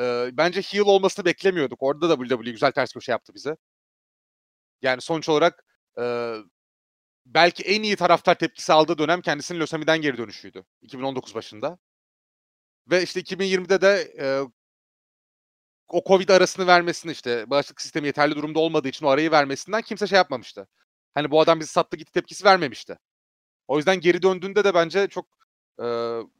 [0.00, 1.82] e, bence heel olmasını beklemiyorduk.
[1.82, 3.56] Orada da WWE güzel ters köşe yaptı bize.
[4.82, 5.64] Yani sonuç olarak
[5.98, 6.34] e,
[7.26, 10.64] belki en iyi taraftar tepkisi aldığı dönem kendisinin lösemiden geri dönüşüydü.
[10.82, 11.78] 2019 başında.
[12.90, 14.26] Ve işte 2020'de de e,
[15.88, 20.06] o Covid arasını vermesini işte bağışıklık sistemi yeterli durumda olmadığı için o arayı vermesinden kimse
[20.06, 20.68] şey yapmamıştı.
[21.14, 22.98] Hani bu adam bizi sattı gitti tepkisi vermemişti.
[23.68, 25.26] O yüzden geri döndüğünde de bence çok
[25.82, 25.86] e,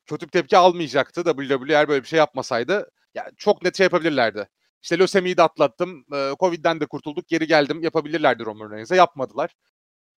[0.06, 1.24] kötü bir tepki almayacaktı.
[1.24, 4.48] WWE eğer böyle bir şey yapmasaydı ya çok net şey yapabilirlerdi.
[4.82, 6.04] İşte lösemiyi de atlattım.
[6.14, 7.28] E, Covid'den de kurtulduk.
[7.28, 7.82] Geri geldim.
[7.82, 8.96] Yapabilirlerdi Roman Reigns'e.
[8.96, 9.54] Yapmadılar.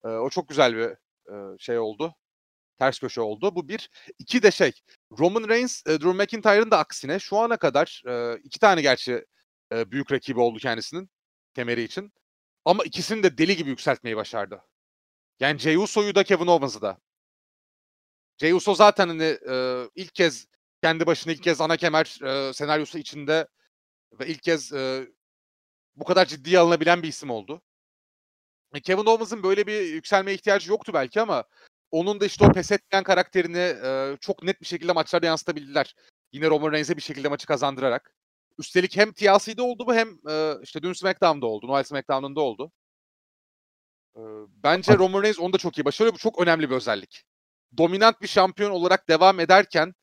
[0.04, 0.88] E, o çok güzel bir
[1.34, 2.14] e, şey oldu.
[2.78, 3.54] Ters köşe oldu.
[3.56, 3.90] Bu bir.
[4.18, 4.72] İki de şey.
[5.18, 9.24] Roman Reigns, e, Drew McIntyre'ın da aksine şu ana kadar e, iki tane gerçi
[9.72, 11.10] e, büyük rakibi oldu kendisinin
[11.54, 12.12] kemeri için.
[12.64, 14.62] Ama ikisini de deli gibi yükseltmeyi başardı.
[15.40, 16.98] Yani Jey Uso'yu da Kevin Owens'ı da.
[18.38, 20.46] Jey Uso zaten hani e, ilk kez
[20.82, 23.48] kendi başına ilk kez ana kemer e, senaryosu içinde
[24.20, 25.08] ve ilk kez e,
[25.96, 27.62] bu kadar ciddiye alınabilen bir isim oldu.
[28.74, 31.44] E, Kevin Owens'ın böyle bir yükselmeye ihtiyacı yoktu belki ama
[31.96, 35.94] onun da işte o pes etmeyen karakterini e, çok net bir şekilde maçlarda yansıtabildiler.
[36.32, 38.14] Yine Roman Reigns'e bir şekilde maçı kazandırarak.
[38.58, 41.66] Üstelik hem TLC'de oldu bu hem e, işte dün SmackDown'da oldu.
[41.68, 42.72] Noel SmackDown'unda oldu.
[44.16, 46.14] E, bence Roman Reigns onu da çok iyi başarıyor.
[46.14, 47.24] Bu çok önemli bir özellik.
[47.78, 49.94] dominant bir şampiyon olarak devam ederken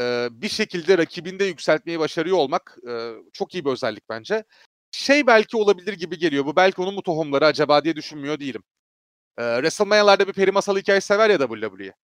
[0.00, 4.44] e, bir şekilde rakibinde yükseltmeyi başarıyor olmak e, çok iyi bir özellik bence.
[4.92, 6.46] Şey belki olabilir gibi geliyor.
[6.46, 8.64] Bu belki onun mu tohumları acaba diye düşünmüyor değilim.
[9.38, 11.94] E, WrestleMania'larda bir peri masalı hikayesi sever ya WWE.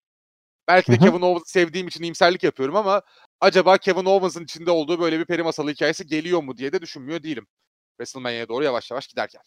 [0.68, 0.98] Belki de.
[0.98, 3.02] Kevin Owens'ı sevdiğim için iyimserlik yapıyorum ama
[3.40, 7.22] acaba Kevin Owens'ın içinde olduğu böyle bir peri masalı hikayesi geliyor mu diye de düşünmüyor
[7.22, 7.46] değilim.
[7.90, 9.42] WrestleMania'ya doğru yavaş yavaş giderken.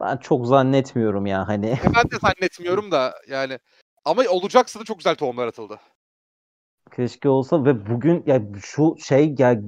[0.00, 1.66] Ben çok zannetmiyorum ya hani.
[1.66, 3.58] E ben de zannetmiyorum da yani.
[4.04, 5.80] Ama olacaksa da çok güzel tohumlar atıldı.
[6.96, 9.60] Keşke olsa ve bugün ya şu şey ya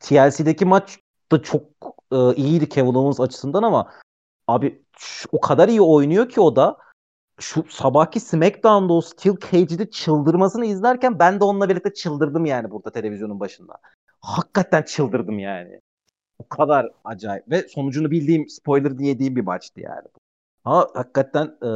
[0.00, 0.98] TLC'deki maç
[1.32, 1.62] da çok
[2.12, 3.92] e, iyiydi Kevin Owens açısından ama
[4.46, 4.83] abi
[5.32, 6.76] o kadar iyi oynuyor ki o da
[7.40, 12.90] şu sabahki SmackDown'da o Steel Cage'de çıldırmasını izlerken ben de onunla birlikte çıldırdım yani burada
[12.90, 13.74] televizyonun başında.
[14.20, 15.80] Hakikaten çıldırdım yani.
[16.38, 20.08] O kadar acayip ve sonucunu bildiğim spoiler diyediğim bir maçtı yani.
[20.64, 21.68] Ha hakikaten e,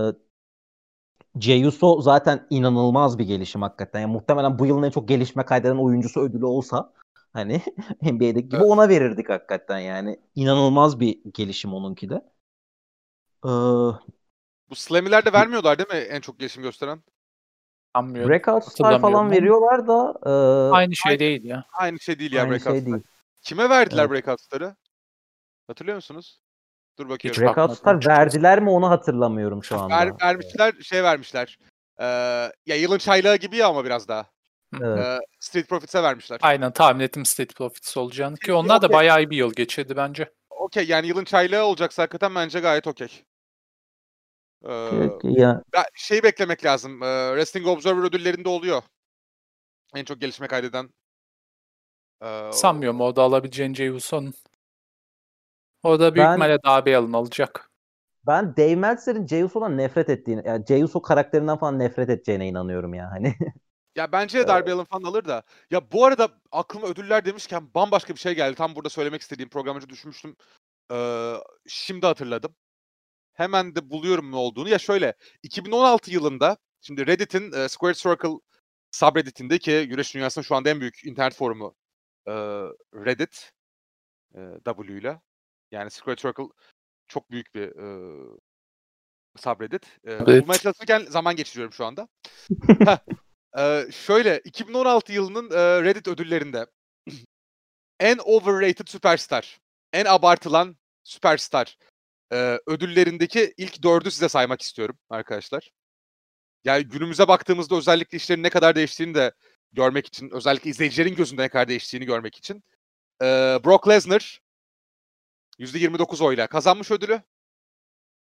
[1.40, 4.00] Jey Uso zaten inanılmaz bir gelişim hakikaten.
[4.00, 6.92] Yani muhtemelen bu yılın en çok gelişme kaydeden oyuncusu ödülü olsa
[7.32, 7.62] hani
[8.02, 8.70] NBA'deki gibi Evet.
[8.70, 10.20] ona verirdik hakikaten yani.
[10.34, 12.22] İnanılmaz bir gelişim onunki de.
[13.44, 13.48] Ee,
[14.70, 17.02] Bu Slammy'lerde vermiyorlar değil mi en çok gelişim gösteren?
[17.96, 18.30] Sanmıyorum.
[18.30, 20.30] Breakout Star Hatırlamıyorum falan veriyorlar da e,
[20.74, 21.64] Aynı şey değil ya.
[21.78, 23.02] Aynı şey değil ya aynı Breakout şey değil.
[23.42, 24.10] Kime verdiler Evet.
[24.10, 24.76] Breakout Star'ı?
[25.66, 26.40] Hatırlıyor musunuz?
[26.98, 27.36] Dur bakıyorum.
[27.36, 28.20] Hiç Breakout bakmadım Star açıkçası.
[28.20, 29.94] verdiler mi onu hatırlamıyorum şu anda.
[29.94, 31.58] Ver, vermişler, şey vermişler.
[32.00, 32.04] Ee,
[32.66, 34.26] ya yılın çaylağı gibi ya ama biraz daha.
[34.80, 34.98] Evet.
[34.98, 36.38] Ee, Street Profits'e vermişler.
[36.42, 40.32] Aynen tahmin ettim State Profits olacağını ki onlar da bayağı iyi bir yıl geçirdi bence.
[40.50, 43.24] Okey yani yılın çaylağı olacaksa hakikaten bence gayet okey.
[44.64, 45.62] Ee, ya
[45.94, 47.02] şey beklemek lazım.
[47.02, 48.82] Ee, Wrestling Observer ödüllerinde oluyor.
[49.94, 50.90] En çok gelişme kaydeden.
[52.22, 54.34] Ee, Sanmıyorum orada alabileceğin Jey Uso'nun.
[55.82, 57.70] Orada büyük Ben- ihtimalle daha bir alın alacak.
[58.26, 62.94] ben Dave Meltzer'in Jey Uso'dan nefret ettiğini, yani Jey Uso karakterinden falan nefret edeceğine inanıyorum
[62.94, 63.34] ya hani.
[63.96, 65.42] Ya bence de Darby Allin falan alır da.
[65.70, 68.54] Ya bu arada aklıma ödüller demişken bambaşka bir şey geldi.
[68.54, 70.36] Tam burada söylemek istediğim program önce düşünmüştüm.
[70.92, 71.34] Ee,
[71.68, 72.54] şimdi hatırladım.
[73.38, 74.68] Hemen de buluyorum ne olduğunu.
[74.68, 78.38] Ya şöyle 2016 yılında şimdi Reddit'in e, Square Circle
[78.90, 81.76] subreddit'inde ki güreş dünyasının şu anda en büyük internet forumu
[82.26, 82.32] e,
[82.94, 83.52] Reddit
[84.34, 85.20] e, W ile.
[85.70, 86.48] Yani Square Circle
[87.08, 87.86] çok büyük bir e,
[89.36, 89.86] subreddit.
[89.86, 90.42] E, Evet.
[90.42, 92.08] Bulmaya çalışırken zaman geçiriyorum şu anda.
[93.58, 96.66] E, şöyle 2016 yılının e, Reddit ödüllerinde
[98.00, 99.60] en overrated süperstar,
[99.92, 101.78] en abartılan süperstar
[102.32, 105.70] e, ödüllerindeki ilk dördü size saymak istiyorum arkadaşlar.
[106.64, 109.32] Yani günümüze baktığımızda özellikle işlerin ne kadar değiştiğini de
[109.72, 112.64] görmek için, özellikle izleyicilerin gözünde ne kadar değiştiğini görmek için.
[113.22, 113.26] E,
[113.64, 114.40] Brock Lesnar
[115.58, 117.22] %29 oyla kazanmış ödülü.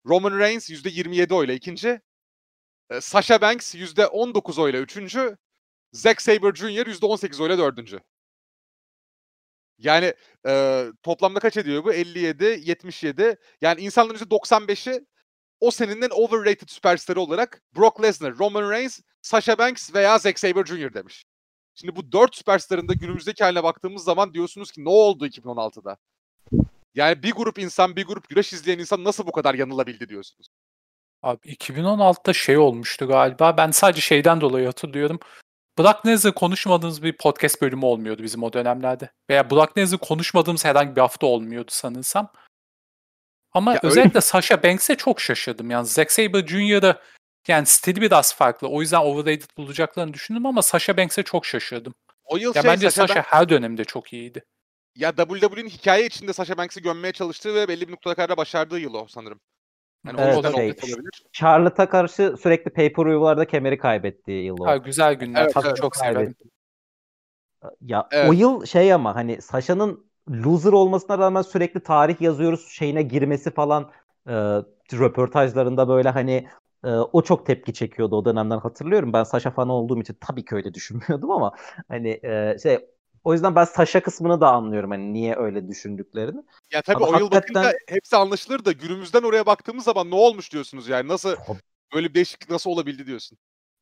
[0.06, 2.02] Roman Reigns %27 oyla ikinci.
[2.90, 5.38] E, Sasha Banks %19 oyla üçüncü.
[5.94, 6.88] Zack Sabre Jr.
[6.88, 8.00] %18 oyla dördüncü.
[9.78, 10.14] Yani
[10.48, 11.94] e, toplamda kaç ediyor bu?
[11.94, 13.38] 57, 77.
[13.62, 15.06] Yani insanların %95'i
[15.60, 20.66] o senenin en overrated süperstarı olarak Brock Lesnar, Roman Reigns, Sasha Banks veya Zack Sabre
[20.66, 20.94] Jr.
[20.94, 21.26] demiş.
[21.76, 25.98] Şimdi bu dört süperstarın da günümüzdeki haline baktığımız zaman diyorsunuz ki ne oldu 2016'da?
[26.96, 30.48] Yani bir grup insan, bir grup güreş izleyen insan nasıl bu kadar yanılabildi diyorsunuz.
[31.24, 33.58] Abi 2016'da şey olmuştu galiba.
[33.58, 35.20] Ben sadece şeyden dolayı hatırlıyorum.
[35.80, 39.10] Brock Lesnar konuşmadığımız bir podcast bölümü olmuyordu bizim o dönemlerde.
[39.30, 42.32] Veya Brock Lesnar konuşmadığımız herhangi bir hafta olmuyordu sanırsam.
[43.54, 45.72] Ama Ya özellikle Sasha Banks'e çok şaşırdım.
[45.72, 47.02] Yani Zack Sabre Jr.'da
[47.48, 48.68] yani stili biraz farklı.
[48.68, 51.94] O yüzden overrated bulacaklarını düşündüm ama Sasha Banks'e çok şaşırdım.
[52.24, 54.44] O yıl Ya şey bence Sasha Sasha her dönemde çok iyiydi.
[54.96, 58.80] ya WWE'nin hikaye içinde Sasha Banks'i gömmeye çalıştığı ve belli bir noktada kadar da başardığı
[58.80, 59.40] yıl o sanırım.
[60.06, 61.26] Yani Evet, o şey, olabilir.
[61.32, 64.66] Charlotte'a karşı sürekli pay-per-view'larda kemeri kaybettiği yıl o.
[64.66, 65.42] Ha, güzel günler.
[65.42, 65.78] Evet, Tabii evet.
[65.78, 66.36] çok severim.
[67.82, 68.30] Ya Evet.
[68.30, 73.92] o yıl şey ama hani Sasha'nın loser olmasına rağmen sürekli tarih yazıyoruz şeyine girmesi falan
[74.28, 74.34] e,
[74.94, 76.48] röportajlarında böyle hani
[76.84, 79.14] e, o çok tepki çekiyordu o dönemden hatırlıyorum.
[79.14, 81.52] Ben Sasha fanı olduğum için tabii ki öyle düşünmüyordum ama
[81.88, 82.80] hani e, şey
[83.26, 86.44] o yüzden ben Sasha kısmını da anlıyorum hani niye öyle düşündüklerini.
[86.74, 90.16] Ya tabii Ama o yıl hakikaten- bakınca hepsi anlaşılır da günümüzden oraya baktığımız zaman ne
[90.16, 91.36] olmuş diyorsunuz yani nasıl
[91.94, 93.38] böyle bir değişiklik nasıl olabildi diyorsun.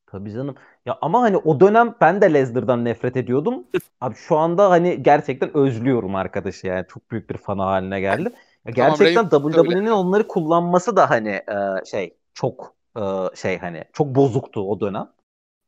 [0.05, 0.55] Tabii canım.
[0.85, 3.67] Ya ama hani o dönem ben de Lesnar'dan nefret ediyordum.
[4.01, 6.85] Abi şu anda hani gerçekten özlüyorum arkadaşı yani.
[6.89, 8.33] Çok büyük bir fanı haline geldim.
[8.65, 9.55] Ya Tamam, gerçekten öyle.
[9.57, 13.01] WWE'nin onları kullanması da hani e, şey çok e,
[13.35, 15.09] şey hani çok bozuktu o dönem.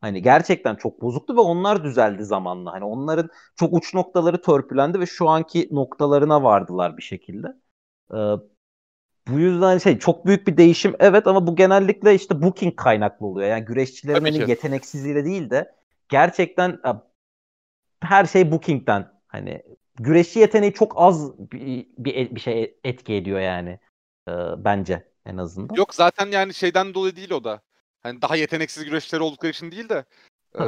[0.06, 2.74] Hani gerçekten çok bozuktu ve onlar düzeldi zamanla.
[2.74, 7.48] Hani onların çok uç noktaları törpülendi ve şu anki noktalarına vardılar bir şekilde.
[8.12, 8.18] E,
[9.28, 13.50] bu yüzden şey çok büyük bir değişim evet ama bu genellikle işte booking kaynaklı oluyor.
[13.50, 15.76] Yani güreşçilerin hani yeteneksizliğiyle değil de
[16.10, 16.90] gerçekten e,
[18.02, 19.64] her şey booking'den hani
[19.96, 23.80] güreşçi yeteneği çok az bir, bir, bir şey etki ediyor yani
[24.28, 25.76] e, bence en azından.
[25.76, 27.62] Yok zaten yani şeyden dolayı değil o da.
[28.06, 30.06] Hani daha yeteneksiz güreşçileri oldukları için değil de
[30.56, 30.64] e.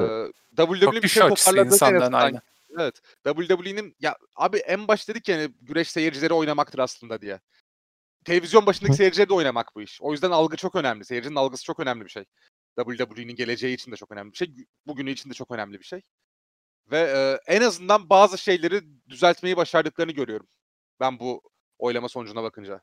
[0.55, 2.41] WWE bir şey toparladı insandan aynı.
[2.79, 3.01] Evet.
[3.25, 7.39] WWE'nin ya abi en baş dedik yani güreş seyircileri oynamaktır aslında diye.
[8.25, 8.97] Televizyon başındaki Hı.
[8.97, 10.01] seyirciye de oynamak bu iş.
[10.01, 11.05] O yüzden algı çok önemli.
[11.05, 12.25] Seyircinin algısı çok önemli bir şey.
[12.77, 14.55] WWE'nin geleceği için de çok önemli bir şey.
[14.87, 16.01] Bugünü için de çok önemli bir şey.
[16.91, 20.47] Ve e, en azından bazı şeyleri düzeltmeyi başardıklarını görüyorum.
[20.99, 21.41] Ben bu
[21.79, 22.81] oylama sonucuna bakınca.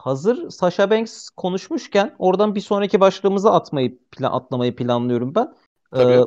[0.00, 5.54] Hazır Sasha Banks konuşmuşken oradan bir sonraki başlığımızı atmayı plan, atlamayı planlıyorum ben.
[5.90, 6.12] Tabii.
[6.12, 6.24] Ee,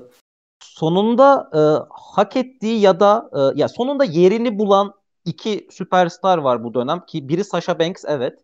[0.64, 4.94] sonunda e, hak ettiği ya da e, ya sonunda yerini bulan
[5.26, 8.40] iki süperstar var bu dönem ki biri Sasha Banks evet.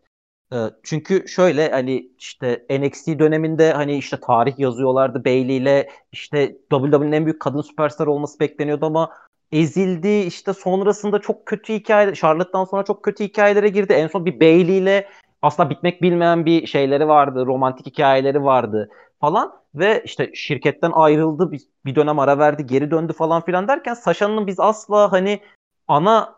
[0.53, 7.11] E, çünkü şöyle hani işte NXT döneminde hani işte tarih yazıyorlardı Bayley ile işte WWE'nin
[7.11, 9.10] en büyük kadın süperstar olması bekleniyordu ama
[9.52, 10.10] ezildi.
[10.10, 13.94] İşte sonrasında çok kötü hikaye Charlotte'dan sonra çok kötü hikayelere girdi.
[13.94, 15.08] En son bir Bayley ile
[15.42, 17.46] asla bitmek bilmeyen bir şeyleri vardı.
[17.46, 18.90] Romantik hikayeleri vardı
[19.22, 21.52] falan ve işte şirketten ayrıldı.
[21.52, 25.40] Bir, bir dönem ara verdi, geri döndü falan filan derken Sasha'nın biz asla hani
[25.88, 26.36] ana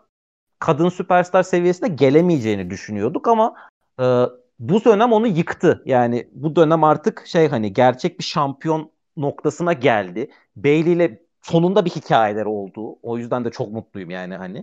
[0.59, 3.55] kadın süperstar seviyesine gelemeyeceğini düşünüyorduk ama
[3.99, 4.25] e,
[4.59, 5.83] bu dönem onu yıktı.
[5.85, 10.29] Yani bu dönem artık şey hani gerçek bir şampiyon noktasına geldi.
[10.55, 12.99] Bayley ile sonunda bir hikayeleri oldu.
[13.03, 14.57] O yüzden de çok mutluyum yani hani.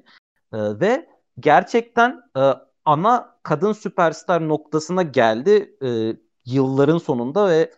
[0.52, 1.08] E, ve
[1.40, 2.52] gerçekten e,
[2.84, 7.72] ana kadın süperstar noktasına geldi e, yılların sonunda ve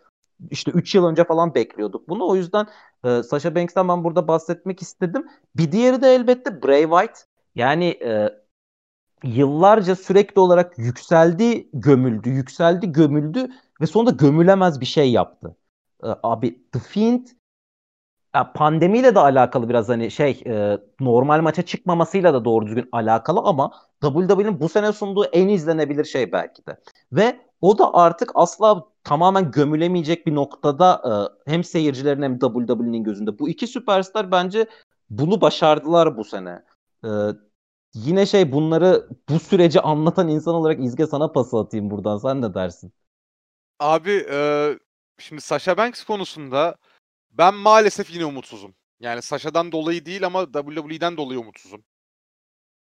[0.51, 2.27] işte 3 yıl önce falan bekliyorduk bunu.
[2.27, 2.67] O yüzden
[3.03, 5.27] e, Sasha Banks'ten ben burada bahsetmek istedim.
[5.55, 7.25] Bir diğeri de elbette Bray Wyatt.
[7.55, 8.29] Yani e,
[9.23, 13.49] yıllarca sürekli olarak yükseldi, gömüldü, yükseldi, gömüldü
[13.81, 15.55] ve sonunda gömülemez bir şey yaptı.
[16.03, 17.27] E, abi The Fiend
[18.35, 23.39] ya pandemiyle de alakalı biraz hani şey e, normal maça çıkmamasıyla da doğru düzgün alakalı
[23.39, 23.71] ama
[24.01, 26.77] WWE'nin bu sene sunduğu en izlenebilir şey belki de.
[27.11, 31.01] Ve o da artık asla tamamen gömülemeyecek bir noktada
[31.47, 33.39] e, hem seyircilerin hem WWE'nin gözünde.
[33.39, 34.65] Bu iki süperstar bence
[35.09, 36.63] bunu başardılar bu sene.
[37.05, 37.09] E,
[37.93, 42.17] yine şey bunları bu süreci anlatan insan olarak İzge sana pas atayım buradan.
[42.17, 42.93] Sen ne dersin?
[43.79, 44.69] Abi e,
[45.17, 46.75] şimdi Sasha Banks konusunda
[47.31, 48.75] ben maalesef yine umutsuzum.
[48.99, 51.85] Yani Sasha'dan dolayı değil ama WWE'den dolayı umutsuzum.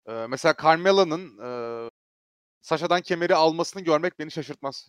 [0.09, 1.39] E, mesela Carmela'nın
[1.86, 1.90] e,
[2.62, 4.89] Sasha'dan kemeri almasını görmek beni şaşırtmaz.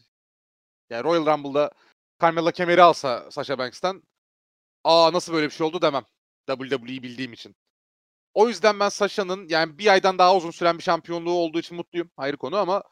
[0.89, 1.71] Yani Royal Rumble'da
[2.21, 4.03] Carmella kemeri alsa Sasha Banks'ten
[4.83, 6.05] aa nasıl böyle bir şey oldu demem.
[6.47, 7.55] WWE'yi bildiğim için.
[8.33, 12.11] O yüzden ben Sasha'nın yani bir aydan daha uzun süren bir şampiyonluğu olduğu için mutluyum.
[12.17, 12.83] Ayrı konu ama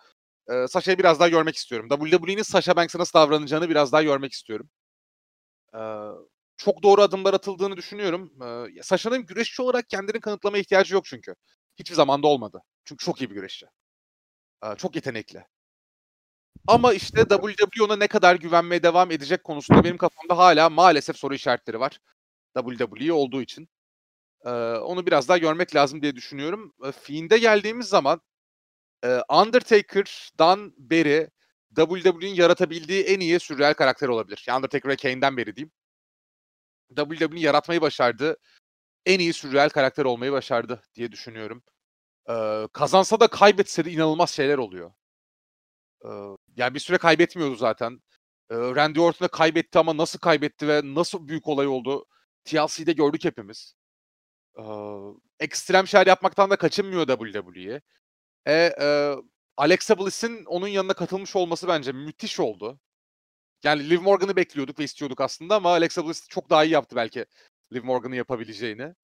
[0.49, 1.89] e, Sasha'yı biraz daha görmek istiyorum.
[1.89, 4.69] WWE'nin Sasha Banks'a nasıl davranacağını biraz daha görmek istiyorum.
[5.73, 5.79] E,
[6.59, 8.33] çok doğru adımlar atıldığını düşünüyorum.
[8.77, 11.35] E, Sasha'nın güreşçi olarak kendini kanıtlama ihtiyacı yok çünkü.
[11.79, 12.61] Hiçbir zamanda olmadı.
[12.85, 13.65] Çünkü çok iyi bir güreşçi.
[14.65, 15.45] E, çok yetenekli.
[16.67, 21.79] Ama işte WWE ne kadar güvenmeye devam edecek konusunda benim kafamda hala maalesef soru işaretleri
[21.79, 21.99] var.
[22.55, 23.69] WWE olduğu için.
[24.45, 24.49] Ee,
[24.79, 26.73] onu biraz daha görmek lazım diye düşünüyorum.
[26.85, 28.21] E, Fiend'e geldiğimiz zaman
[29.05, 31.29] e, Undertaker'dan beri
[31.75, 34.45] WWE'nin yaratabildiği en iyi sürreal karakter olabilir.
[34.47, 35.71] Yani Undertaker ve Kane'den beri diyeyim.
[36.95, 38.37] WWE'nin yaratmayı başardı.
[39.05, 41.63] En iyi sürreal karakter olmayı başardı diye düşünüyorum.
[42.29, 44.91] Ee, kazansa da kaybetse de inanılmaz şeyler oluyor.
[46.05, 46.09] Ee,
[46.55, 48.01] yani bir süre kaybetmiyordu zaten.
[48.51, 52.05] Ee, Randy Orton'a kaybetti ama nasıl kaybetti ve nasıl büyük olay oldu
[52.45, 53.75] TLC'de gördük hepimiz.
[54.59, 54.63] Ee,
[55.39, 57.81] ekstrem şeyler yapmaktan da kaçınmıyor WWE.
[58.47, 59.15] E, e,
[59.57, 62.79] Alexa Bliss'in onun yanına katılmış olması bence müthiş oldu.
[63.63, 67.25] Yani Liv Morgan'ı bekliyorduk ve istiyorduk aslında ama Alexa Bliss çok daha iyi yaptı belki
[67.73, 68.95] Liv Morgan'ı yapabileceğini.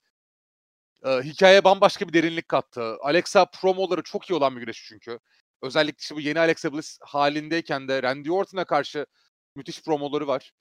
[1.06, 2.98] Ee, hikayeye bambaşka bir derinlik kattı.
[3.02, 5.20] Alexa promoları çok iyi olan bir güreşçi çünkü.
[5.62, 9.06] Özellikle işte bu yeni Alexa Bliss halindeyken de Randy Orton'a karşı
[9.56, 10.54] müthiş promoları var.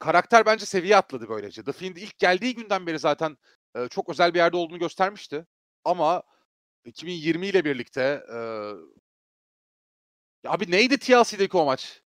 [0.00, 1.64] Karakter bence seviye atladı böylece.
[1.64, 3.36] The Fiend ilk geldiği günden beri zaten
[3.76, 5.46] e, çok özel bir yerde olduğunu göstermişti.
[5.84, 6.22] Ama
[6.84, 8.38] 2020 ile birlikte e,
[10.44, 12.02] ya abi neydi TLC'deki o maç?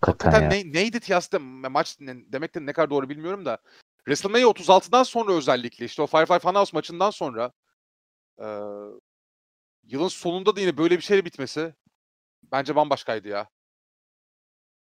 [0.00, 0.48] Hakikaten ya.
[0.48, 1.38] ne, neydi TLC'de
[1.68, 3.58] maç ne, demek de ne kadar doğru bilmiyorum da.
[3.98, 7.52] WrestleMania 36'dan sonra özellikle işte o Firefly Funhouse maçından sonra
[8.38, 8.46] e,
[9.84, 11.74] yılın sonunda da yine böyle bir şeyle bitmesi
[12.42, 13.50] bence bambaşkaydı ya.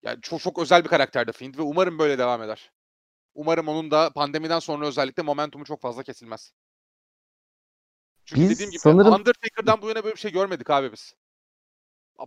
[0.02, 2.72] Yani çok çok özel bir karakterdi Fiend ve umarım böyle devam eder.
[3.34, 6.52] Umarım onun da pandemiden sonra özellikle momentumu çok fazla kesilmez.
[8.24, 11.14] Çünkü Biz dediğim gibi sanırım- Undertaker'dan bu yana böyle bir şey görmedik abi biz.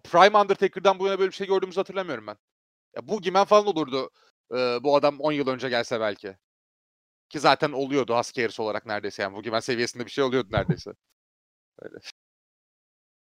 [0.04, 2.38] Prime Undertaker'dan bu yana böyle bir şey gördüğümüzü hatırlamıyorum ben.
[2.98, 4.10] Ya Gimen falan olurdu.
[4.52, 6.36] e, bu adam 10 yıl önce gelse belki.
[7.30, 9.36] Ki zaten oluyordu Husky Harris olarak neredeyse yani.
[9.36, 10.92] Bu Gimen seviyesinde bir şey oluyordu neredeyse.
[11.82, 11.96] Öyle.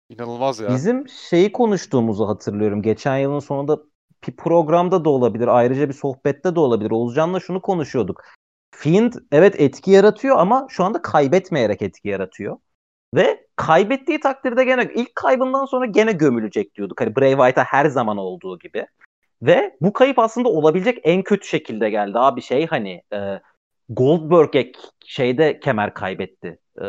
[0.10, 0.70] İnanılmaz ya.
[0.70, 2.82] Bizim şeyi konuştuğumuzu hatırlıyorum.
[2.82, 3.80] Geçen yılın sonunda
[4.28, 5.48] bir programda da olabilir.
[5.48, 6.92] Ayrıca bir sohbette de olabilir.
[6.92, 8.24] Oğuzcan'la şunu konuşuyorduk.
[8.76, 12.58] Fiend evet etki yaratıyor ama şu anda kaybetmeyerek etki yaratıyor.
[13.16, 17.02] Ve kaybettiği takdirde gene ilk kaybından sonra gene gömülecek diyorduk.
[17.02, 18.88] Hani Bray Wyatt'a her zaman olduğu gibi.
[19.46, 22.20] Ve bu kayıp aslında olabilecek en kötü şekilde geldi.
[22.20, 23.42] Abi şey hani e,
[23.90, 24.72] Goldberg'e
[25.06, 26.60] şeyde kemer kaybetti.
[26.82, 26.86] E,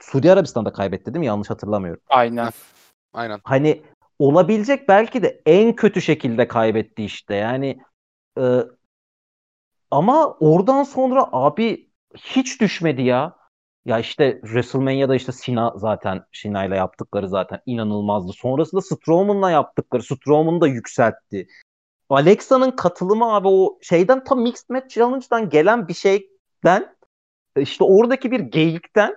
[0.00, 1.26] Suudi Arabistan'da kaybetti değil mi?
[1.26, 2.02] Yanlış hatırlamıyorum.
[2.08, 2.50] Aynen.
[3.12, 3.40] Aynen.
[3.44, 3.82] Hani
[4.18, 7.34] olabilecek belki de en kötü şekilde kaybetti işte.
[7.34, 7.78] Yani
[8.38, 8.60] e,
[9.90, 13.41] ama oradan sonra abi hiç düşmedi ya.
[13.84, 18.32] Ya işte WrestleMania'da işte Sina zaten Sina'yla yaptıkları zaten inanılmazdı.
[18.32, 21.46] Sonrasında Strowman'la yaptıkları Strowman'ı da yükseltti.
[22.08, 26.96] Alexa'nın katılımı abi o şeyden tam Mixed Match Challenge'dan gelen bir şeyden
[27.56, 29.16] işte oradaki bir geyikten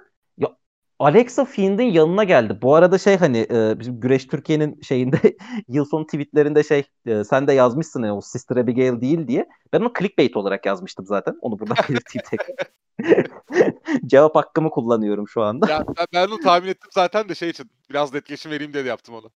[1.00, 2.60] Alexa Fiend'in yanına geldi.
[2.62, 5.20] Bu arada şey hani e, bizim Güreş Türkiye'nin şeyinde
[5.68, 9.50] yıl sonu tweetlerinde şey e, sen de yazmışsın yani o Sister Abigail değil diye.
[9.74, 11.38] Ben onu clickbait olarak yazmıştım zaten.
[11.42, 12.68] Onu buradan belirteyim tekrar.
[14.06, 15.70] Cevap hakkımı kullanıyorum şu anda.
[15.72, 17.72] Ya ben, ben onu tahmin ettim zaten de şey için.
[17.90, 19.32] Biraz da etkileşim vereyim diye de yaptım onu.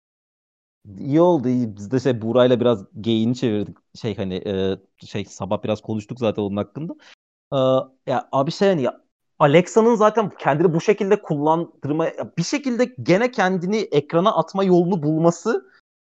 [0.98, 1.48] İyi oldu.
[1.48, 1.76] iyi.
[1.76, 3.76] Biz de şey Buğra'yla biraz geyini çevirdik.
[3.94, 4.76] Şey hani e,
[5.06, 6.94] şey sabah biraz konuştuk zaten onun hakkında.
[7.52, 7.58] E,
[8.10, 9.05] ya abi şey hani ya
[9.38, 12.06] Alexa'nın zaten kendini bu şekilde kullandırma
[12.38, 15.70] bir şekilde gene kendini ekrana atma yolunu bulması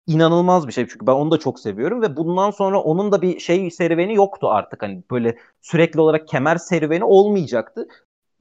[0.08, 0.88] inanılmaz bir şey.
[0.88, 4.50] Çünkü ben onu da çok seviyorum ve bundan sonra onun da bir şey serüveni yoktu
[4.50, 4.84] artık.
[4.84, 7.88] Hani böyle sürekli olarak kemer serüveni olmayacaktı.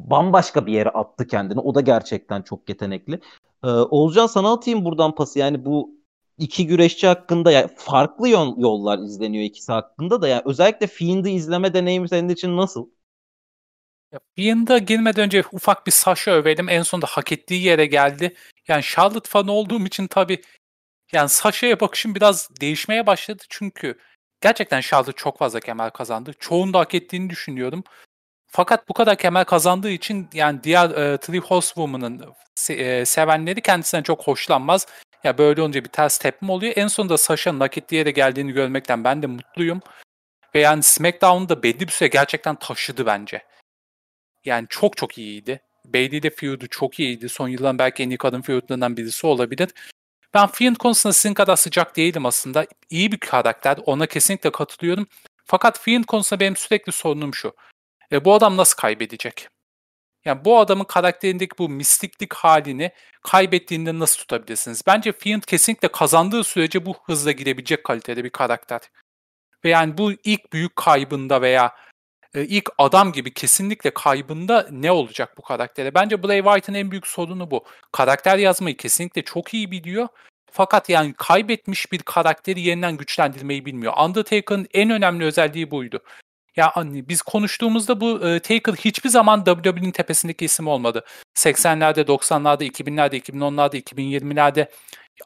[0.00, 1.60] Bambaşka bir yere attı kendini.
[1.60, 3.20] O da gerçekten çok yetenekli.
[3.64, 5.38] Ee, Oğuzcan sana atayım buradan pası.
[5.38, 5.90] Yani bu
[6.38, 11.74] iki güreşçi hakkında ya farklı yol, yollar izleniyor ikisi hakkında da yani özellikle Fiend'i izleme
[11.74, 12.88] deneyimi senin için nasıl?
[14.12, 16.68] Ya, Fiend'a girmeden önce ufak bir Sasha övelim.
[16.68, 18.34] En sonunda hak ettiği yere geldi.
[18.68, 20.42] Yani Charlotte fanı olduğum için tabii
[21.12, 23.42] yani Sasha'ya bakışım biraz değişmeye başladı.
[23.48, 23.98] Çünkü
[24.40, 26.32] gerçekten Charlotte çok fazla kemer kazandı.
[26.38, 27.84] Çoğunu da hak ettiğini düşünüyorum.
[28.46, 34.02] Fakat bu kadar kemer kazandığı için yani diğer e, Three Horsewoman'ın se- e, sevenleri kendisinden
[34.02, 34.86] çok hoşlanmaz.
[35.24, 36.72] Ya böyle olunca bir ters tepme oluyor.
[36.76, 39.80] En sonunda Sasha'nın hak ettiği yere geldiğini görmekten ben de mutluyum.
[40.54, 43.42] Ve yani SmackDown'da belli bir süre gerçekten taşıdı bence.
[44.44, 45.60] Yani çok çok iyiydi.
[45.84, 47.28] Bayley'de feud'u çok iyiydi.
[47.28, 49.70] Son yılların belki en iyi kadın feud'larından birisi olabilir.
[50.34, 52.66] Ben Fiend konusunda sizin kadar sıcak değilim aslında.
[52.90, 53.78] İyi bir karakter.
[53.86, 55.06] Ona kesinlikle katılıyorum.
[55.44, 57.54] Fakat Fiend konusunda benim sürekli sorunum şu.
[58.12, 59.48] E, bu adam nasıl kaybedecek?
[60.24, 62.92] Yani bu adamın karakterindeki bu mistiklik halini
[63.22, 64.82] kaybettiğinde nasıl tutabilirsiniz?
[64.86, 68.80] Bence Fiend kesinlikle kazandığı sürece bu hızla gidebilecek kalitede bir karakter.
[69.64, 71.72] Ve yani bu ilk büyük kaybında veya
[72.34, 75.94] e, ilk adam gibi kesinlikle kaybında ne olacak bu karaktere?
[75.94, 77.64] Bence Bray Wyatt'ın en büyük sorunu bu.
[77.92, 80.08] Karakter yazmayı kesinlikle çok iyi biliyor.
[80.52, 83.92] Fakat yani kaybetmiş bir karakteri yeniden güçlendirmeyi bilmiyor.
[84.04, 86.00] Undertaker'ın en önemli özelliği buydu.
[86.56, 91.04] Ya hani biz konuştuğumuzda bu e, Taker hiçbir zaman WWE'nin tepesindeki isim olmadı.
[91.34, 94.68] 80'lerde, 90'larda, 2000'lerde, 2010'larda, 2020'lerde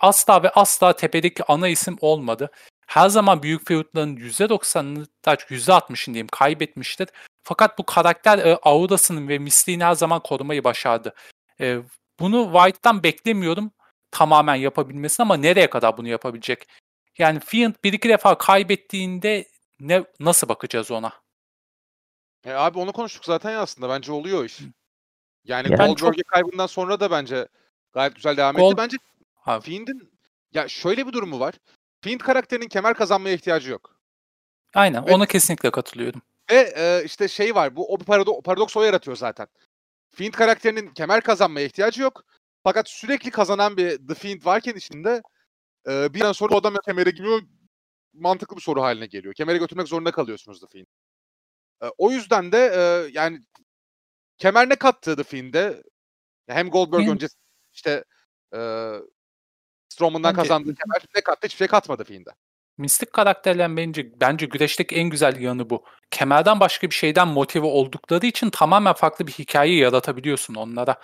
[0.01, 2.51] asla ve asla tepedeki ana isim olmadı.
[2.87, 7.09] Her zaman büyük feudların %90'ını, %60'ını diyeyim kaybetmiştir.
[7.43, 11.15] Fakat bu karakter e, aurasının ve misliğini her zaman korumayı başardı.
[11.61, 11.79] E,
[12.21, 13.73] bunu White'tan beklemiyorum
[14.11, 16.69] tamamen yapabilmesini ama nereye kadar bunu yapabilecek?
[17.19, 19.49] Yani Fiend bir iki defa kaybettiğinde
[19.81, 21.13] ne nasıl bakacağız ona?
[22.45, 23.89] E abi onu konuştuk zaten ya aslında.
[23.89, 24.61] Bence oluyor iş.
[25.45, 27.49] Yani Yani Goldberg'e kaybından sonra da bence
[27.93, 28.77] gayet güzel devam Gold- etti.
[28.77, 28.97] Bence.
[29.61, 30.13] Fiend'in
[30.55, 31.55] ya şöyle bir durumu var.
[32.01, 34.01] Fiend karakterinin kemer kazanmaya ihtiyacı yok.
[34.75, 36.23] Aynen Ve- ona kesinlikle katılıyorum.
[36.51, 37.77] Ve e, işte şey var.
[37.77, 39.47] Bu o parado- paradoks o yaratıyor zaten.
[40.15, 42.25] Fiend karakterinin kemer kazanmaya ihtiyacı yok.
[42.65, 45.23] Fakat sürekli kazanan bir The Fiend varken içinde
[45.89, 47.43] e, bir an sonra o adam kemere giriyor
[48.15, 49.35] mantıklı bir soru haline geliyor.
[49.35, 50.87] Kemere götürmek zorunda kalıyorsunuz The Fiend.
[51.83, 53.41] E, o yüzden de e, yani
[54.39, 55.83] kemer ne kattı The Fiend'e?
[56.49, 57.37] Hem Goldberg Fiend- öncesi
[57.73, 58.05] işte
[58.55, 58.59] e,
[59.97, 61.47] Strowman'dan Bence- kazandığı kemer ne kattı?
[61.47, 62.31] Hiçbir şey katmadı Fiend'e.
[62.79, 65.85] Mistik karakterler bence bence güreşteki en güzel yanı bu.
[66.11, 70.97] Kemerden başka bir şeyden motive oldukları için tamamen farklı bir hikaye yaratabiliyorsun onlara.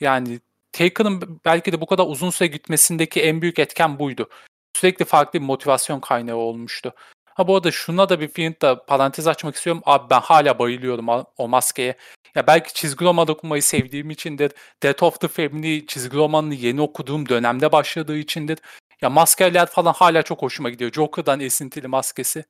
[0.00, 0.40] Yani
[0.72, 4.28] Taker'ın belki de bu kadar uzun süre gitmesindeki en büyük etken buydu.
[4.76, 6.94] Sürekli farklı bir motivasyon kaynağı olmuştu.
[7.38, 9.82] Ha bu arada şuna da bir Fiend da parantez açmak istiyorum.
[9.86, 11.96] Abi ben hala bayılıyorum o, maskeye.
[12.34, 14.52] Ya belki çizgi roman okumayı sevdiğim içindir.
[14.82, 18.58] Death of the Family çizgi romanını yeni okuduğum dönemde başladığı içindir.
[19.00, 20.92] Ya maskeler falan hala çok hoşuma gidiyor.
[20.92, 22.44] Joker'dan esintili maskesi.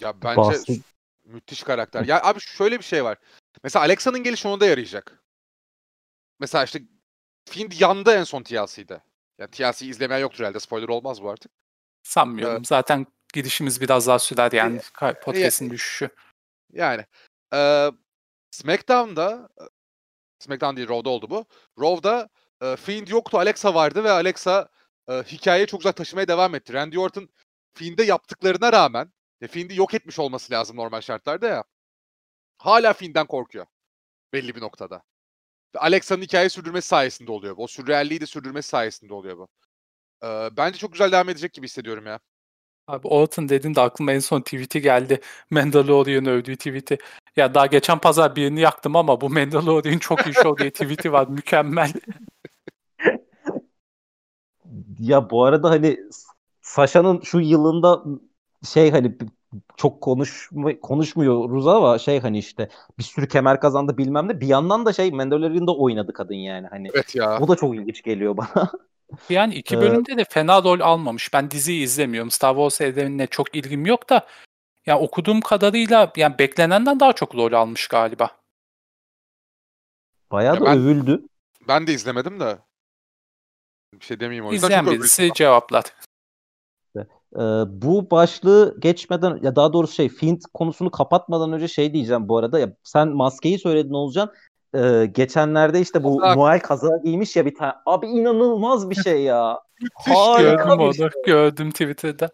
[0.00, 0.80] Ya bence Bahsi-
[1.24, 2.04] müthiş karakter.
[2.04, 3.18] Ya abi şöyle bir şey var.
[3.64, 5.22] Mesela Alexa'nın gelişi ona da yarayacak.
[6.40, 6.82] Mesela işte
[7.50, 9.02] Fiend yandı en son TLC'de.
[9.38, 10.60] Yani TLC'yi izlemeyen yoktur herhalde.
[10.60, 11.61] Spoiler olmaz bu artık.
[12.02, 12.64] Sanmıyorum.
[12.64, 14.80] Zaten gidişimiz biraz daha sürer yani
[15.22, 16.08] podcast'in düşüşü.
[16.72, 17.06] Yani
[17.52, 17.90] eee
[18.50, 19.48] SmackDown'da
[20.38, 21.46] SmackDown değil Raw'da oldu bu.
[21.80, 22.28] Raw'da
[22.62, 23.38] eee, Fiend yoktu.
[23.38, 24.68] Alexa vardı ve Alexa
[25.08, 26.72] eee, hikayeyi çok güzel taşımaya devam etti.
[26.72, 27.28] Randy Orton
[27.74, 31.64] Fiend'e yaptıklarına rağmen e, Fiend'i yok etmiş olması lazım normal şartlarda ya.
[32.58, 33.66] Hala Fiend'den korkuyor.
[34.32, 35.02] Belli bir noktada.
[35.74, 37.62] Alexa'nın hikayeyi sürdürmesi sayesinde oluyor bu.
[37.62, 39.48] O sürrealliği de sürdürmesi sayesinde oluyor bu.
[40.22, 42.20] Eee, bence çok güzel devam edecek gibi hissediyorum ya.
[42.86, 45.20] Abi Orton dedin de aklıma en son tweet'i geldi.
[45.50, 46.98] Mandalorian övdüğü tweet'i.
[47.36, 51.26] Ya daha geçen pazar birini yaktım ama bu Mandalorian çok iyi show diye tweet'i var.
[51.28, 51.92] Mükemmel.
[54.98, 56.00] Ya bu arada hani
[56.62, 58.02] Sasha'nın şu yılında
[58.64, 59.16] şey hani
[59.76, 62.68] çok konuşma, konuşmuyoruz ama şey hani işte
[62.98, 64.40] bir sürü kemer kazandı bilmem ne.
[64.40, 66.88] Bir yandan da şey Mandalorian'da oynadı kadın yani hani.
[66.94, 67.38] Evet ya.
[67.40, 68.70] O da çok ilginç geliyor bana.
[69.28, 71.32] Yani iki Ee, bölümde de fena rol almamış.
[71.32, 72.30] Ben diziyi izlemiyorum.
[72.30, 74.26] Star Wars evrenine çok ilgim yok da
[74.86, 78.30] ya okuduğum kadarıyla yani beklenenden daha çok rol almış galiba.
[80.30, 81.26] Bayağı Ya da ben- övüldü.
[81.68, 82.58] Ben de izlemedim de.
[83.94, 84.66] Bir şey demeyeyim o yüzden.
[84.66, 85.84] İzleyen birisi cevaplar.
[87.36, 92.38] Ee, bu başlığı geçmeden ya daha doğrusu şey Fiend konusunu kapatmadan önce şey diyeceğim bu
[92.38, 94.32] arada ya sen maskeyi söyledin Olcan.
[94.74, 96.34] Ee, geçenlerde işte bu Kaza.
[96.34, 97.72] Noel kazağı giymiş ya bir tane.
[97.86, 99.60] Abi inanılmaz bir şey ya.
[99.94, 100.42] Harika.
[100.42, 100.94] Gördüm bir onu.
[100.94, 101.08] şey.
[101.26, 102.30] Gördüm Twitter'da.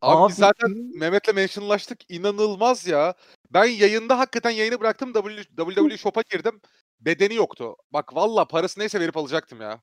[0.00, 2.10] Abi, Abi, zaten in- Mehmet'le mentionlaştık.
[2.10, 3.14] İnanılmaz ya.
[3.50, 5.12] Ben yayında hakikaten yayını bıraktım.
[5.12, 6.60] W- WWE Shop'a girdim.
[7.00, 7.76] Bedeni yoktu.
[7.92, 9.80] Bak valla parası neyse verip alacaktım ya.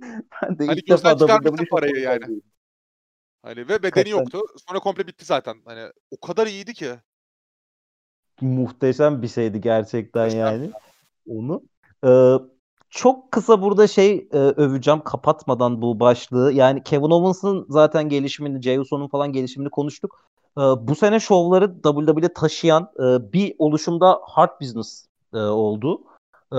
[0.00, 2.24] Ben de Hani ilk gözden defa çıkarmıştım WWE parayı yani.
[3.42, 4.10] Hani ve bedeni Hakikaten.
[4.10, 4.40] yoktu.
[4.68, 5.56] Sonra komple bitti zaten.
[5.64, 6.90] Hani o kadar iyiydi ki.
[8.40, 10.40] Muhteşem bir şeydi gerçekten Muhteşem.
[10.46, 10.70] yani.
[11.28, 11.62] Onu.
[12.06, 12.34] Ee,
[12.90, 16.52] çok kısa burada şey e, öveceğim kapatmadan bu başlığı.
[16.52, 20.26] Yani Kevin Owens'ın zaten gelişimini, Jey Uso'nun falan gelişimini konuştuk.
[20.58, 26.00] Ee, bu sene şovları WWE taşıyan e, bir oluşumda Hard Business e, oldu.
[26.52, 26.56] Ee,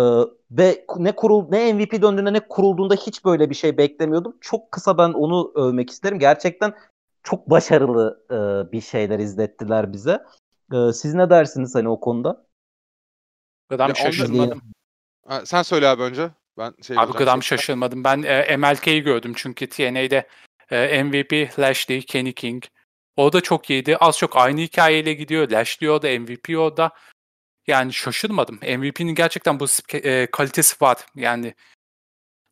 [0.52, 4.38] ve ne kurul ne MVP döndüğünde ne kurulduğunda hiç böyle bir şey beklemiyordum.
[4.42, 6.20] Çok kısa ben onu övmek isterim.
[6.20, 6.74] Gerçekten
[7.24, 10.24] çok başarılı e, bir şeyler izlettiler bize.
[10.74, 12.47] Ee, siz ne dersiniz hani o konuda?
[13.72, 14.62] Ya onda- şaşırmadım.
[15.28, 16.30] Ha, sen söyle abi önce.
[16.58, 18.04] Ben şey Abi gram şey- şaşırmadım.
[18.04, 20.28] Ben e, MLK'yi gördüm çünkü TNA'de
[20.72, 22.64] e, MVP Lashley, Kenny King.
[23.18, 23.98] O da çok iyiydi.
[23.98, 25.50] Az çok aynı hikayeyle gidiyor.
[25.50, 26.92] Lashley o da MVP o da.
[27.68, 28.56] Yani şaşırmadım.
[28.62, 30.98] MVP'nin gerçekten bu e, kalitesi var.
[31.16, 31.54] Yani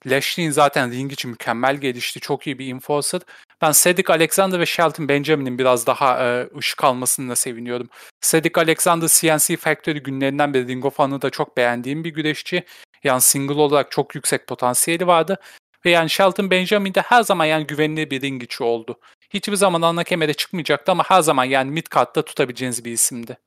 [0.05, 2.19] Lashley'in zaten ring için mükemmel gelişti.
[2.19, 3.21] Çok iyi bir enforcer.
[3.61, 7.89] Ben Cedric Alexander ve Shelton Benjamin'in biraz daha e, ışık almasına seviniyorum.
[8.21, 12.63] Cedric Alexander CNC Factory günlerinden beri Ring of Honor'da çok beğendiğim bir güreşçi.
[13.03, 15.39] Yani single olarak çok yüksek potansiyeli vardı.
[15.85, 18.99] Ve yani Shelton Benjamin de her zaman yani güvenilir bir ring içi oldu.
[19.29, 23.37] Hiçbir zaman ana kemere çıkmayacaktı ama her zaman yani mid card'da tutabileceğiniz bir isimdi.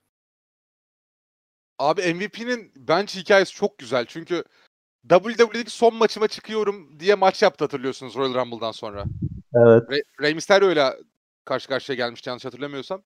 [1.78, 4.06] Abi MVP'nin bence hikayesi çok güzel.
[4.06, 4.44] Çünkü
[5.02, 9.04] WWE'deki son maçıma çıkıyorum diye maç yaptı hatırlıyorsunuz Royal Rumble'dan sonra.
[9.54, 9.82] Evet.
[9.90, 10.96] Rey, Rey Mysterio ile
[11.44, 13.02] karşı karşıya gelmişti yanlış hatırlamıyorsam.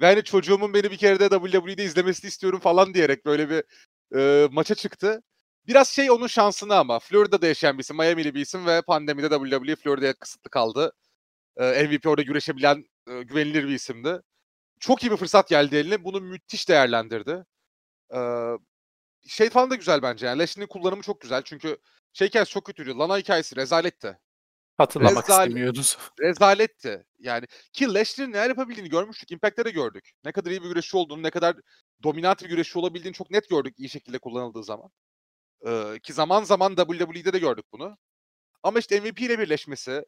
[0.00, 3.62] Ve hani çocuğumun beni bir kere de WWE'de izlemesini istiyorum falan diyerek böyle bir
[4.18, 5.22] e, maça çıktı.
[5.66, 6.98] Biraz şey onun şansına ama.
[6.98, 10.92] Florida'da yaşayan bir isim, Miami'li bir isim ve pandemide WWE Florida'ya kısıtlı kaldı.
[11.56, 14.20] E, MVP orada güreşebilen e, güvenilir bir isimdi.
[14.80, 16.04] Çok iyi bir fırsat geldi eline.
[16.04, 17.44] Bunu müthiş değerlendirdi.
[18.14, 18.18] E,
[19.28, 20.26] şey falan da güzel bence.
[20.26, 21.42] Yani Lashley'nin kullanımı çok güzel.
[21.42, 21.78] Çünkü
[22.12, 22.94] şey hikayesi çok kötüydü.
[22.94, 24.18] Lana hikayesi rezaletti.
[24.78, 25.48] Hatırlamak Rezalet.
[25.48, 25.98] istemiyoruz.
[26.20, 27.06] Rezaletti.
[27.18, 29.30] Yani ki Lashley'nin neler yapabildiğini görmüştük.
[29.30, 30.10] Impact'te de gördük.
[30.24, 31.56] Ne kadar iyi bir güreşçi olduğunu, ne kadar
[32.02, 34.90] dominant bir güreşçi olabildiğini çok net gördük iyi şekilde kullanıldığı zaman.
[35.66, 37.98] Ee, ki zaman zaman WWE'de de gördük bunu.
[38.62, 40.04] Ama işte MVP ile birleşmesi,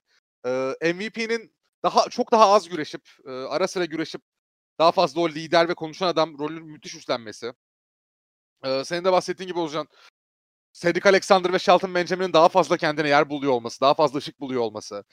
[0.47, 4.23] e, MVP'nin daha çok daha az güreşip, e, ara sıra güreşip
[4.79, 7.53] daha fazla o lider ve konuşan adam rolünü müthiş üstlenmesi.
[8.65, 9.89] Ee, senin de bahsettiğin gibi Ozcan,
[10.73, 14.63] Cedric Alexander ve Shelton Benjamin'in daha fazla kendine yer buluyor olması, daha fazla ışık buluyor
[14.63, 15.05] olması.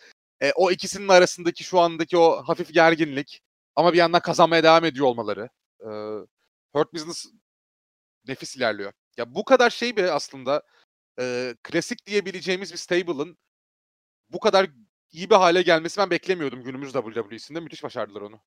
[0.42, 3.42] E, o ikisinin arasındaki şu andaki o hafif gerginlik
[3.76, 5.50] ama bir yandan kazanmaya devam ediyor olmaları.
[5.82, 5.90] E,
[6.74, 7.26] Hurt Business
[8.28, 8.94] nefis ilerliyor.
[9.18, 10.64] Ya bu kadar şey bir aslında
[11.20, 13.38] e, klasik diyebileceğimiz bir stable'ın
[14.30, 14.70] bu kadar
[15.12, 17.60] iyi bir hale gelmesi ben beklemiyordum günümüz WWE'sinde.
[17.60, 18.42] Müthiş başardılar onu.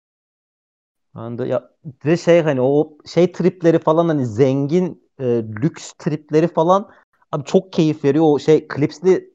[1.15, 1.71] Anda ya
[2.05, 5.25] ve şey hani o şey tripleri falan hani zengin e,
[5.63, 6.91] lüks tripleri falan
[7.33, 8.25] abi çok keyif veriyor.
[8.29, 9.31] O şey klipsli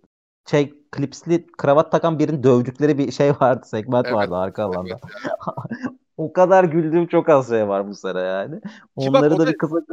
[0.52, 4.12] şey klipsli kravat takan birinin dövdükleri bir şey vardı, segment Evet.
[4.12, 5.00] vardı arka alanda.
[6.18, 8.62] o kadar güldüğüm çok az şey var bu sene yani.
[9.14, 9.86] bak Onları da da- bir kısaca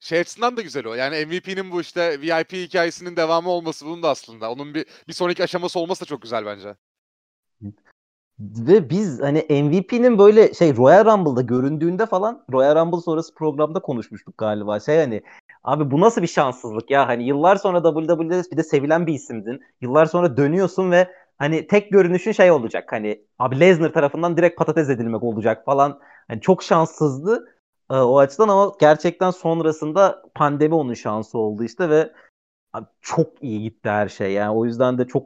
[0.00, 0.94] Şey açısından da güzel o.
[0.94, 4.52] Yani MVP'nin bu işte VIP hikayesinin devamı olması bunun da aslında.
[4.52, 6.76] Onun bir bir sonraki aşaması olması da çok güzel bence.
[8.42, 14.38] Ve biz hani MVP'nin böyle şey Royal Rumble'da göründüğünde falan Royal Rumble sonrası programda konuşmuştuk
[14.38, 14.80] galiba.
[14.80, 15.22] Şey hani
[15.64, 19.60] abi bu nasıl bir şanssızlık ya hani yıllar sonra WWE'de bir de sevilen bir isimdin.
[19.80, 21.08] Yıllar sonra dönüyorsun ve
[21.38, 25.98] hani tek görünüşün şey olacak hani abi Lesnar tarafından direkt patates edilmek olacak falan.
[26.28, 27.48] Hani çok şanssızdı
[27.90, 32.12] e, o açıdan ama gerçekten sonrasında pandemi onun şansı oldu işte ve
[32.72, 35.24] abi çok iyi gitti her şey yani o yüzden de çok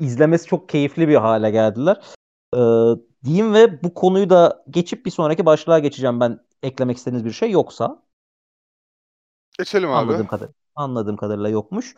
[0.00, 2.15] izlemesi çok keyifli bir hale geldiler.
[2.54, 2.58] Ee,
[3.24, 7.50] diyeyim ve bu konuyu da geçip bir sonraki başlığa geçeceğim ben eklemek istediğiniz bir şey
[7.50, 8.02] yoksa.
[9.58, 9.96] Geçelim abi.
[9.96, 11.94] Anladığım kadar anladığım kadarıyla yokmuş.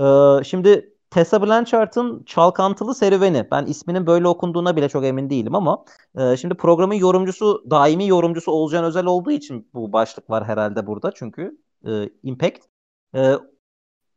[0.00, 3.48] Ee, şimdi Tessa Blanchard'ın Çalkantılı Serüveni.
[3.50, 5.84] Ben isminin böyle okunduğuna bile çok emin değilim ama
[6.18, 11.12] e, şimdi programın yorumcusu, daimi yorumcusu Olcan Özel olduğu için bu başlık var herhalde burada
[11.14, 12.58] çünkü e, Impact.
[13.14, 13.34] E,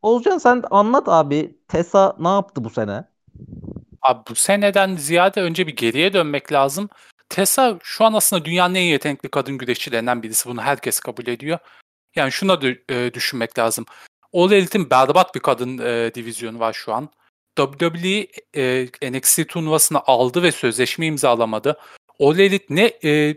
[0.02, 1.58] Olcan sen anlat abi.
[1.68, 3.08] Tessa ne yaptı bu sene?
[4.04, 6.88] Abi bu seneden ziyade önce bir geriye dönmek lazım.
[7.28, 10.48] Tessa şu an aslında dünyanın en yetenekli kadın güreşçilerinden birisi.
[10.48, 11.58] Bunu herkes kabul ediyor.
[12.16, 13.86] Yani şuna dü- e, düşünmek lazım.
[14.32, 17.08] All Elite'in berbat bir kadın e, divizyonu var şu an.
[17.56, 21.78] WWE e, NXT turnuvasını aldı ve sözleşme imzalamadı.
[22.20, 23.34] All Elite ne e,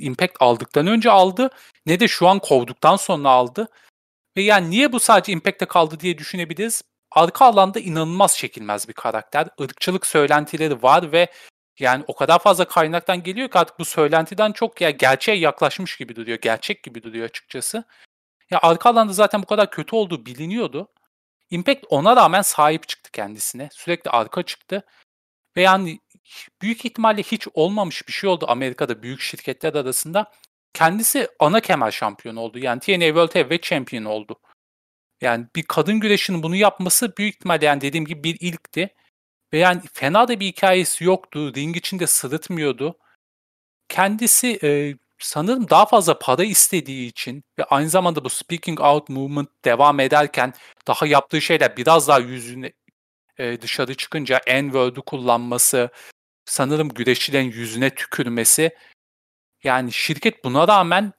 [0.00, 1.50] Impact aldıktan önce aldı
[1.86, 3.68] ne de şu an kovduktan sonra aldı.
[4.36, 6.82] Ve yani niye bu sadece Impact'te kaldı diye düşünebiliriz.
[7.10, 9.48] Arka alanda inanılmaz çekilmez bir karakter.
[9.58, 11.28] Irkçılık söylentileri var ve
[11.78, 16.16] yani o kadar fazla kaynaktan geliyor ki artık bu söylentiden çok ya gerçeğe yaklaşmış gibi
[16.16, 16.38] duruyor.
[16.42, 17.84] Gerçek gibi duruyor açıkçası.
[18.50, 20.88] Ya arka alanda zaten bu kadar kötü olduğu biliniyordu.
[21.50, 23.68] Impact ona rağmen sahip çıktı kendisine.
[23.72, 24.84] Sürekli arka çıktı.
[25.56, 26.00] Ve yani
[26.62, 30.32] büyük ihtimalle hiç olmamış bir şey oldu Amerika'da büyük şirketler arasında.
[30.74, 32.58] Kendisi ana kemer şampiyonu oldu.
[32.58, 34.40] Yani TNA World Heavyweight Champion oldu.
[35.20, 38.94] Yani bir kadın güreşinin bunu yapması büyük ihtimalle yani dediğim gibi bir ilkti.
[39.52, 41.54] Ve yani fena da bir hikayesi yoktu.
[41.54, 42.98] Ring içinde sırıtmıyordu.
[43.88, 49.48] Kendisi e, sanırım daha fazla para istediği için ve aynı zamanda bu speaking out movement
[49.64, 50.54] devam ederken
[50.86, 52.72] daha yaptığı şeyler biraz daha yüzüne
[53.38, 55.90] e, dışarı çıkınca N-word'u kullanması,
[56.44, 58.76] sanırım güreşçilerin yüzüne tükürmesi.
[59.64, 61.12] Yani şirket buna rağmen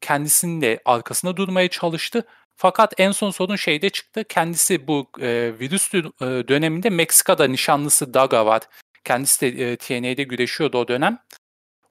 [0.00, 2.26] kendisinin de arkasında durmaya çalıştı.
[2.62, 4.24] Fakat en son sorun şeyde çıktı.
[4.28, 6.02] Kendisi bu e, virüs e,
[6.48, 8.62] döneminde Meksika'da nişanlısı Daga var.
[9.04, 11.18] Kendisi de e, TNA'de güreşiyordu o dönem.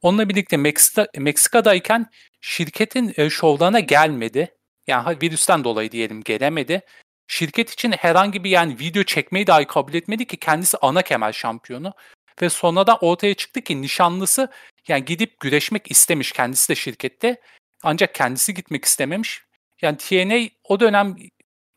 [0.02, 2.06] Onunla birlikte Meksika, Meksika'dayken
[2.42, 4.56] şirketin e, şovlarına gelmedi.
[4.88, 6.82] Yani virüsten dolayı diyelim gelemedi.
[7.28, 11.94] Şirket için herhangi bir yani video çekmeyi dahi kabul etmedi ki kendisi ana kemer şampiyonu.
[12.42, 14.52] Ve sonradan ortaya çıktı ki nişanlısı
[14.88, 17.42] yani gidip güreşmek istemiş kendisi de şirkette.
[17.84, 19.51] Ancak kendisi gitmek istememiş.
[19.82, 21.16] Yani TNA o dönem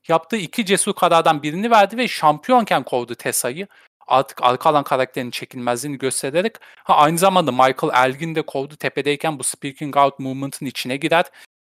[0.08, 3.66] yaptığı iki cesur karardan birini verdi ve şampiyonken kovdu Tessa'yı.
[4.06, 9.44] Artık arka alan karakterinin çekilmezliğini göstererek ha, aynı zamanda Michael Elgin de kovdu tepedeyken bu
[9.44, 11.24] Speaking Out Movement'ın içine girer.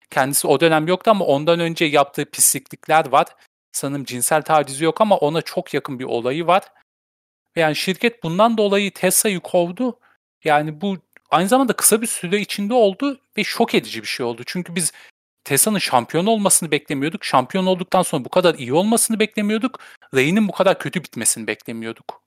[0.10, 3.28] Kendisi o dönem yoktu ama ondan önce yaptığı pisliklikler var.
[3.72, 6.64] Sanırım cinsel tacizi yok ama ona çok yakın bir olayı var.
[7.56, 10.00] Yani şirket bundan dolayı Tessa'yı kovdu.
[10.44, 10.98] Yani bu
[11.32, 14.44] aynı zamanda kısa bir süre içinde oldu ve şok edici bir şey oldu.
[14.46, 14.92] Çünkü biz
[15.44, 17.24] Tessa'nın şampiyon olmasını beklemiyorduk.
[17.26, 19.80] Şampiyon olduktan sonra bu kadar iyi olmasını beklemiyorduk.
[20.16, 22.24] Reigns'in bu kadar kötü bitmesini beklemiyorduk.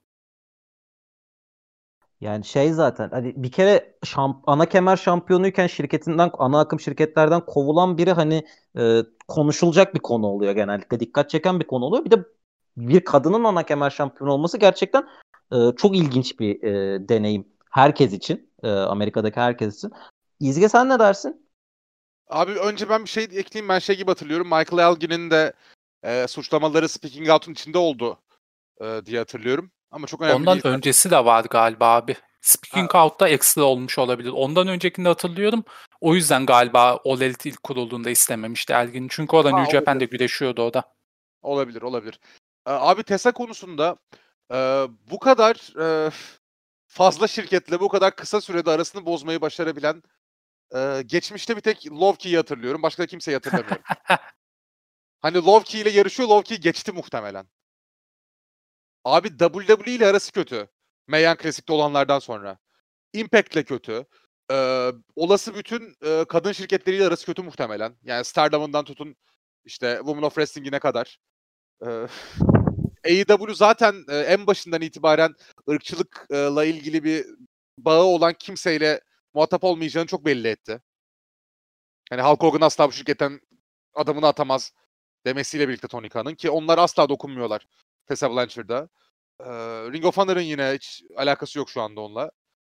[2.21, 7.97] Yani şey zaten hani bir kere şamp ana kemer şampiyonuyken şirketinden ana akım şirketlerden kovulan
[7.97, 8.45] biri hani
[8.77, 10.99] e, konuşulacak bir konu oluyor genellikle.
[10.99, 12.05] Dikkat çeken bir konu oluyor.
[12.05, 12.23] Bir de
[12.77, 15.07] bir kadının ana kemer şampiyonu olması gerçekten
[15.51, 17.47] e, çok ilginç bir e, deneyim.
[17.71, 18.49] Herkes için.
[18.63, 19.91] e, Amerika'daki herkes için.
[20.39, 21.46] İzge sen ne dersin?
[22.29, 23.69] Abi önce ben bir şey ekleyeyim.
[23.69, 24.47] Ben şey gibi hatırlıyorum.
[24.47, 25.53] Michael Elgin'in de
[26.03, 28.19] e, suçlamaları Speaking Out'un içinde oldu
[28.81, 29.71] e, diye hatırlıyorum.
[29.91, 30.75] Ama çok önemli Ondan değil.
[30.75, 32.15] öncesi de var galiba abi.
[32.41, 34.31] Speaking Out'ta ekstra olmuş olabilir.
[34.35, 35.63] Ondan öncekini hatırlıyorum.
[36.01, 39.07] O yüzden galiba All Elite ilk kurulduğunda istememişti Elgin.
[39.07, 40.83] Çünkü o da Ha, New Japan'de güreşiyordu o da.
[41.41, 42.19] Olabilir, olabilir.
[42.67, 43.97] E, abi Tesa konusunda
[44.53, 46.11] e, bu kadar e,
[46.87, 50.03] fazla şirketle bu kadar kısa sürede arasını bozmayı başarabilen
[50.75, 52.83] e, geçmişte bir tek Lovkey'i hatırlıyorum.
[52.83, 53.83] Başka da kimseyi hatırlamıyorum.
[55.21, 56.29] hani Lovkey ile yarışıyor.
[56.29, 57.47] Lovkey geçti muhtemelen.
[59.03, 60.67] Abi WWE ile arası kötü.
[61.07, 62.57] Mayan Classic'te olanlardan sonra.
[63.13, 64.05] Impact'le kötü.
[64.51, 67.95] Ee, olası bütün e, kadın şirketleriyle arası kötü muhtemelen.
[68.03, 69.15] Yani Stardom'undan tutun
[69.65, 71.19] işte Women of Wrestling'ine kadar.
[71.85, 72.07] Ee,
[73.05, 75.35] AEW zaten e, en başından itibaren
[75.69, 77.25] ırkçılıkla ilgili bir
[77.77, 79.01] bağı olan kimseyle
[79.33, 80.81] muhatap olmayacağını çok belli etti.
[82.11, 83.41] Yani Hulk Hogan asla bu şirketten
[83.93, 84.73] adamını atamaz
[85.25, 87.67] demesiyle birlikte Tony Khan'ın ki onlar asla dokunmuyorlar
[88.07, 88.89] Tessa Blanchard'a.
[89.39, 89.45] Ee,
[89.93, 92.31] Ring of Honor'ın yine hiç alakası yok şu anda onunla.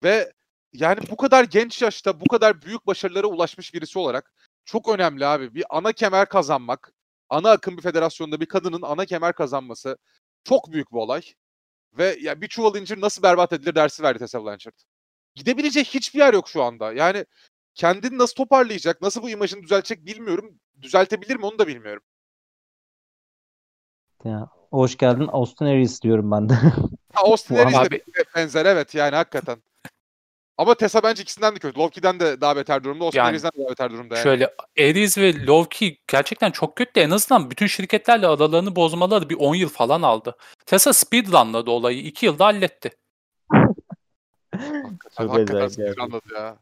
[0.04, 0.34] Ve
[0.74, 4.34] yani bu kadar genç yaşta bu kadar büyük başarılara ulaşmış birisi olarak
[4.66, 5.54] çok önemli abi.
[5.56, 6.94] Bir ana kemer kazanmak,
[7.30, 9.98] ana akım bir federasyonda bir kadının ana kemer kazanması
[10.44, 11.22] çok büyük bir olay.
[11.98, 14.76] Ve ya bir çuval incir nasıl berbat edilir dersi verdi Tessa Blanchard.
[15.38, 16.94] Gidebilecek hiçbir yer yok şu anda.
[16.94, 17.26] Yani
[17.74, 20.60] kendini nasıl toparlayacak, nasıl bu imajını düzeltecek bilmiyorum.
[20.82, 22.04] Düzeltebilir mi onu da bilmiyorum.
[24.26, 25.30] Ya, hoş geldin.
[25.32, 26.54] Austin Aries diyorum ben de.
[27.14, 28.04] Ha, Austin Aries de abi-
[28.36, 29.64] benzer evet yani hakikaten.
[30.58, 31.80] Ama Tessa bence ikisinden de kötü.
[31.80, 33.04] Loki'den de daha beter durumda.
[33.04, 34.16] Austin Yani, Aries'den de daha beter durumda.
[34.16, 34.24] Yani.
[34.24, 39.36] Şöyle Aries ve Loki gerçekten çok kötü de en azından bütün şirketlerle aralarını bozmaları bir
[39.36, 40.36] 10 yıl falan aldı.
[40.66, 42.00] Tesla speedrunladı olayı.
[42.00, 42.92] 2 yılda halletti.
[45.18, 46.04] Çok hakikaten acayip gerçekten.
[46.04, 46.58] anladı ya.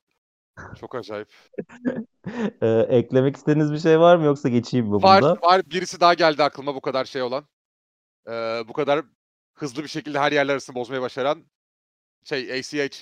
[0.80, 1.28] Çok acayip.
[2.62, 5.42] Ee, eklemek istediğiniz bir şey var mı yoksa geçeyim mi Var, bunda?
[5.42, 5.62] var.
[5.66, 7.46] Birisi daha geldi aklıma bu kadar şey olan.
[8.28, 9.06] Ee, bu kadar
[9.56, 11.44] hızlı bir şekilde her yerler arasını bozmayı başaran
[12.24, 12.96] şey ACH.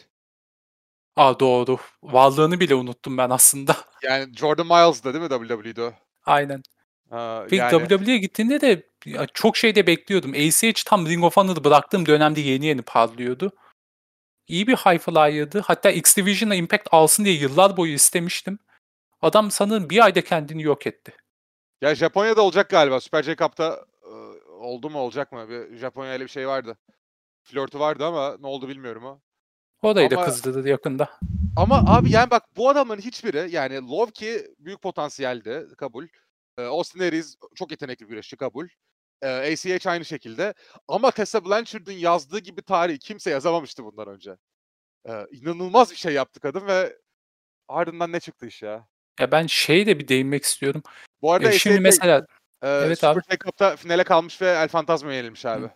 [1.16, 1.78] Aa doğru.
[2.04, 3.76] Varlığını bile unuttum ben aslında.
[4.04, 5.94] Yani Jordan Miles'da değil mi WWE'de?
[6.26, 6.64] Aynen.
[7.10, 10.32] Ha, Peki yani, WWE'ye gittiğinde de ya çok şey de bekliyordum.
[10.32, 13.52] ACH tam Ring of Honor'ı bıraktığım dönemde yeni yeni parlıyordu.
[14.48, 15.60] İyi bir high flyer'dı.
[15.60, 18.60] Hatta X Division'a Impact alsın diye yıllar boyu istemiştim.
[19.22, 21.14] Adam sanırım bir ayda kendini yok etti.
[21.82, 23.00] ya Japonya'da olacak galiba.
[23.00, 24.10] Super J Cup'ta e,
[24.50, 25.50] oldu mu olacak mı?
[25.50, 26.78] Bir Japonya ile bir şey vardı.
[27.44, 29.20] Flörtü vardı ama ne oldu bilmiyorum o.
[29.82, 31.10] Orayı da Ama- kızdırdı yakında.
[31.58, 36.08] Ama abi yani bak bu adamların hiçbiri yani Lovki büyük potansiyeldi kabul.
[36.58, 38.68] Ee, Austin Aries çok yetenekli güreşçi kabul.
[39.24, 40.54] Ee, ACH aynı şekilde.
[40.88, 44.38] Ama Tessa Blanchard'ın yazdığı gibi tarihi kimse yazamamıştı bundan önce.
[45.10, 46.98] Ee, inanılmaz bir şey yaptı kadın ve
[47.68, 48.88] ardından ne çıktı iş ya.
[49.20, 50.84] Ya ben şey de bir değinmek istiyorum.
[51.22, 52.26] Bu arada Ya şimdi ACH, mesela
[52.62, 53.38] e, evet Super abi.
[53.40, 55.70] Cup'ta finale kalmış ve El Fantasma'ya yenilmiş abi.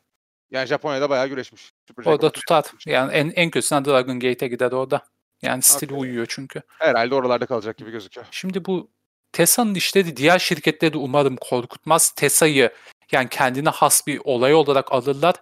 [0.52, 1.72] Yani Japonya'da bayağı güreşmiş.
[1.88, 2.62] Super Orada Cup'ta tutar.
[2.64, 2.88] güreşmiş.
[2.88, 5.06] Yani en, en kötüsünden Dragon Gate'e gider orada.
[5.42, 6.02] Yani stili Okey.
[6.02, 6.62] uyuyor çünkü.
[6.68, 8.28] Herhalde oralarda kalacak gibi gözüküyor.
[8.32, 8.92] Şimdi bu
[9.32, 12.12] Tessa'nın işleri diğer şirketleri de umarım korkutmaz.
[12.12, 12.72] Tessa'yı
[13.12, 15.36] yani kendine has bir olay olarak alırlar.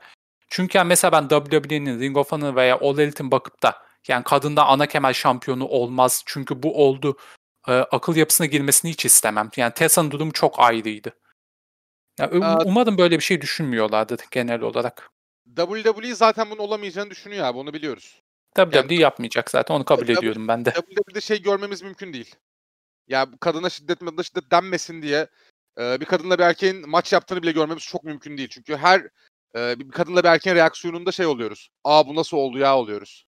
[0.50, 4.66] Çünkü yani mesela ben WWE'nin Ring of Honor veya All Elite'in bakıp da yani kadında
[4.66, 6.24] ana kemer şampiyonu olmaz.
[6.26, 7.18] Çünkü bu oldu.
[7.68, 9.50] e, akıl yapısına girmesini hiç istemem.
[9.56, 11.14] Yani Tessa'nın durumu çok ayrıydı.
[12.20, 15.10] Ya, um- Aa, umarım böyle bir şey düşünmüyorlardır genel olarak.
[15.56, 18.22] WWE zaten bunun olamayacağını düşünüyor abi onu biliyoruz.
[18.56, 20.72] WWE yapmayacak zaten onu kabul W- ediyorum ben de.
[20.72, 22.36] WWE'de şey görmemiz mümkün değil.
[23.08, 25.28] Ya kadına şiddet mi şiddet denmesin diye
[25.80, 28.50] e, bir kadınla bir erkeğin maç yaptığını bile görmemiz çok mümkün değil.
[28.50, 29.08] Çünkü her
[29.56, 31.70] e, bir kadınla bir erkeğin reaksiyonunda şey oluyoruz.
[31.84, 33.26] Aa bu nasıl oldu ya oluyoruz.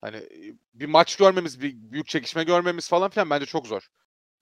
[0.00, 3.88] Hani e, bir maç görmemiz, bir büyük çekişme görmemiz falan filan bence çok zor.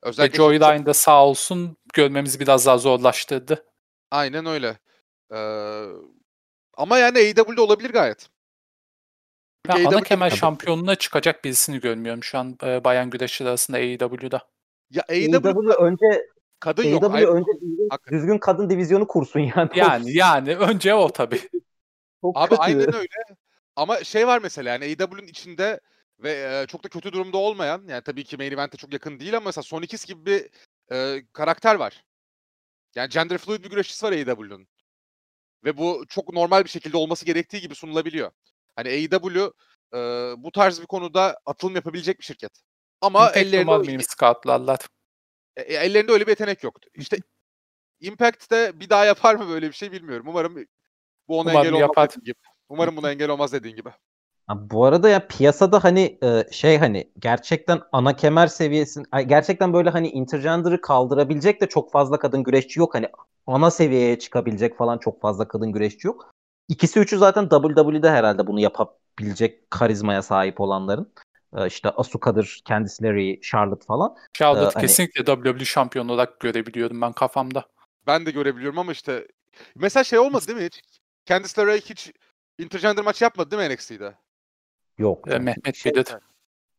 [0.02, 3.64] Özellikle Joy şimdi çok- Line'da sağ olsun görmemizi biraz daha zorlaştırdı.
[4.10, 4.78] aynen öyle.
[5.34, 5.86] Ee,
[6.76, 8.28] ama yani AEW'de olabilir gayet.
[9.68, 10.40] Ben Çünkü ana AEW kemer Tabii.
[10.40, 14.48] şampiyonuna çıkacak birisini görmüyorum şu an e, bayan güreşçiler arasında AEW'da.
[14.90, 16.26] Ya AEW AEW önce
[16.60, 17.04] kadın yok.
[17.04, 18.18] AEW önce düzgün, Hakikaten.
[18.18, 19.70] düzgün kadın divizyonu kursun yani.
[19.76, 21.40] Yani yani önce o tabii.
[22.20, 22.62] Çok Abi kötü.
[22.62, 23.08] aynen öyle.
[23.76, 25.80] Ama şey var mesela yani AEW'nin içinde
[26.18, 29.36] ve e, çok da kötü durumda olmayan yani tabii ki main event'e çok yakın değil
[29.36, 30.48] ama mesela Sonicus gibi bir
[30.96, 32.04] e, karakter var.
[32.94, 34.68] Yani gender fluid bir güreşçisi var AEW'nin.
[35.64, 38.30] Ve bu çok normal bir şekilde olması gerektiği gibi sunulabiliyor.
[38.76, 39.50] Hani AEW
[39.94, 39.98] e,
[40.42, 42.52] bu tarz bir konuda atılım yapabilecek bir şirket.
[43.00, 44.78] Ama Impact ellerinde, umarım iyi scoutlarlar.
[45.56, 46.88] e, ellerinde öyle bir yetenek yoktu.
[46.94, 47.16] İşte
[48.00, 50.26] Impact'te bir daha yapar mı böyle bir şey bilmiyorum.
[50.28, 50.54] Umarım
[51.28, 52.08] bu ona Umarım engel olmaz yapar.
[52.10, 52.36] dediğin gibi.
[52.68, 53.90] Umarım buna engel olmaz dediğin gibi.
[54.46, 59.72] Ha, bu arada ya piyasada hani e, şey hani gerçekten ana kemer seviyesinde ay, gerçekten
[59.72, 62.94] böyle hani intergender'ı kaldırabilecek de çok fazla kadın güreşçi yok.
[62.94, 63.08] Hani
[63.46, 66.30] ana seviyeye çıkabilecek falan çok fazla kadın güreşçi yok.
[66.68, 71.12] İkisi üçü zaten WWE'de herhalde bunu yapabilecek karizmaya sahip olanların.
[71.56, 74.16] E, işte Asuka'dır, Candice LeRae, Charlotte falan.
[74.34, 77.64] Charlotte Ee, hani- kesinlikle WWE şampiyon olarak görebiliyorum ben kafamda.
[78.06, 79.28] Ben de görebiliyorum ama işte
[79.74, 80.80] mesela şey olmadı değil mi hiç?
[81.26, 82.12] Candice LeRae hiç
[82.58, 84.14] intergender maç yapmadı değil mi NXT'de?
[84.98, 85.28] Yok.
[85.28, 86.06] Ee, Mehmet Şey- bilir.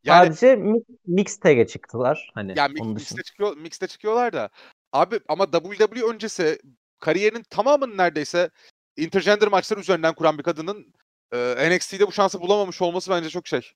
[0.03, 2.31] Yani Sadece mi- mixed tag'e çıktılar.
[2.33, 4.49] Hani onun mix- mixte çıkıyor mixte çıkıyorlar da
[4.93, 6.59] abi ama WWE öncesi
[6.99, 8.49] kariyerinin tamamının neredeyse
[8.97, 10.93] intergender maçları üzerinden kuran bir kadının
[11.33, 13.71] e, NXT'de bu şansı bulamamış olması bence çok şey.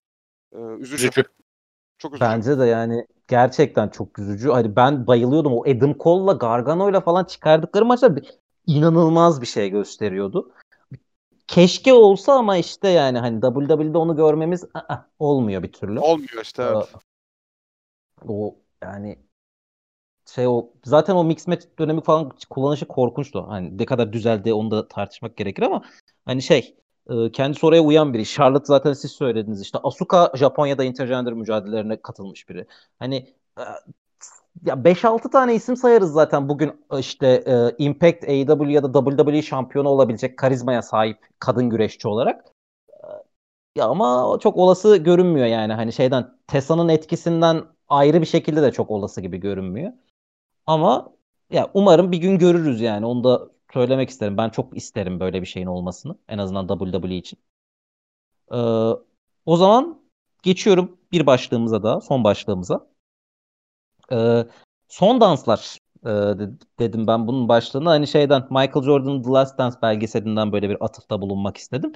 [0.58, 1.06] E, üzücü.
[1.06, 1.24] Üzücü.
[1.98, 2.26] Çok üzücü.
[2.26, 4.50] Bence de yani gerçekten çok üzücü.
[4.50, 8.32] Hani ben bayılıyordum o Adam Cole'la Gargano'yla falan çıkardıkları maçlar bir-
[8.68, 10.52] inanılmaz bir şey gösteriyordu.
[11.48, 16.00] Keşke olsa ama işte yani hani WWE'de onu görmemiz ı-ı, olmuyor bir türlü.
[16.00, 16.64] Olmuyor işte.
[16.64, 16.76] Evet.
[16.76, 17.00] Aa,
[18.28, 19.20] O yani
[20.26, 23.46] şey o zaten o mix match dönemi falan kullanışı korkunçtu.
[23.48, 25.82] Hani ne kadar düzeldi onu da tartışmak gerekir ama
[26.26, 26.78] hani şey
[27.10, 28.26] e, kendisi oraya uyan biri.
[28.26, 29.80] Charlotte zaten siz söylediniz işte.
[29.84, 32.68] Asuka Japonya'da intergender mücadelelerine katılmış biri.
[33.00, 33.16] Hani
[33.60, 33.64] e,
[34.66, 39.42] ya 5-6 tane isim sayarız zaten bugün e, işte e, Impact, AEW ya da WWE
[39.42, 42.46] şampiyonu olabilecek karizmaya sahip kadın güreşçi olarak.
[43.76, 45.74] Ya ama çok olası görünmüyor yani.
[45.74, 49.92] Hani şeyden Tessa'nın etkisinden ayrı bir şekilde de çok olası gibi görünmüyor.
[50.66, 51.12] Ama
[51.52, 53.06] ya umarım bir gün görürüz yani.
[53.06, 54.38] Onu da söylemek isterim.
[54.38, 56.18] Ben çok isterim böyle bir şeyin olmasını.
[56.28, 57.40] En azından WWE için.
[58.52, 58.56] Ee,
[59.46, 60.02] o zaman
[60.44, 62.88] geçiyorum bir başlığımıza da, son başlığımıza.
[64.12, 64.46] Ee,
[64.88, 66.50] son danslar e, de-
[66.80, 67.90] dedim ben bunun başlığını.
[67.90, 71.94] Hani şeyden Michael Jordan'ın The Last Dance belgeselinden böyle bir atıfta bulunmak istedim.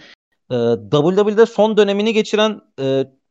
[0.52, 0.56] Ee,
[0.92, 2.62] WWE'de son dönemini geçiren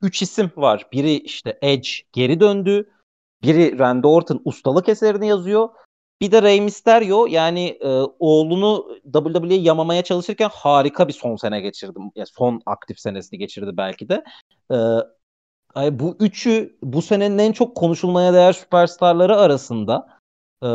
[0.03, 0.87] 3 isim var.
[0.93, 2.91] Biri işte Edge geri döndü.
[3.43, 5.69] Biri Randy Orton ustalık eserini yazıyor.
[6.21, 7.89] Bir de Rey Mysterio yani e,
[8.19, 11.99] oğlunu WWE'ye yamamaya çalışırken harika bir son sene geçirdi.
[12.17, 14.25] Yani son aktif senesini geçirdi belki de.
[14.73, 14.77] E,
[15.75, 20.09] ay bu üçü bu senenin en çok konuşulmaya değer süperstarları arasında.
[20.65, 20.69] E,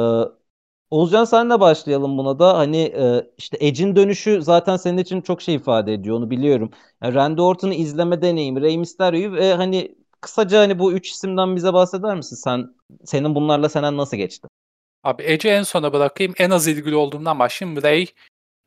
[0.91, 2.57] Oğuzcan senle başlayalım buna da.
[2.57, 6.71] Hani e, işte Edge'in dönüşü zaten senin için çok şey ifade ediyor onu biliyorum.
[7.03, 11.73] Yani Randy Orton'u izleme deneyimi, Rey Mysterio'yu ve hani kısaca hani bu üç isimden bize
[11.73, 12.35] bahseder misin?
[12.35, 12.75] Sen
[13.05, 14.47] senin bunlarla senen nasıl geçti?
[15.03, 16.33] Abi Edge'i en sona bırakayım.
[16.37, 17.83] En az ilgili olduğumdan başlayayım.
[17.83, 18.07] Ray.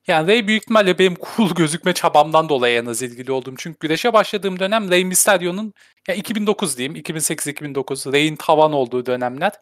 [0.06, 3.54] Yani Ray büyük ihtimalle benim cool gözükme çabamdan dolayı en az ilgili oldum.
[3.58, 5.72] Çünkü güreşe başladığım dönem Rey Mysterio'nun
[6.08, 6.96] ya 2009 diyeyim.
[6.96, 9.52] 2008-2009 Rey'in tavan olduğu dönemler.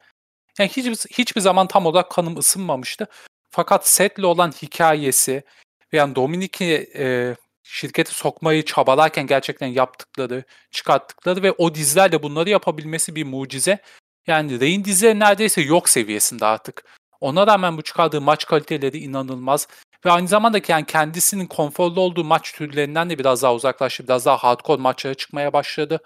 [0.59, 3.06] Yani hiç, hiçbir zaman tam olarak kanım ısınmamıştı.
[3.51, 5.44] Fakat Seth'le olan hikayesi
[5.92, 13.16] ve yani Dominik'i e, şirkete sokmayı çabalarken gerçekten yaptıkları, çıkarttıkları ve o dizilerle bunları yapabilmesi
[13.16, 13.78] bir mucize.
[14.26, 16.84] Yani Rey'in dizileri neredeyse yok seviyesinde artık.
[17.20, 19.68] Ona rağmen bu çıkardığı maç kaliteleri inanılmaz.
[20.06, 24.05] Ve aynı zamanda yani kendisinin konforlu olduğu maç türlerinden de biraz daha uzaklaştı.
[24.05, 26.01] Biraz daha hardcore maçlara çıkmaya başladı.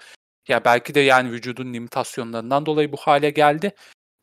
[0.49, 3.75] Ya belki de yani vücudun limitasyonlarından dolayı bu hale geldi.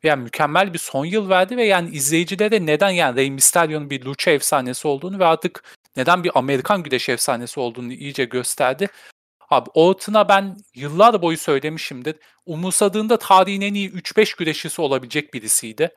[0.02, 4.30] Yani mükemmel bir son yıl verdi ve yani izleyicilere neden yani Rey Mysterio'nun bir lucha
[4.30, 8.88] efsanesi olduğunu ve artık neden bir Amerikan güreş efsanesi olduğunu iyice gösterdi.
[9.50, 12.16] Abi Orton'a ben yıllar boyu söylemişimdir.
[12.46, 15.90] Umursadığında tarihin en iyi 3-5 güreşçisi olabilecek birisiydi.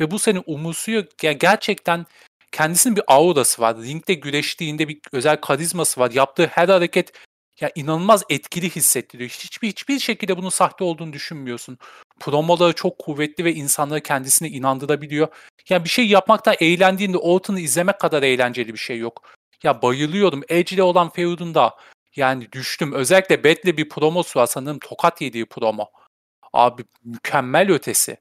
[0.00, 1.04] Ve bu seni umursuyor.
[1.22, 2.06] Ya gerçekten
[2.52, 3.76] kendisinin bir aurası var.
[3.82, 6.10] Ringde güreştiğinde bir özel karizması var.
[6.10, 7.12] Yaptığı her hareket
[7.60, 9.30] ya inanılmaz etkili hissettiriyor.
[9.30, 11.78] Hiçbir hiçbir şekilde bunun sahte olduğunu düşünmüyorsun.
[12.20, 15.28] Promoları çok kuvvetli ve insanları kendisine inandırabiliyor.
[15.68, 19.22] Ya bir şey yapmaktan eğlendiğinde Orton'u izlemek kadar eğlenceli bir şey yok.
[19.62, 20.42] Ya bayılıyorum.
[20.48, 21.74] Edge ile olan feudunda
[22.16, 22.92] yani düştüm.
[22.92, 25.90] Özellikle Bat'le bir promosu var sanırım tokat yediği promo.
[26.52, 28.16] Abi mükemmel ötesi.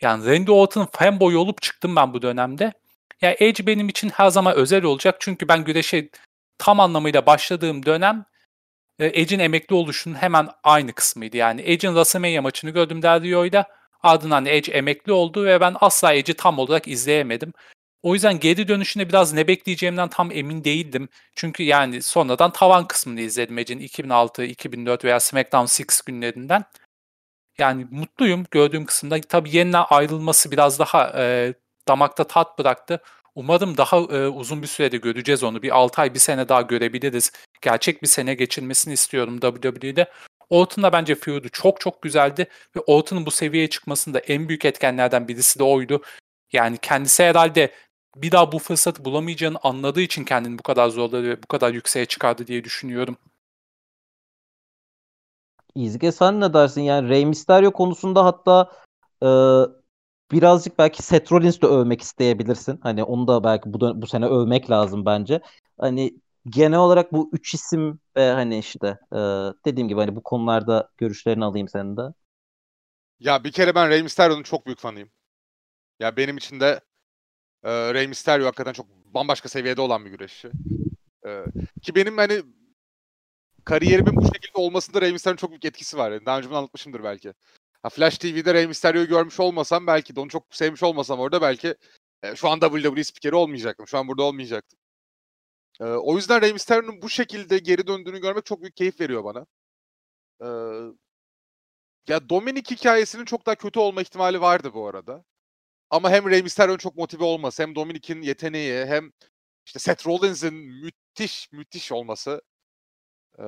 [0.00, 2.72] Yani Randy Orton fanboy olup çıktım ben bu dönemde.
[3.20, 5.16] Ya Edge benim için her zaman özel olacak.
[5.20, 6.10] Çünkü ben güreşe
[6.58, 8.26] tam anlamıyla başladığım dönem
[9.00, 11.36] e, Edge'in emekli oluşunun hemen aynı kısmıydı.
[11.36, 13.66] Yani Edge'in WrestleMania maçını gördüm Derrio'yla.
[14.02, 17.52] Ardından Edge emekli oldu ve ben asla Edge'i tam olarak izleyemedim.
[18.02, 21.08] O yüzden geri dönüşünde biraz ne bekleyeceğimden tam emin değildim.
[21.34, 26.64] Çünkü yani sonradan tavan kısmını izledim Edge'in 2006, 2004 veya SmackDown 6 günlerinden.
[27.58, 29.20] Yani mutluyum gördüğüm kısımda.
[29.20, 31.54] Tabii yeniden ayrılması biraz daha e,
[31.88, 33.02] damakta tat bıraktı.
[33.34, 35.62] Umarım daha e, uzun bir sürede göreceğiz onu.
[35.62, 37.32] Bir 6 ay, bir sene daha görebiliriz.
[37.62, 40.10] Gerçek bir sene geçirmesini istiyorum WWE'de.
[40.50, 42.46] Orton'la bence feud'u çok çok güzeldi
[42.76, 46.02] ve Orton'un bu seviyeye çıkmasında en büyük etkenlerden birisi de oydu.
[46.52, 47.72] Yani kendisi herhalde
[48.16, 52.06] bir daha bu fırsatı bulamayacağını anladığı için kendini bu kadar zorladı ve bu kadar yükseğe
[52.06, 53.16] çıkardı diye düşünüyorum.
[55.74, 56.80] İzge sen ne dersin?
[56.80, 58.72] Yani Rey Mysterio konusunda hatta
[59.22, 59.28] e,
[60.32, 62.80] birazcık belki Seth Rollins'i de övmek isteyebilirsin.
[62.82, 65.40] Hani onu da belki bu, bu sene övmek lazım bence.
[65.80, 66.14] Hani
[66.46, 69.16] genel olarak bu üç isim ve hani işte e,
[69.66, 72.02] dediğim gibi hani bu konularda görüşlerini alayım senin de.
[73.20, 75.10] Ya bir kere ben Rey Mysterio'nun çok büyük fanıyım.
[76.00, 76.80] Ya benim için de
[77.64, 80.50] e, Rey Mysterio hakikaten çok bambaşka seviyede olan bir güreşçi.
[81.26, 81.44] E,
[81.82, 82.42] ki benim hani
[83.64, 86.10] kariyerimin bu şekilde olmasında Rey Mysterio'nun çok büyük etkisi var.
[86.10, 87.34] Yani daha önce bunu anlatmışımdır belki.
[87.82, 91.74] Ha, Flash TV'de Rey Mysterio'yu görmüş olmasam belki de onu çok sevmiş olmasam orada belki
[92.22, 93.86] e, şu an WWE spikeri olmayacaktım.
[93.88, 94.78] Şu an burada olmayacaktım.
[95.80, 99.46] Ee, o yüzden Rey Mysterio'nun bu şekilde geri döndüğünü görmek çok büyük keyif veriyor bana.
[100.42, 100.46] Ee,
[102.08, 105.24] ya Dominic hikayesinin çok daha kötü olma ihtimali vardı bu arada.
[105.90, 109.12] Ama hem Rey Mysterio'nun çok motive olması, hem Dominic'in yeteneği, hem
[109.66, 112.42] işte Seth Rollins'in müthiş müthiş olması
[113.38, 113.44] e,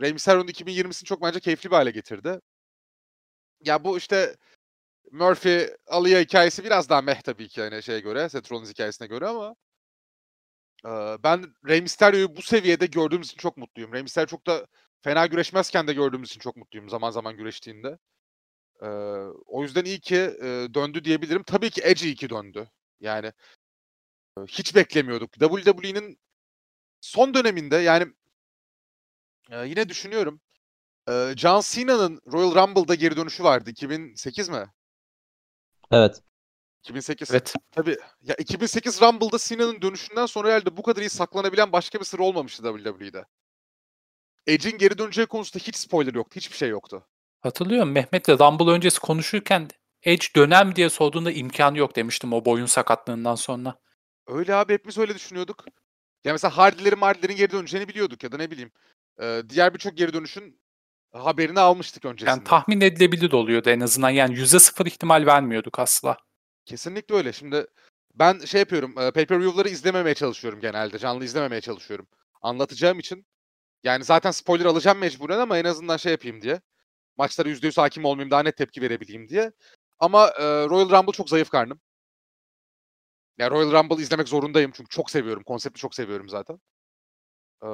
[0.00, 2.40] Rey Mysterio'nun 2020'sini çok bence keyifli bir hale getirdi.
[3.64, 4.36] Ya bu işte
[5.12, 9.26] Murphy Aliyah hikayesi biraz daha meh tabii ki yani şeye göre, Seth Rollins hikayesine göre
[9.28, 9.56] ama
[10.86, 10.90] e,
[11.24, 13.92] ben Rey Mysterio'yu bu seviyede gördüğümüz için çok mutluyum.
[13.92, 14.66] Rey Mysterio çok da
[15.02, 17.98] fena güreşmezken de gördüğümüz için çok mutluyum zaman zaman güreştiğinde.
[18.82, 18.86] E,
[19.46, 21.42] o yüzden iyi ki e, döndü diyebilirim.
[21.42, 22.70] Tabii ki Edge iyi ki döndü.
[23.00, 23.32] Yani
[24.38, 25.32] e, hiç beklemiyorduk.
[25.32, 26.18] WWE'nin
[27.00, 28.12] son döneminde yani
[29.50, 30.40] e, yine düşünüyorum.
[31.08, 33.70] E, John Cena'nın Royal Rumble'da geri dönüşü vardı.
[33.70, 34.66] 2008 mi?
[35.90, 36.22] Evet.
[36.82, 37.30] 2008.
[37.30, 37.54] Evet.
[37.70, 37.96] Tabii.
[38.22, 42.62] Ya 2008 Rumble'da Cena'nın dönüşünden sonra herhalde bu kadar iyi saklanabilen başka bir sır olmamıştı
[42.62, 43.24] WWE'de.
[44.46, 46.36] Edge'in geri döneceği konusunda hiç spoiler yoktu.
[46.36, 47.06] Hiçbir şey yoktu.
[47.40, 49.68] Hatırlıyorum Mehmet'le Rumble öncesi konuşurken
[50.02, 53.78] Edge döner mi diye sorduğunda imkanı yok demiştim o boyun sakatlığından sonra.
[54.26, 55.64] Öyle abi hepimiz öyle düşünüyorduk.
[56.24, 58.72] Ya mesela Hardy'lerin Hardy'lerin geri döneceğini biliyorduk ya da ne bileyim.
[59.22, 60.60] Ee, diğer birçok geri dönüşün
[61.12, 62.30] haberini almıştık öncesinde.
[62.30, 64.10] Yani tahmin edilebilir oluyordu en azından.
[64.10, 66.16] Yani %0 ihtimal vermiyorduk asla.
[66.64, 67.32] Kesinlikle öyle.
[67.32, 67.66] Şimdi
[68.14, 68.98] ben şey yapıyorum.
[68.98, 70.98] e, Pay-per-view'ları izlememeye çalışıyorum genelde.
[70.98, 72.06] Canlı izlememeye çalışıyorum.
[72.42, 73.26] Anlatacağım için.
[73.84, 76.60] Yani zaten spoiler alacağım mecburen ama en azından şey yapayım diye.
[77.18, 79.52] Maçlara %100 hakim olmayayım, daha net tepki verebileyim diye.
[79.98, 81.80] Ama e, Royal Rumble çok zayıf karnım.
[83.38, 85.42] Yani Royal Rumble izlemek zorundayım çünkü çok seviyorum.
[85.42, 86.60] Konsepti çok seviyorum zaten.
[87.64, 87.68] Ee,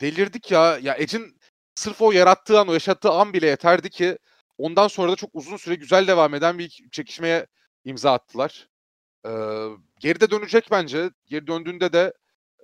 [0.00, 0.78] delirdik ya.
[0.82, 1.38] Ya Edge'in
[1.74, 4.18] sırf o yarattığı an, o yaşattığı an bile yeterdi ki
[4.58, 7.46] ondan sonra da çok uzun süre güzel devam eden bir çekişmeye
[7.84, 8.68] imza attılar.
[9.26, 9.30] Ee,
[10.00, 11.10] geride dönecek bence.
[11.26, 12.14] Geri döndüğünde de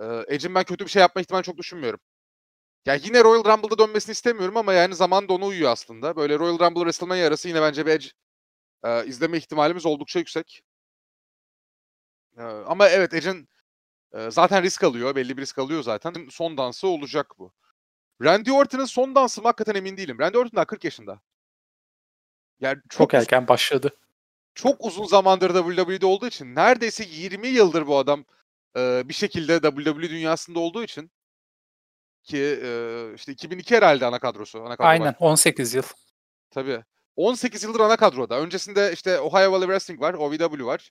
[0.00, 2.00] e, Edge'in ben kötü bir şey yapma ihtimalini çok düşünmüyorum.
[2.86, 6.16] Ya yine Royal Rumble'da dönmesini istemiyorum ama yani zaman da ona uyuyor aslında.
[6.16, 8.06] Böyle Royal Rumble WrestleMania arası yine bence bir Edge
[8.84, 10.62] e, izleme ihtimalimiz oldukça yüksek.
[12.38, 13.48] E, ama evet Edge'in
[14.14, 15.14] e, zaten risk alıyor.
[15.16, 16.28] Belli bir risk alıyor zaten.
[16.30, 17.52] Son dansı olacak bu.
[18.22, 20.18] Randy Orton'un son dansı mı hakikaten emin değilim.
[20.18, 21.20] Randy Orton daha 40 yaşında.
[22.60, 23.90] Yani çok, Çok erken başladı.
[24.54, 28.24] çok uzun zamandır WWE'de olduğu için neredeyse 20 yıldır bu adam
[28.76, 31.10] e, bir şekilde WWE dünyasında olduğu için
[32.26, 34.62] ki e, işte 2002 herhalde ana kadrosu.
[34.64, 35.16] Ana kadro Aynen var.
[35.20, 35.82] 18 yıl.
[36.50, 36.84] Tabii.
[37.16, 38.40] 18 yıldır ana kadroda.
[38.40, 40.90] Öncesinde işte Ohio Valley Wrestling var, OVW var.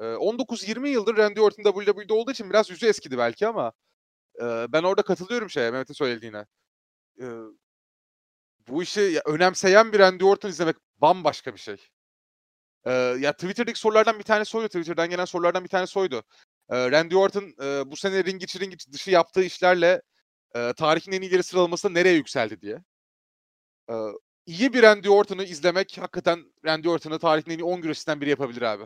[0.00, 3.72] E, 19-20 yıldır Randy Orton WWE'de olduğu için biraz yüzü eskidi belki ama
[4.40, 6.46] e, ben orada katılıyorum şeye Mehmet'in söylediğine.
[7.20, 7.26] E,
[8.68, 11.76] bu işi ya, önemseyen bir Randy Orton izlemek bambaşka bir şey.
[12.86, 14.66] Ee, ya Twitter'daki sorulardan bir tanesi oydu.
[14.66, 16.22] Twitter'dan gelen sorulardan bir tanesi oydu.
[16.70, 20.02] Ee, Randy Orton e, bu sene ring içi ring içi dışı yaptığı işlerle
[20.54, 22.82] e, tarihin en iyileri sıralamasında nereye yükseldi diye.
[23.90, 23.94] Ee,
[24.46, 28.62] iyi bir Randy Orton'u izlemek hakikaten Randy Orton'u tarihin en iyi 10 güreşçisinden biri yapabilir
[28.62, 28.84] abi.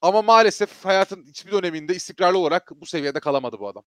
[0.00, 3.84] Ama maalesef hayatın hiçbir döneminde istikrarlı olarak bu seviyede kalamadı bu adam.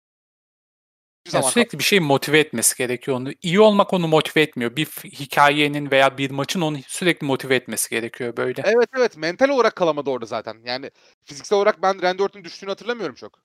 [1.26, 3.32] Hiçbir Yani sürekli bir şey motive etmesi gerekiyor onu.
[3.42, 4.76] İyi olmak onu motive etmiyor.
[4.76, 8.62] Bir hikayenin veya bir maçın onu sürekli motive etmesi gerekiyor böyle.
[8.64, 10.60] Evet evet mental olarak kalamadı orada zaten.
[10.64, 10.90] Yani
[11.24, 13.42] fiziksel olarak ben Randy Orton'un düştüğünü hatırlamıyorum çok.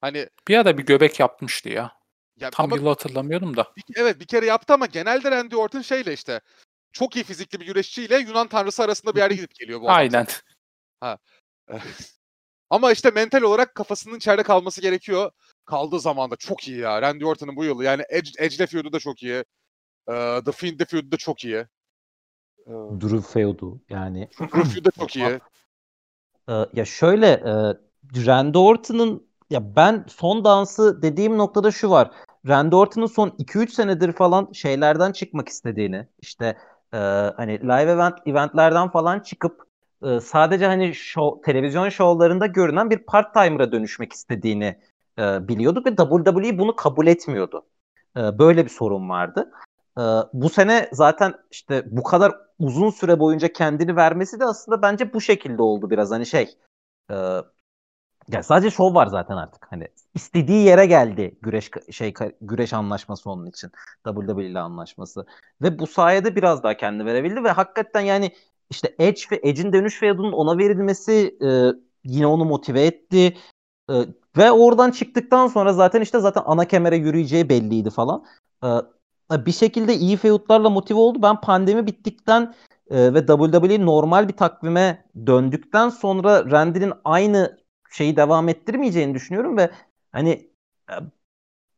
[0.00, 2.03] Hani Bir ara bir göbek yapmıştı ya.
[2.40, 3.72] Ya Tam ama yılı hatırlamıyorum da.
[3.76, 6.40] bir- evet bir kere yaptı ama genelde Randy Orton şeyle işte
[6.92, 9.96] çok iyi fizikli bir güreşçiyle Yunan tanrısı arasında bir yerde gidip geliyor bu adam.
[9.96, 10.26] Aynen.
[12.70, 15.30] ama işte mental olarak kafasının içeride kalması gerekiyor.
[15.64, 17.02] Kaldığı zaman da çok iyi ya.
[17.02, 19.44] Randy Orton'un bu yıl yani Edge, Edge'le feud'u da çok iyi.
[20.08, 21.66] Ee, The Fiend'le feud'u da çok iyi.
[22.66, 24.28] Ee, Drew feud'u yani.
[24.40, 25.40] Drew feud'u da çok iyi.
[26.48, 27.52] Ee, ya şöyle e,
[28.26, 32.10] Randy Orton'un ya ben son dansı dediğim noktada şu var.
[32.48, 36.58] Randy Orton'un son 2-3 senedir falan şeylerden çıkmak istediğini işte
[36.92, 36.96] e,
[37.36, 39.62] hani live event eventlerden falan çıkıp
[40.02, 44.78] e, sadece hani show, televizyon şovlarında görünen bir part-timer'a dönüşmek istediğini
[45.18, 47.66] e, biliyorduk ve WWE bunu kabul etmiyordu.
[48.16, 49.50] E, böyle bir sorun vardı.
[49.98, 50.02] E,
[50.32, 55.20] bu sene zaten işte bu kadar uzun süre boyunca kendini vermesi de aslında bence bu
[55.20, 56.58] şekilde oldu biraz hani şey.
[57.10, 57.14] E,
[58.32, 59.66] ya sadece şov var zaten artık.
[59.72, 63.70] Hani istediği yere geldi güreş şey güreş anlaşması onun için.
[64.04, 65.26] WWE ile anlaşması.
[65.62, 68.32] Ve bu sayede biraz daha kendini verebildi ve hakikaten yani
[68.70, 71.48] işte Edge ve Edge'in dönüş feudunun ona verilmesi e,
[72.04, 73.36] yine onu motive etti.
[73.90, 73.94] E,
[74.36, 78.24] ve oradan çıktıktan sonra zaten işte zaten ana kemere yürüyeceği belliydi falan.
[78.64, 81.22] E, bir şekilde iyi feudlarla motive oldu.
[81.22, 82.54] Ben pandemi bittikten
[82.90, 87.63] e, ve WWE normal bir takvime döndükten sonra Randy'nin aynı
[87.94, 89.70] şeyi devam ettirmeyeceğini düşünüyorum ve
[90.12, 90.50] hani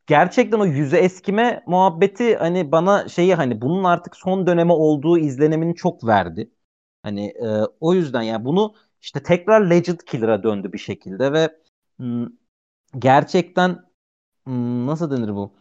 [0.06, 5.74] gerçekten o yüze eskime muhabbeti hani bana şeyi hani bunun artık son dönemi olduğu izlenimini
[5.74, 6.50] çok verdi.
[7.02, 7.46] Hani e,
[7.80, 11.50] o yüzden yani bunu işte tekrar Legend Killer'a döndü bir şekilde ve
[11.98, 12.26] m,
[12.98, 13.70] gerçekten
[14.46, 15.52] m, nasıl denir bu?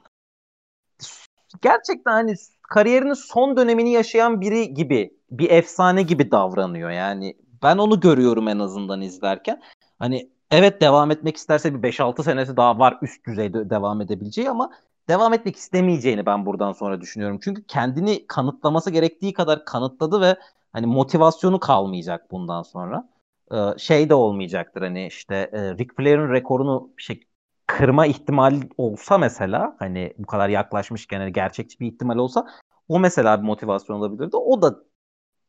[1.61, 6.89] Gerçekten hani kariyerinin son dönemini yaşayan biri gibi bir efsane gibi davranıyor.
[6.89, 9.61] Yani ben onu görüyorum en azından izlerken.
[9.99, 14.71] Hani evet devam etmek isterse bir 5-6 senesi daha var üst düzeyde devam edebileceği ama
[15.09, 17.39] devam etmek istemeyeceğini ben buradan sonra düşünüyorum.
[17.43, 20.35] Çünkü kendini kanıtlaması gerektiği kadar kanıtladı ve
[20.73, 23.09] hani motivasyonu kalmayacak bundan sonra.
[23.51, 27.27] Ee, şey de olmayacaktır hani işte e, Ric Flair'in rekorunu şey
[27.67, 32.47] kırma ihtimal olsa mesela hani bu kadar yaklaşmışken hani gerçekçi bir ihtimal olsa
[32.87, 34.37] o mesela bir motivasyon olabilirdi.
[34.37, 34.75] O da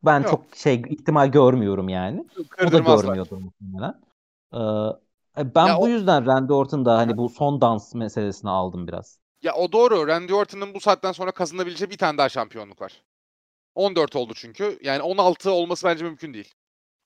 [0.04, 0.30] ben Yok.
[0.30, 2.26] çok şey ihtimal görmüyorum yani.
[2.66, 3.94] O da görmüyordur muhtemelen.
[4.54, 4.58] Ee,
[5.54, 5.88] ben ya bu o...
[5.88, 9.20] yüzden Randy Orton'da hani bu son dans meselesini aldım biraz.
[9.42, 10.06] Ya o doğru.
[10.08, 13.02] Randy Orton'un bu saatten sonra kazanabileceği bir tane daha şampiyonluk var.
[13.74, 14.78] 14 oldu çünkü.
[14.82, 16.54] Yani 16 olması bence mümkün değil.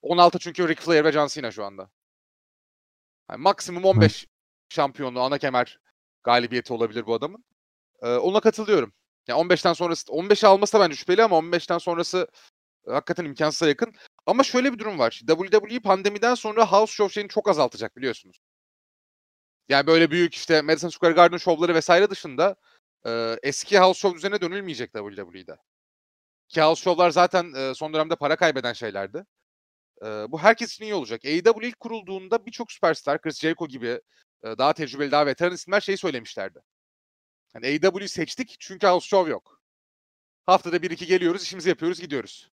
[0.01, 1.89] 16 çünkü Ric Flair ve John Cena şu anda.
[3.29, 4.27] Yani maksimum 15 Hı.
[4.69, 5.79] şampiyonluğu ana kemer
[6.23, 7.45] galibiyeti olabilir bu adamın.
[8.01, 8.93] Ee, ona katılıyorum.
[9.27, 12.50] Yani 15'ten sonrası 15 alması da bence şüpheli ama 15'ten sonrası e,
[12.87, 13.93] hakikaten imkansıza yakın.
[14.25, 15.21] Ama şöyle bir durum var.
[15.27, 18.39] WWE pandemiden sonra house show şeyini çok azaltacak biliyorsunuz.
[19.69, 22.55] Yani böyle büyük işte Madison Square Garden şovları vesaire dışında
[23.05, 25.57] e, eski house show düzenine dönülmeyecek WWE'de.
[26.47, 29.25] Ki house show'lar zaten e, son dönemde para kaybeden şeylerdi.
[30.01, 31.25] E, bu herkes için iyi olacak.
[31.25, 34.01] AEW ilk kurulduğunda birçok süperstar, Chris Jericho gibi
[34.43, 36.59] e, daha tecrübeli, daha veteran isimler şeyi söylemişlerdi.
[37.55, 39.61] Yani AEW'yi seçtik çünkü house show yok.
[40.45, 42.51] Haftada bir iki geliyoruz, işimizi yapıyoruz, gidiyoruz.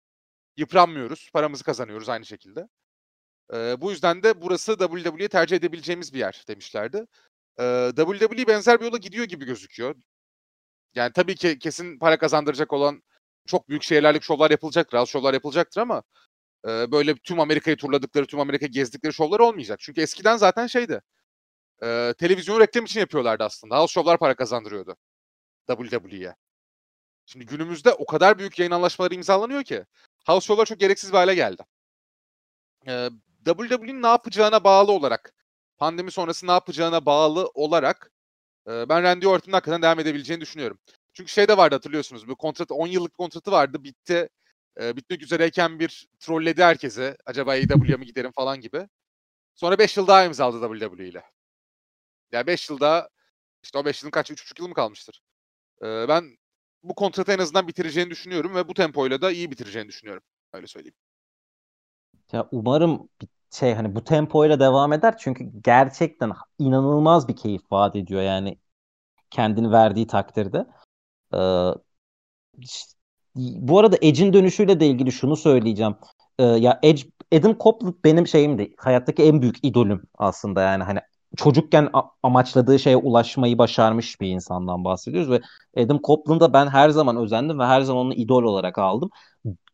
[0.59, 2.69] Yıpranmıyoruz, paramızı kazanıyoruz aynı şekilde.
[3.55, 7.07] E, bu yüzden de burası WWE'ye tercih edebileceğimiz bir yer demişlerdi.
[7.61, 9.97] E, WWE benzer bir yola gidiyor gibi gözüküyor.
[10.95, 13.03] Yani tabii ki kesin para kazandıracak olan
[13.47, 16.03] çok büyük şehirlerlik şovlar yapılacaktır, az şovlar yapılacaktır ama
[16.69, 19.81] e, böyle tüm Amerika'yı turladıkları, tüm Amerika gezdikleri şovlar olmayacak.
[19.81, 21.03] Çünkü eskiden zaten şeydi.
[21.83, 23.75] E, televizyon reklam için yapıyorlardı aslında.
[23.77, 24.97] Az şovlar para kazandırıyordu
[25.69, 26.35] WWE'ye.
[27.27, 29.85] Şimdi günümüzde o kadar büyük yayın anlaşmaları imzalanıyor ki
[30.29, 31.63] house show'lar çok gereksiz bir hale geldi.
[32.89, 33.11] Ee,
[33.45, 35.35] WWE'nin ne yapacağına bağlı olarak,
[35.79, 38.13] pandemi sonrası ne yapacağına bağlı olarak
[38.69, 40.79] e, ben Randy Orton'un hakikaten devam edebileceğini düşünüyorum.
[41.13, 42.29] Çünkü şey de vardı hatırlıyorsunuz.
[42.29, 43.85] Bu kontrat 10 yıllık kontratı vardı.
[43.85, 44.29] Bitti.
[44.81, 47.17] E, bitmek üzereyken bir trolledi herkese.
[47.27, 48.89] Acaba AEW'ye mi giderim falan gibi.
[49.55, 51.25] Sonra 5 yıl daha imzaladı WWE ile.
[52.33, 53.11] Yani 5 yılda
[53.63, 55.23] işte o 5 yılın kaç 3,5 yıl mı kalmıştır?
[55.83, 56.38] E, ben
[56.89, 60.23] bu kontratı en azından bitireceğini düşünüyorum ve bu tempoyla da iyi bitireceğini düşünüyorum.
[60.53, 60.95] Öyle söyleyeyim.
[62.33, 63.09] Ya umarım
[63.51, 68.59] şey hani bu tempoyla devam eder çünkü gerçekten inanılmaz bir keyif vaat ediyor yani
[69.31, 70.67] kendini verdiği takdirde.
[71.35, 71.39] Ee,
[73.37, 75.97] bu arada Edge'in dönüşüyle de ilgili şunu söyleyeceğim.
[76.39, 77.03] Ee, ya Edge
[77.33, 78.75] Adam Copeland benim şeyimdi.
[78.79, 81.01] Hayattaki en büyük idolüm aslında yani hani
[81.37, 81.91] çocukken
[82.23, 85.41] amaçladığı şeye ulaşmayı başarmış bir insandan bahsediyoruz ve
[85.83, 89.11] Adam Copeland'a ben her zaman özendim ve her zaman onu idol olarak aldım.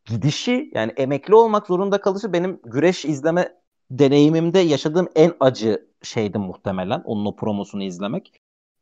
[0.04, 3.54] Gidişi yani emekli olmak zorunda kalışı benim güreş izleme
[3.90, 8.32] deneyimimde yaşadığım en acı şeydi muhtemelen onun o promosunu izlemek.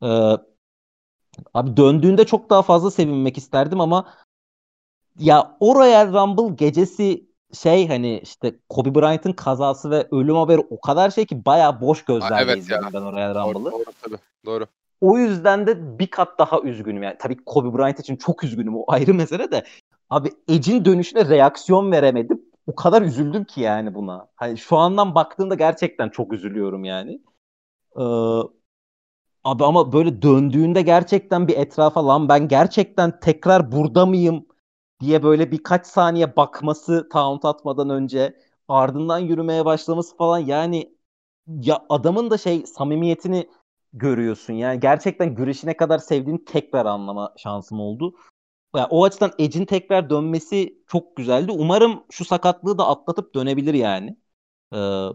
[0.02, 0.36] Ee,
[1.54, 4.14] abi döndüğünde çok daha fazla sevinmek isterdim ama
[5.18, 10.80] ya o Royal Rumble gecesi şey hani işte Kobe Bryant'ın kazası ve ölüm haberi o
[10.80, 12.90] kadar şey ki bayağı boş gözlerle evet izledim ya.
[12.92, 13.72] ben o Royal Rumble'ı.
[13.72, 14.18] Doğru, doğru tabii.
[14.46, 14.66] Doğru.
[15.00, 17.16] O yüzden de bir kat daha üzgünüm yani.
[17.18, 19.64] Tabii Kobe Bryant için çok üzgünüm o ayrı mesele de.
[20.10, 22.42] Abi Edge'in dönüşüne reaksiyon veremedim.
[22.66, 24.28] O kadar üzüldüm ki yani buna.
[24.36, 27.20] Hani şu andan baktığımda gerçekten çok üzülüyorum yani.
[27.96, 28.02] Ee,
[29.44, 34.46] abi ama böyle döndüğünde gerçekten bir etrafa lan ben gerçekten tekrar burada mıyım
[35.02, 40.96] diye böyle birkaç saniye bakması taunt atmadan önce ardından yürümeye başlaması falan yani
[41.46, 43.48] ya adamın da şey samimiyetini
[43.92, 44.52] görüyorsun.
[44.52, 48.14] Yani gerçekten güreşi ne kadar sevdiğini tekrar anlama şansım oldu.
[48.76, 51.52] Yani o açıdan Edge'in tekrar dönmesi çok güzeldi.
[51.52, 54.16] Umarım şu sakatlığı da atlatıp dönebilir yani.
[54.74, 55.06] Ee,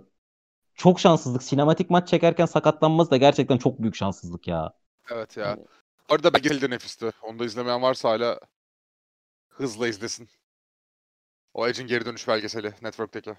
[0.76, 1.44] çok şanssızlık.
[1.44, 4.74] Sinematik maç çekerken sakatlanması da gerçekten çok büyük şanssızlık ya.
[5.12, 5.58] Evet ya.
[6.10, 7.12] Orada belgesel de nefisti.
[7.22, 8.40] Onu da izlemeyen varsa hala
[9.58, 10.28] hızla izlesin.
[11.54, 13.34] O Edge'in geri dönüş belgeseli Network'teki.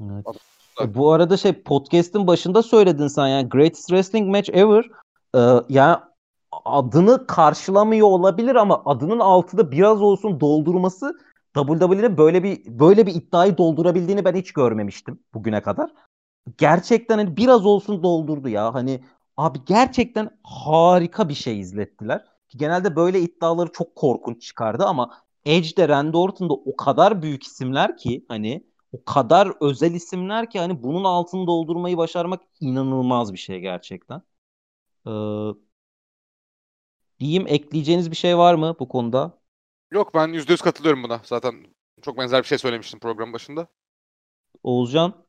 [0.00, 0.26] Evet.
[0.80, 4.84] E, bu arada şey podcast'in başında söyledin sen yani Greatest Wrestling Match Ever.
[5.36, 5.96] Ee, yani
[6.64, 11.18] adını karşılamıyor olabilir ama adının altında biraz olsun doldurması
[11.54, 15.90] WWE'nin böyle bir böyle bir iddiayı doldurabildiğini ben hiç görmemiştim bugüne kadar.
[16.58, 18.74] Gerçekten hani biraz olsun doldurdu ya.
[18.74, 19.00] Hani
[19.36, 22.24] Abi gerçekten harika bir şey izlettiler.
[22.56, 28.24] Genelde böyle iddiaları çok korkunç çıkardı ama Edge'de Randy Orton'da o kadar büyük isimler ki
[28.28, 34.22] hani o kadar özel isimler ki hani bunun altını doldurmayı başarmak inanılmaz bir şey gerçekten.
[35.06, 35.10] Ee,
[37.20, 39.38] diyeyim ekleyeceğiniz bir şey var mı bu konuda?
[39.92, 41.20] Yok ben %100 katılıyorum buna.
[41.24, 41.66] Zaten
[42.02, 43.66] çok benzer bir şey söylemiştim program başında.
[44.62, 45.26] Oğuzcan?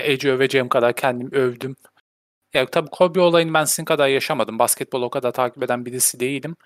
[0.00, 1.76] Ece öveceğim kadar kendim övdüm.
[2.54, 4.58] Ya tabii Kobe olayını ben sizin kadar yaşamadım.
[4.58, 6.56] Basketbol o kadar takip eden birisi değilim.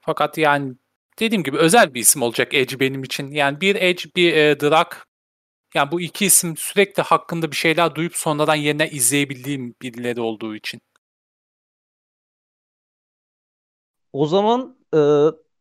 [0.00, 0.74] Fakat yani
[1.18, 3.30] dediğim gibi özel bir isim olacak Edge benim için.
[3.30, 5.06] Yani bir Edge, bir e, Drak.
[5.74, 10.80] Yani bu iki isim sürekli hakkında bir şeyler duyup sonradan yerine izleyebildiğim birileri olduğu için.
[14.12, 14.98] O zaman e,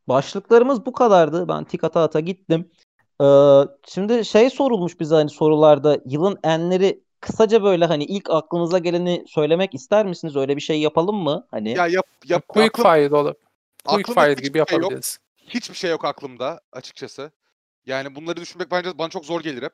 [0.07, 1.47] başlıklarımız bu kadardı.
[1.47, 2.71] Ben tik ata ata gittim.
[3.21, 3.25] E,
[3.87, 9.73] şimdi şey sorulmuş bize hani sorularda yılın enleri kısaca böyle hani ilk aklınıza geleni söylemek
[9.73, 10.35] ister misiniz?
[10.35, 11.47] Öyle bir şey yapalım mı?
[11.51, 13.33] Hani Ya yap yap Quick aklım- fire olur.
[13.85, 14.93] Quick fire gibi şey yok.
[15.41, 17.31] Hiçbir şey yok aklımda açıkçası.
[17.85, 19.73] Yani bunları düşünmek bence bana çok zor gelir hep.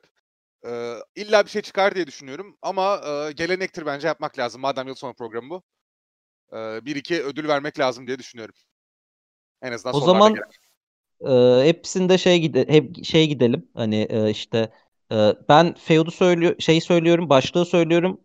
[0.66, 4.60] Ee, illa bir şey çıkar diye düşünüyorum ama e, gelenektir bence yapmak lazım.
[4.62, 5.64] Madem yıl sonu programı bu.
[6.52, 8.54] Ee, bir iki ödül vermek lazım diye düşünüyorum.
[9.62, 10.50] En azından O zaman gelen.
[11.28, 11.30] e,
[11.64, 13.70] hepsinde şey gide hep şey gidelim.
[13.74, 14.72] Hani e, işte
[15.12, 18.20] e, ben Feod'u söylüyor şey söylüyorum, başlığı söylüyorum.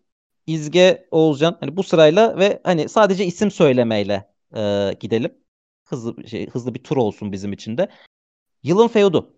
[0.48, 5.38] İzge, Oğuzcan hani bu sırayla ve hani sadece isim söylemeyle e, gidelim.
[5.84, 7.88] Hızlı şey hızlı bir tur olsun bizim için de.
[8.62, 9.36] Yılın Feod'u.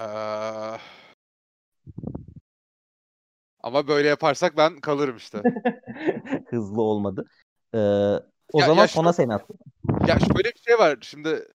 [0.00, 0.04] Ee,
[3.60, 5.42] ama böyle yaparsak ben kalırım işte.
[6.48, 7.24] Hızlı olmadı.
[7.74, 7.78] E,
[8.52, 9.46] o Ya- zaman ya sona seni at.
[10.08, 10.98] ya şöyle bir şey var.
[11.00, 11.48] Şimdi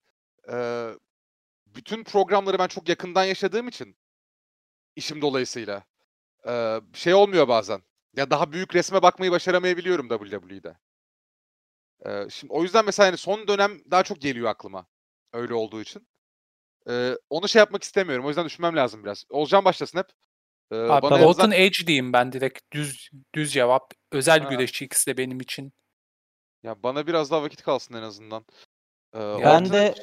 [0.52, 0.88] e,
[1.66, 3.96] bütün programları ben çok yakından yaşadığım için
[4.96, 5.84] işim dolayısıyla
[6.48, 7.82] e, şey olmuyor bazen.
[8.16, 10.78] Ya daha büyük resme bakmayı başaramayabiliyorum WWE'de.
[12.06, 14.88] E, şimdi o yüzden mesela hani son dönem daha çok geliyor aklıma.
[15.34, 16.08] Öyle olduğu için.
[16.90, 18.26] E, onu şey yapmak istemiyorum.
[18.26, 19.26] O yüzden düşünmem lazım biraz.
[19.30, 20.08] Olcan başlasın hep.
[20.72, 23.94] E, Abi, bana en Bolton azından- Edge diyeyim ben direkt düz düz cevap.
[24.12, 24.50] Özel Ha.
[24.50, 25.74] güreşçi ikisi de benim için.
[26.64, 28.46] ya bana biraz daha vakit kalsın en azından.
[29.14, 29.96] E, Ben Orton de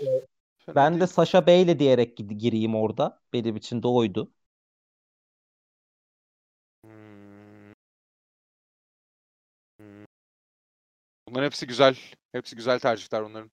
[0.59, 1.07] fena ben de.
[1.07, 3.21] Sasha Bey'le diyerek gireyim orada.
[3.33, 4.33] Benim için de oydu.
[11.29, 11.97] Bunların hepsi güzel.
[12.33, 13.51] Hepsi güzel tercihler bunların.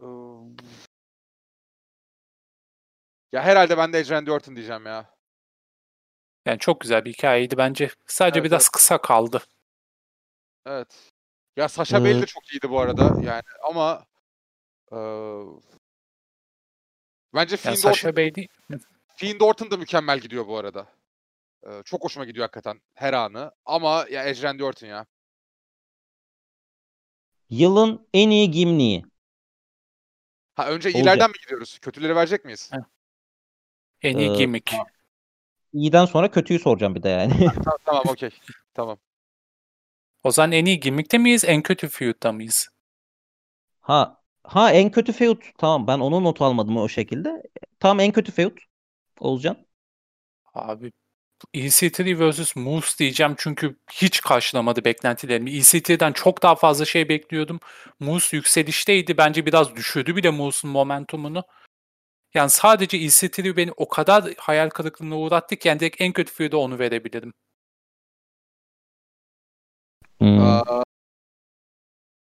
[0.00, 0.56] Iıı,
[3.32, 5.14] Ya herhalde ben de Edge Randy Orton diyeceğim ya.
[6.46, 7.90] Yani çok güzel bir hikayeydi bence.
[8.06, 9.42] Sadece Evet, biraz kısa kaldı.
[10.66, 11.12] Evet.
[11.56, 14.06] Ya Sasha Bale Ee, de çok iyiydi bu arada yani ama
[14.92, 15.44] eee,
[17.34, 18.48] bence Yani Fiend, Sasha değil.
[19.16, 20.86] Fiend Orton da mükemmel gidiyor bu arada.
[21.66, 23.52] Eee, çok hoşuma gidiyor hakikaten her anı.
[23.64, 25.06] Ama ya Randy Orton ya.
[27.50, 29.04] Yılın en iyi gimniği.
[30.54, 30.96] Ha önce Olacak.
[30.98, 31.78] iyilerden mi gidiyoruz?
[31.78, 32.74] Kötüleri verecek miyiz?
[32.74, 32.84] Evet.
[34.02, 34.70] En iyi Ee, gimmick.
[35.72, 37.32] İyiden sonra kötüyü soracağım bir de yani.
[37.62, 38.30] tamam tamam okey.
[38.74, 38.98] Tamam.
[40.22, 41.44] O zaman en iyi gimmick'te miyiz?
[41.44, 42.68] En kötü feud'da mıyız?
[43.80, 45.42] Ha ha en kötü feud.
[45.58, 47.42] Tamam ben onu not almadım o şekilde.
[47.80, 48.58] Tamam en kötü feud.
[49.20, 49.66] Oğuzcan.
[50.54, 50.92] Abi
[51.54, 55.50] EC3 vs Moose diyeceğim çünkü hiç karşılamadı beklentilerimi.
[55.50, 57.60] EC3'den çok daha fazla şey bekliyordum.
[58.00, 59.16] Moose yükselişteydi.
[59.16, 61.44] Bence biraz düşürdü bile Moose'un momentumunu.
[62.34, 66.56] Yani sadece EC3 beni o kadar hayal kırıklığına uğrattı ki yani direkt en kötü feud'a
[66.56, 67.32] onu verebilirim.
[70.18, 70.40] Hmm.
[70.40, 70.84] Aa,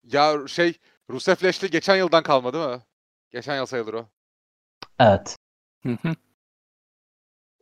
[0.04, 0.78] ya şey
[1.10, 2.82] Rusev geçen yıldan kalma değil mi?
[3.30, 4.08] Geçen yıl sayılır o.
[4.98, 5.36] Evet.
[5.82, 6.14] Hı hı.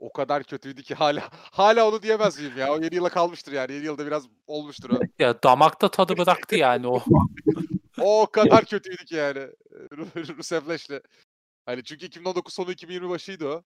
[0.04, 2.72] O kadar kötüydü ki hala hala onu diyemez miyim ya?
[2.72, 3.72] O 7 yıla kalmıştır yani.
[3.72, 5.00] 7 yılda biraz olmuştur o.
[5.18, 7.04] Ya damakta tadı bıraktı yani o.
[8.00, 9.38] O kadar kötüydü ki yani.
[9.72, 11.00] Ru- Rusev Lashley.
[11.66, 13.62] Hani çünkü 2019 sonu 2020 başıydı o.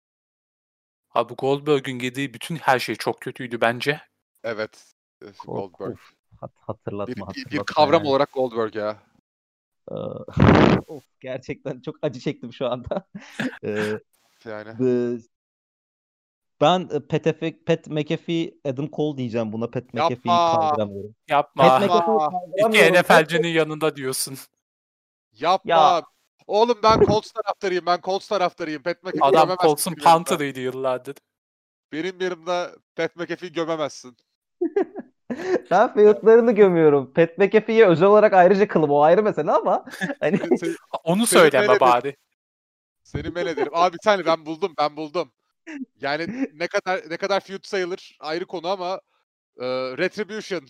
[1.15, 4.01] Abi Goldberg'ün yediği bütün her şey çok kötüydü bence.
[4.45, 4.93] Evet.
[5.47, 5.93] Goldberg.
[5.93, 6.01] of.
[6.41, 7.51] Hat- hatırlatma Bir, bir, hatırlatma.
[7.61, 8.09] bir kavram yani.
[8.09, 9.03] olarak Goldberg ya.
[9.91, 9.95] Ee,
[10.87, 13.07] of, gerçekten çok acı çektim şu anda.
[13.65, 13.99] Ee,
[14.45, 14.75] Yani.
[16.61, 19.71] Ben e, Pat, Efe- Pat McAfee, Adam Cole diyeceğim buna.
[19.71, 20.61] Pat McAfee'yi Yapma.
[20.61, 21.15] kaldıramıyorum.
[21.29, 21.63] Yapma.
[21.69, 22.31] Pat Yapma.
[22.59, 22.93] McAfee'yi İki.
[23.03, 24.39] NFL'cinin yanında diyorsun.
[25.33, 25.71] Yapma.
[25.75, 26.03] Ya.
[26.47, 27.87] Oğlum ben Colts taraftarıyım.
[27.87, 28.83] Ben Colts taraftarıyım.
[28.83, 29.95] Pat McAfee Adam gömemezsin Colts'un.
[29.95, 31.17] Panther'ıydı yıllardır.
[31.93, 34.17] Benim yanımda Pat McAfee gömemezsin.
[35.71, 37.13] Ben feudlarını gömüyorum.
[37.13, 38.91] Pat McAfee'ye özel olarak ayrıca kılım.
[38.91, 39.85] O ayrı mesele ama
[40.21, 40.41] hani
[41.05, 42.17] Onu söyleme bari.
[43.03, 43.73] seni men ederim.
[43.75, 44.75] Abi bir tane ben buldum.
[44.79, 45.33] Ben buldum.
[46.01, 49.01] Yani ne kadar ne kadar feud sayılır ayrı konu ama
[49.61, 49.67] e,
[49.99, 50.67] Retribution.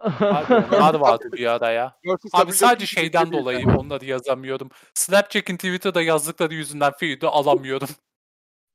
[0.00, 1.96] Abi onlar vardı bir ara ya.
[2.32, 4.70] Abi sadece şeyden dolayı onları yazamıyordum.
[4.94, 7.88] Snapchat'in Twitter'da yazdıkları yüzünden feed'i alamıyorum.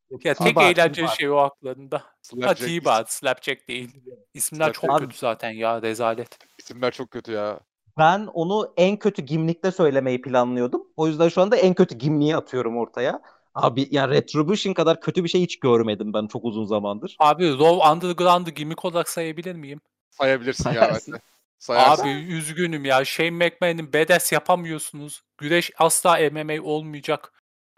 [0.09, 1.97] Ya tek T-Bar, eğlenceli şey o aklarında.
[1.97, 3.89] Ha Slapjack T-Bar, Slapjack değil.
[4.33, 6.37] İsimler çok kötü zaten ya rezalet.
[6.59, 7.59] isimler çok kötü ya.
[7.97, 10.87] Ben onu en kötü gimlikte söylemeyi planlıyordum.
[10.97, 13.21] O yüzden şu anda en kötü gimliği atıyorum ortaya.
[13.61, 17.15] Abi ya Retribution kadar kötü bir şey hiç görmedim ben çok uzun zamandır.
[17.19, 19.81] Abi Raw Underground'ı gimmick olarak sayabilir miyim?
[20.09, 21.21] Sayabilirsin ya bence.
[21.59, 22.03] Sayarsın.
[22.03, 23.05] Abi üzgünüm ya.
[23.05, 25.21] Shane McMahon'in badass yapamıyorsunuz.
[25.37, 27.33] Güreş asla MMA olmayacak.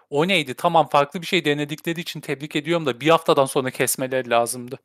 [0.09, 0.53] O neydi?
[0.53, 4.79] Tamam farklı bir şey denedikleri için tebrik ediyorum da bir haftadan sonra kesmeleri lazımdı.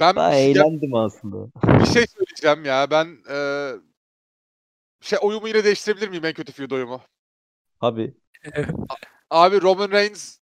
[0.00, 1.36] ben Daha şey, eğlendim aslında.
[1.80, 2.90] bir şey söyleyeceğim ya.
[2.90, 3.72] Ben eee
[5.00, 7.00] şey oyumu yine değiştirebilir miyim en kötü feud oyumu?
[7.82, 8.14] Abi.
[9.30, 10.38] Abi Roman Reigns,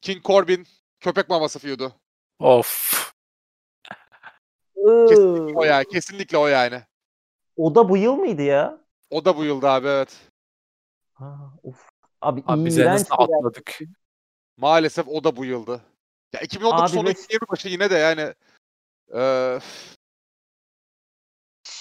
[0.00, 0.66] King Corbin,
[1.00, 1.92] köpek maması feud'u.
[2.38, 3.12] of.
[5.08, 5.84] Kesinlikle o yani.
[5.88, 6.82] Kesinlikle o yani.
[7.56, 8.78] O da bu yıl mıydı ya?
[9.10, 10.16] O da bu yılda abi evet.
[11.12, 11.88] Ha, of.
[12.20, 13.78] Abi, Abi bize nasıl atladık?
[14.56, 15.80] Maalesef o da bu yıldı.
[16.32, 18.34] Ya 2019 Abi sonu ve- 2020 başı yine de yani
[19.14, 19.58] eee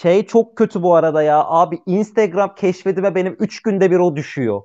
[0.02, 1.44] Şey çok kötü bu arada ya.
[1.44, 4.62] Abi Instagram keşfedime benim 3 günde bir o düşüyor.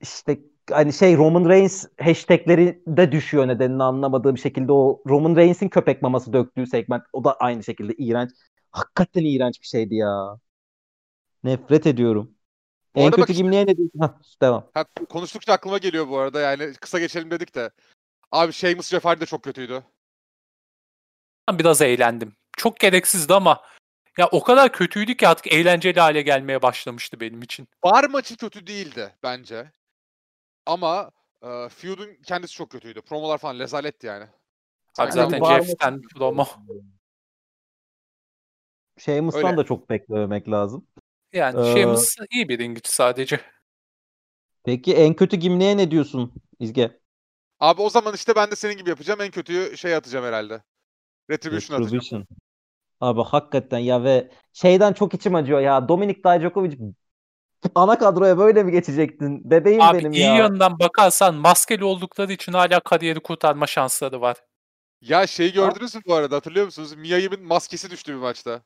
[0.00, 0.38] İşte
[0.70, 6.32] hani şey Roman Reigns hashtagleri de düşüyor nedenini anlamadığım şekilde o Roman Reigns'in köpek maması
[6.32, 8.30] döktüğü segment o da aynı şekilde iğrenç.
[8.70, 10.38] Hakikaten iğrenç bir şeydi ya.
[11.44, 12.34] Nefret ediyorum.
[12.94, 13.98] Bu en bak kötü işte- gimliğe ne diyorsun?
[14.00, 14.70] Hah, devam.
[14.74, 17.70] ha, konuştukça aklıma geliyor bu arada yani kısa geçelim dedik de.
[18.32, 19.82] Abi Sheamus Jeff Hardy de çok kötüydü.
[21.48, 22.32] Ben biraz eğlendim.
[22.56, 23.62] Çok gereksizdi ama
[24.18, 27.68] ya o kadar kötüydü ki artık eğlenceli hale gelmeye başlamıştı benim için.
[27.84, 29.72] Bar maçı kötü değildi bence.
[30.66, 31.10] Ama
[31.42, 33.02] e, feud'un kendisi çok kötüydü.
[33.02, 34.26] Promolar falan rezaletti yani.
[34.98, 35.48] Abi zaten mı?
[35.48, 36.46] Jeff'ten promo.
[38.98, 40.86] Sheamus'tan da çok beklememek lazım.
[41.32, 43.40] Yani Ee, Sheamus iyi bir ringiç sadece.
[44.64, 47.00] Peki en kötü gimliğe ne diyorsun İzge?
[47.60, 49.20] Abi o zaman işte ben de senin gibi yapacağım.
[49.20, 50.62] En kötüyü şey atacağım herhalde.
[51.30, 52.02] Retribution atacağım.
[52.02, 52.26] Retribution.
[53.00, 55.88] Abi hakikaten ya ve şeyden çok içim acıyor ya.
[55.88, 56.78] Dominik Dijakovic
[57.74, 59.50] ana kadroya böyle mi geçecektin?
[59.50, 60.34] Bebeğim Abi benim iyi ya.
[60.34, 64.36] yanından bakarsan maskeli oldukları için hala kariyeri kurtarma şansları var.
[65.00, 66.94] Ya şeyi gördünüz mü bu arada hatırlıyor musunuz?
[66.96, 68.62] Mia Yim'in maskesi düştü bir maçta.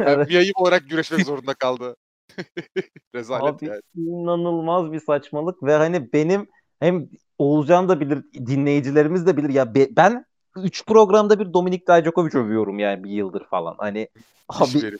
[0.00, 0.28] Yani Evet.
[0.28, 1.96] Mia Yim olarak güreşmek zorunda kaldı.
[3.14, 3.82] Rezalet Abi yani.
[3.94, 6.48] inanılmaz bir saçmalık ve hani benim
[6.80, 7.08] hem
[7.38, 10.24] Oğulcan da bilir, dinleyicilerimiz de bilir ya be- ben
[10.56, 13.74] 3 programda bir Dominik Dijakovic övüyorum yani bir yıldır falan.
[13.78, 14.08] Hani
[14.48, 14.98] abi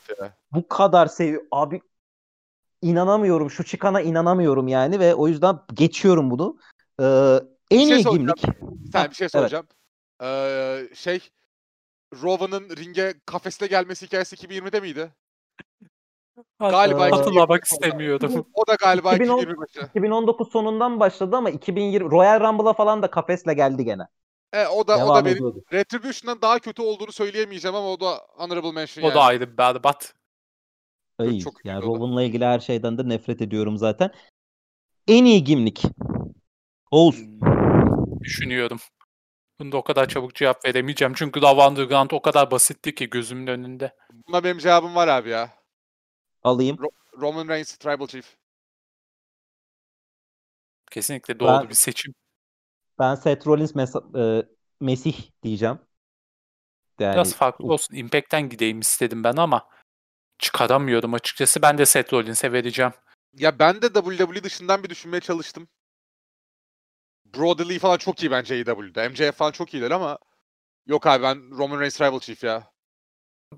[0.53, 1.81] bu kadar seviyor abi
[2.83, 6.59] inanamıyorum şu çıkana inanamıyorum yani ve o yüzden geçiyorum bunu.
[7.01, 7.05] Ee,
[7.71, 8.17] en şey iyi soracağım.
[8.17, 8.61] gimlik.
[8.95, 9.33] Bir bir şey evet.
[9.33, 9.67] soracağım.
[10.23, 11.21] Ee, şey
[12.23, 15.11] Rovan'ın ringe kafesle gelmesi hikayesi 2020'de miydi?
[16.61, 18.47] Galiba Hatırlamak 2020 istemiyorum.
[18.55, 19.87] O da galiba 2010 2025'te.
[19.87, 24.09] 2019 sonundan başladı ama 2020 Royal Rumble'a falan da kafesle geldi gene.
[24.57, 25.65] E, o da o da benim ediyordu.
[25.73, 29.15] Retribution'dan daha kötü olduğunu söyleyemeyeceğim ama o da honorable mention O yani.
[29.15, 30.15] da ayrı berbat.
[31.19, 31.99] Ay, çok yani kötü o da.
[31.99, 34.11] Rowan'la ilgili her şeyden de nefret ediyorum zaten.
[35.09, 35.83] En iyi gimlik.
[36.91, 37.17] Oğuz.
[37.17, 38.79] Hmm, Düşünüyorum.
[39.61, 41.15] Bunda o kadar çabuk cevap veremeyeceğim.
[41.17, 43.97] Çünkü Love Underground o kadar basitti ki gözümün önünde.
[44.29, 45.51] Buna benim cevabım var abi ya.
[46.43, 46.79] Alayım.
[47.19, 48.37] Roman Reigns Tribal Chief.
[50.91, 52.15] Kesinlikle doğru Ben- bir seçim.
[52.99, 54.47] Ben Seth Rollins Mes- e,
[54.81, 55.79] Mesih diyeceğim.
[56.99, 57.97] Yani Biraz farklı olsun.
[57.97, 59.69] Impact'ten gideyim istedim ben ama
[60.39, 61.63] çıkaramıyorum açıkçası.
[61.63, 62.93] Ben de Seth Rollins'e vereceğim.
[63.33, 65.69] Ya ben de WWE dışından bir düşünmeye çalıştım.
[67.35, 69.09] Brody Lee falan çok iyi bence AEW'de.
[69.09, 70.19] MJF falan çok iyiler ama
[70.87, 72.71] yok abi ben Roman Reigns Tribal Chief ya.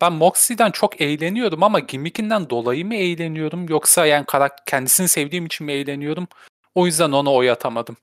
[0.01, 5.67] Ben Moxie'den çok eğleniyorum ama gimmickinden dolayı mı eğleniyorum yoksa yani karakter kendisini sevdiğim için
[5.67, 6.29] mi eğleniyorum?
[6.75, 7.97] O yüzden ona oy atamadım.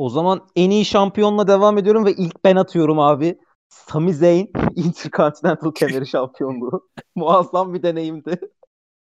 [0.00, 3.38] O zaman en iyi şampiyonla devam ediyorum ve ilk ben atıyorum abi.
[3.68, 6.90] Sami Zayn Intercontinental kemeri şampiyonluğu.
[7.14, 8.40] Muazzam bir deneyimdi.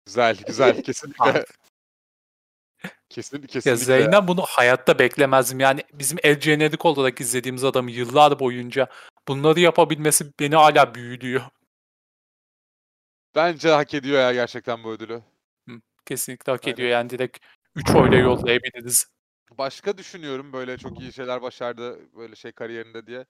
[0.05, 1.31] Güzel güzel kesinlikle.
[1.31, 1.43] Abi.
[3.09, 3.85] Kesin, Ya kesinlikle.
[3.85, 5.59] Zeynep bunu hayatta beklemezdim.
[5.59, 8.87] Yani bizim el jenerik olarak izlediğimiz adamı yıllar boyunca
[9.27, 11.41] bunları yapabilmesi beni hala büyülüyor.
[13.35, 15.21] Bence hak ediyor ya gerçekten bu ödülü.
[16.05, 16.73] Kesinlikle hak Aynen.
[16.73, 17.37] ediyor yani direkt
[17.75, 19.14] 3 oyla yollayabiliriz.
[19.51, 23.25] Başka düşünüyorum böyle çok iyi şeyler başardı böyle şey kariyerinde diye.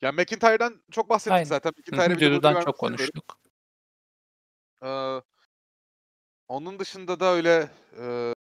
[0.00, 1.44] Ya McIntyre'dan çok bahsettik Aynen.
[1.44, 1.72] zaten.
[1.92, 3.38] Vermek çok konuştuk.
[4.82, 5.20] Ee,
[6.48, 8.34] onun dışında da öyle e,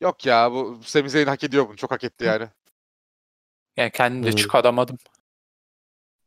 [0.00, 1.76] yok ya bu Sami Zayn hak ediyor bunu.
[1.76, 2.48] Çok hak etti yani.
[3.76, 4.38] Yani kendim de Evet.
[4.38, 4.98] çıkaramadım.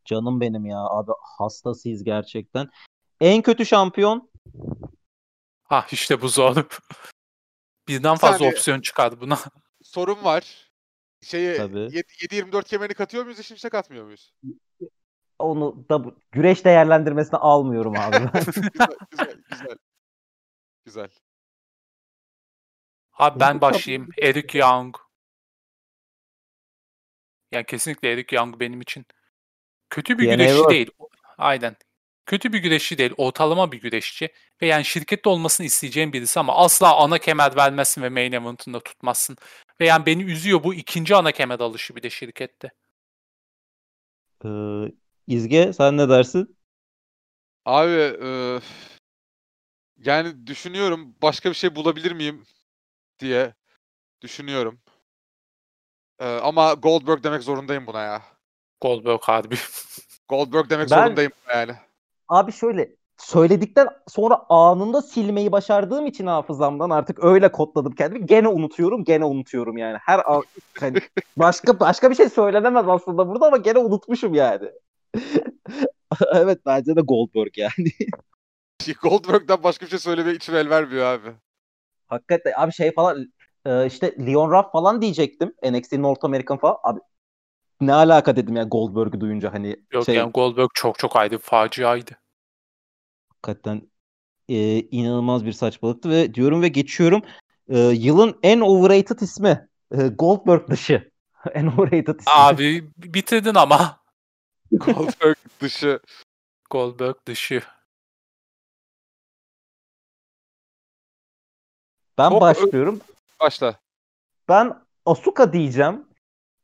[0.06, 2.70] Canım benim ya abi hastasıyız gerçekten.
[3.22, 4.30] En kötü şampiyon
[5.64, 6.56] Ha işte bu zor.
[7.90, 8.52] Birden Bir fazla saniye.
[8.54, 9.40] opsiyon çıkardı buna.
[9.84, 10.70] Sorun var.
[11.24, 11.80] Şeyi Tabii.
[11.80, 14.34] 7-24 kemerini katıyor muyuz, işin içine katmıyor muyuz?
[15.40, 19.78] onu da bu- güreş değerlendirmesine almıyorum abi güzel, güzel, güzel.
[20.86, 21.10] Güzel.
[23.14, 24.10] Abi ben başlayayım.
[24.22, 24.96] Eric Young.
[27.52, 29.06] Yani kesinlikle Eric Young benim için.
[29.90, 30.70] Kötü bir DNA güreşçi var.
[30.70, 30.92] değil.
[31.38, 31.76] Aynen.
[32.30, 33.14] Kötü bir güreşçi değil.
[33.18, 34.30] Ortalama bir güreşçi.
[34.62, 39.38] Ve yani şirkette olmasını isteyeceğim birisi ama asla ana kemer vermezsin ve main event'ında tutmazsın.
[39.82, 42.72] Ve yani beni üzüyor bu ikinci ana kemer alışı bir de şirkette.
[44.46, 44.50] Ee,
[45.28, 46.58] İzge sen ne dersin?
[47.66, 48.60] Abi eee,
[49.98, 52.44] yani düşünüyorum başka bir şey bulabilir miyim
[53.20, 53.54] diye
[54.22, 54.80] düşünüyorum.
[56.22, 58.22] Eee, ama Goldberg demek zorundayım buna ya.
[58.82, 59.56] Goldberg harbi.
[60.30, 61.76] Goldberg demek Ben- zorundayım yani.
[62.30, 68.26] Abi şöyle söyledikten sonra anında silmeyi başardığım için hafızamdan artık öyle kodladım kendimi.
[68.26, 69.98] Gene unutuyorum, gene unutuyorum yani.
[70.02, 70.44] Her an
[70.80, 70.98] hani
[71.38, 74.72] başka başka bir şey söylenemez aslında burada ama gene unutmuşum yani.
[76.34, 77.92] evet bence de Goldberg yani.
[79.02, 81.30] Goldberg'den başka bir şey söylemeye içim el vermiyor abi.
[82.08, 83.34] Hakikaten abi şey falan
[83.66, 85.54] e, işte Leon Ruff falan diyecektim.
[85.72, 86.78] NXT North American falan.
[86.84, 87.00] Abi
[87.82, 91.38] ne alaka dedim ya Goldberg'ü duyunca hani Yok şey yani Goldberg çok çok ayrı bir
[91.38, 92.12] faciaydı.
[93.30, 93.90] hakikaten
[94.50, 97.22] e, inanılmaz bir saçmalıktı ve diyorum ve geçiyorum.
[97.70, 101.12] E, yılın en overrated ismi e, Goldberg dışı.
[101.54, 102.34] en overrated ismi.
[102.34, 104.00] Abi bitirdin ama.
[104.72, 106.00] Goldberg dışı.
[106.70, 107.62] Goldberg dışı.
[112.18, 113.00] ben Çok- başlıyorum.
[113.40, 113.80] Başla.
[114.50, 114.74] Ben
[115.06, 116.09] Asuka diyeceğim.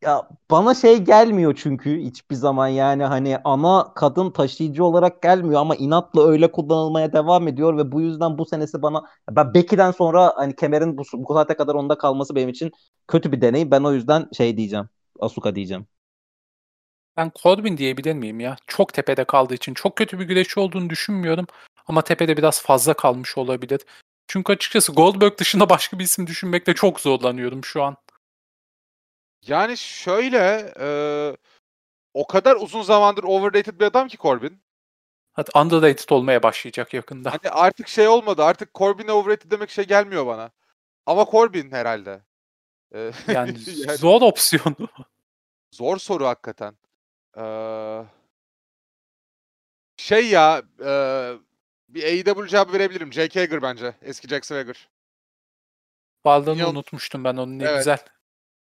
[0.05, 5.75] Ya bana şey gelmiyor çünkü hiçbir zaman yani hani ana kadın taşıyıcı olarak gelmiyor ama
[5.75, 10.55] inatla öyle kullanılmaya devam ediyor ve bu yüzden bu senesi bana ben Becky'den sonra hani
[10.55, 12.71] kemerin bu, bu saate kadar onda kalması benim için
[13.07, 13.71] kötü bir deneyim.
[13.71, 14.89] Ben o yüzden şey diyeceğim.
[15.19, 15.87] Asuka diyeceğim.
[17.17, 18.55] Ben Corbin diyebilir miyim ya?
[18.67, 19.73] Çok tepede kaldığı için.
[19.73, 21.47] Çok kötü bir güreşçi olduğunu düşünmüyorum.
[21.87, 23.81] Ama tepede biraz fazla kalmış olabilir.
[24.27, 27.97] Çünkü açıkçası Goldberg dışında başka bir isim düşünmekte çok zorlanıyorum şu an.
[29.47, 31.37] Yani şöyle eee,
[32.13, 34.61] o kadar uzun zamandır overrated bir adam ki Corbin.
[35.33, 37.31] Hatta underrated olmaya başlayacak yakında.
[37.31, 38.43] Hani artık şey olmadı.
[38.43, 40.51] Artık Corbin'e overrated demek şey gelmiyor bana.
[41.05, 42.21] Ama Corbin herhalde.
[42.93, 43.57] Eee, Yani
[43.87, 44.75] yani zor opsiyon.
[45.71, 46.77] zor soru hakikaten.
[47.37, 48.05] Eee,
[49.97, 51.37] şey ya eee,
[51.89, 53.13] bir AEW cevabı verebilirim.
[53.13, 53.95] Jake Hager bence.
[54.01, 54.89] Eski Jack Swagger.
[56.25, 57.77] İnan- unutmuştum ben onu ne Evet.
[57.77, 57.99] güzel.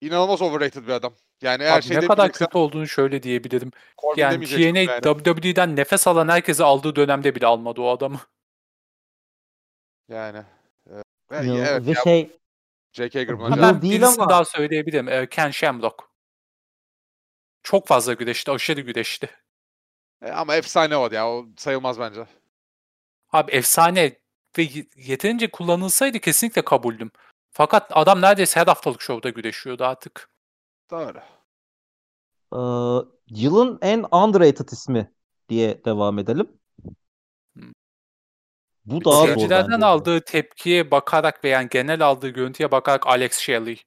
[0.02, 1.14] İnanılmaz overrated bir adam.
[1.42, 3.72] Yani eğer Abi şey ne kadar kötü olduğunu şöyle diyebilirim.
[3.98, 5.02] Corbin Yani TNA yani.
[5.04, 8.20] WWE'den nefes alan herkesi aldığı dönemde bile almadı o adamı.
[10.10, 10.44] Yani.
[10.90, 12.40] eee, Ya, evet ve ya, şey
[12.94, 15.08] Jake Hager ben değil ama- daha söyleyebilirim.
[15.10, 16.10] Ee, Ken Shamrock.
[17.64, 18.52] Çok fazla güreşti.
[18.52, 19.30] Aşırı güreşti.
[20.22, 21.30] E, Ama efsane o ya.
[21.30, 22.26] O sayılmaz bence.
[23.32, 24.20] Abi efsane
[24.58, 27.12] ve yeterince kullanılsaydı kesinlikle kabuldüm.
[27.52, 30.30] Fakat adam neredeyse her haftalık şovda güreşiyordu artık.
[30.92, 31.20] Doğru.
[32.54, 32.60] e,
[33.30, 35.14] yılın en underrated ismi
[35.50, 36.48] diye devam edelim.
[37.54, 37.72] Hmm.
[38.86, 43.82] Bu daha Seyircilerden aldığı tepkiye bakarak ve yani genel aldığı görüntüye bakarak Alex Shelley.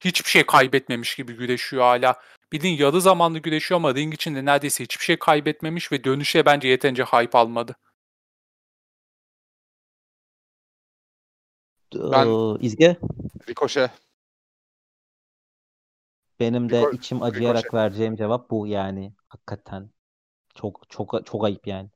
[0.00, 2.20] Hiçbir şey kaybetmemiş gibi güreşiyor hala.
[2.52, 7.04] Bildiğin yarı zamanlı güreşiyor ama ring içinde neredeyse hiçbir şey kaybetmemiş ve dönüşe bence yeterince
[7.04, 7.76] hype almadı.
[11.94, 12.96] Ben- Ee, İzge
[13.48, 13.90] Ricochet.
[16.40, 17.74] benim de Rico- içim acıyarak Ricochet.
[17.74, 19.12] vereceğim cevap bu yani.
[19.28, 19.90] Hakikaten.
[20.54, 21.90] Çok çok çok ayıp yani.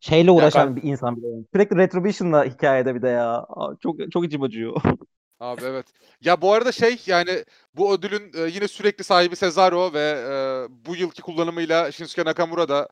[0.00, 1.44] Şeyle uğraşan ben- bir insan yani.
[1.54, 3.46] Sürekli Retribution'la hikayede bir de ya.
[3.80, 4.82] Çok çok içim acıyor.
[5.40, 5.86] Abi evet.
[6.20, 7.44] Ya bu arada şey yani
[7.74, 10.34] bu ödülün e, yine sürekli sahibi Cesaro ve e,
[10.86, 12.88] bu yılki kullanımıyla Shinsuke Nakamura da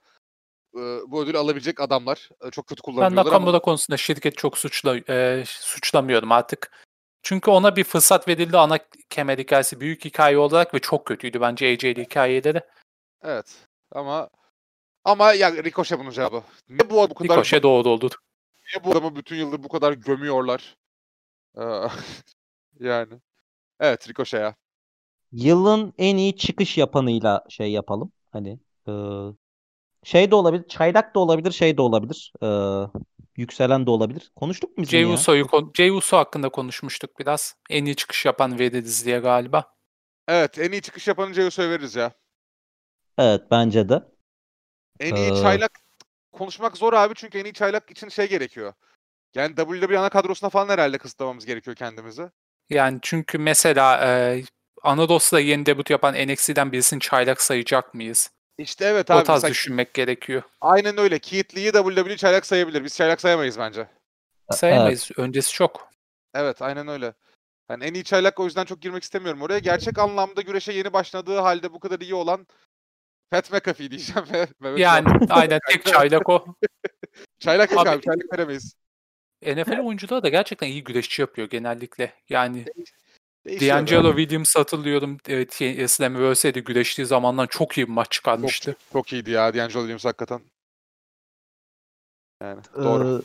[0.74, 2.28] e, bu ödülü alabilecek adamlar.
[2.46, 6.70] E, çok kötü Ben kullanıyorlar Nakamura ama konusunda şirket çok suçla, e, suçlamıyorum artık.
[7.22, 8.78] Çünkü ona bir fırsat verildi ana
[9.10, 12.60] kemer hikayesi büyük hikaye olarak ve çok kötüydü bence AJ'li hikayeleri.
[13.22, 13.68] evet.
[13.92, 14.30] Ama
[15.04, 16.42] ama ya Ricochet bunun cevabı.
[16.68, 18.10] Ne bu bu kadar Ricochet doğru oldu.
[18.66, 20.76] niye bu adamı bütün yıldır bu kadar gömüyorlar?
[21.58, 21.62] E,
[22.80, 23.20] yani.
[23.80, 24.54] Evet Ricochet ya.
[25.32, 28.12] Yılın en iyi çıkış yapanıyla şey yapalım.
[28.32, 28.92] Hani e,
[30.04, 30.68] şey de olabilir.
[30.68, 31.52] Çaylak da olabilir.
[31.52, 32.32] Şey de olabilir.
[32.42, 32.48] e,
[33.36, 34.32] yükselen de olabilir.
[34.36, 35.04] Konuştuk mu Jey?
[35.04, 37.54] Uso'yu Jey Uso hakkında konuşmuştuk biraz.
[37.70, 39.74] En iyi çıkış yapan veririz diye galiba.
[40.28, 42.12] Evet en iyi çıkış yapanı Ceos'a veririz ya.
[43.18, 44.02] Evet bence de.
[45.00, 45.78] En iyi Ee, çaylak
[46.32, 48.72] konuşmak zor abi çünkü en iyi çaylak için şey gerekiyor.
[49.34, 52.30] Yani WWE ana kadrosuna falan herhalde kısıtlamamız gerekiyor kendimizi.
[52.70, 54.42] Yani çünkü mesela e,
[54.82, 58.30] Anadolu'da yeni debut yapan NXT'den birisini çaylak sayacak mıyız?
[58.58, 59.24] İşte evet O abi.
[59.24, 60.42] tarz mesela düşünmek gerekiyor.
[60.60, 61.18] Aynen öyle.
[61.18, 62.84] Keith Lee'yi WWE çaylak sayabilir.
[62.84, 63.88] Biz çaylak sayamayız bence.
[64.50, 65.10] Sayamayız.
[65.16, 65.88] Öncesi çok.
[66.34, 67.14] Evet aynen öyle.
[67.70, 69.58] Yani en iyi çaylak o yüzden çok girmek istemiyorum oraya.
[69.58, 72.46] Gerçek anlamda güreşe yeni başladığı halde bu kadar iyi olan
[73.30, 76.44] Pat McAfee diyeceğim ve Mehmet Yani aynen tek çaylak o.
[77.38, 78.02] Çaylak yok Abi- abi.
[78.02, 78.74] Çaylak veremeyiz.
[79.42, 82.14] NFL oyuncuları da gerçekten iyi güreşçi yapıyor genellikle.
[82.28, 82.64] Yani
[83.46, 83.76] Değişiyor.
[83.76, 88.72] D'Angelo Williams hatırlıyorum e, T- Slammiverse'de güreştiği zamandan çok iyi bir maç çıkarmıştı.
[88.72, 90.40] Çok, çok iyiydi ya D'Angelo Williams hakikaten.
[92.42, 93.18] Yani doğru.
[93.18, 93.22] Ee,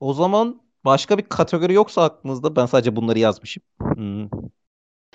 [0.00, 3.62] o zaman başka bir kategori yoksa aklınızda ben sadece bunları yazmışım.
[3.82, 4.28] Hmm.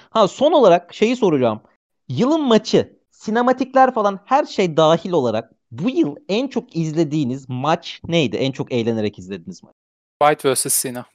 [0.10, 1.62] Ha son olarak şeyi soracağım.
[2.08, 8.36] Yılın maçı, sinematikler falan her şey dahil olarak bu yıl en çok izlediğiniz maç neydi?
[8.36, 9.74] En çok eğlenerek izlediğiniz maç.
[10.22, 10.84] White vs.
[10.84, 11.06] Cena.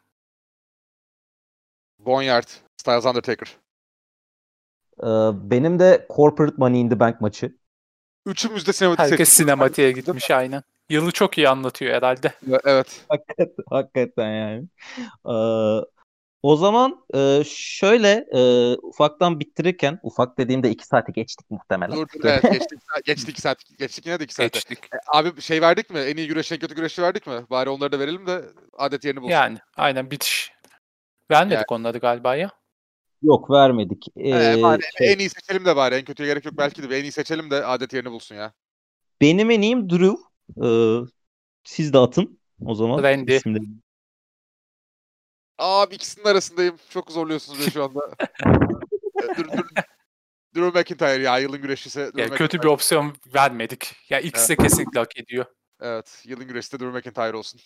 [2.04, 3.56] Boneyard, Styles Undertaker.
[5.02, 5.06] Ee,
[5.50, 7.56] benim de Corporate Money in the Bank maçı.
[8.26, 9.36] Üçümüz de sinematik Herkes seçtik.
[9.36, 10.62] sinematiğe gitmiş aynen.
[10.90, 12.32] Yılı çok iyi anlatıyor herhalde.
[12.64, 13.04] Evet.
[13.08, 14.64] Hakikaten, hakikaten yani.
[15.26, 15.84] Ee,
[16.42, 18.40] o zaman e, şöyle e,
[18.82, 21.96] ufaktan bitirirken, ufak dediğimde iki saati geçtik muhtemelen.
[21.96, 22.78] Dur dur evet geçtik.
[23.04, 23.58] Geçtik iki saat.
[23.78, 24.52] Geçtik yine de iki saat.
[24.52, 24.78] Geçtik.
[25.06, 25.98] Abi şey verdik mi?
[25.98, 27.42] En iyi güreşçi, en kötü güreşçi verdik mi?
[27.50, 28.42] Bari onları da verelim de
[28.78, 29.32] adet yerini bulsun.
[29.32, 30.52] Yani aynen bitiş.
[31.30, 31.64] Vermedik Yani.
[31.68, 32.50] onları galiba ya.
[33.22, 34.06] Yok vermedik.
[34.16, 35.94] Ee, Ee, bari şey, en iyi seçelim de bari.
[35.94, 36.98] En kötüye gerek yok belki de.
[36.98, 38.52] En iyi seçelim de adet yerini bulsun ya.
[39.20, 40.16] benim en iyim Drew.
[40.64, 40.98] Ee,
[41.64, 43.02] siz de atın o zaman.
[43.02, 43.36] Randy.
[43.36, 43.62] isimleri.
[45.58, 46.76] Abi ikisinin arasındayım.
[46.90, 48.00] Çok zorluyorsunuz beni şu anda.
[49.22, 49.64] Ee, dur, dur.
[50.56, 52.10] Drew McIntyre ya yılın güreşçisi.
[52.16, 53.96] Ya kötü bir opsiyon vermedik.
[54.10, 55.44] Ya ikisi de kesinlikle hak ediyor.
[55.80, 56.22] Evet.
[56.26, 57.60] Yılın güreşçisi de Drew McIntyre olsun.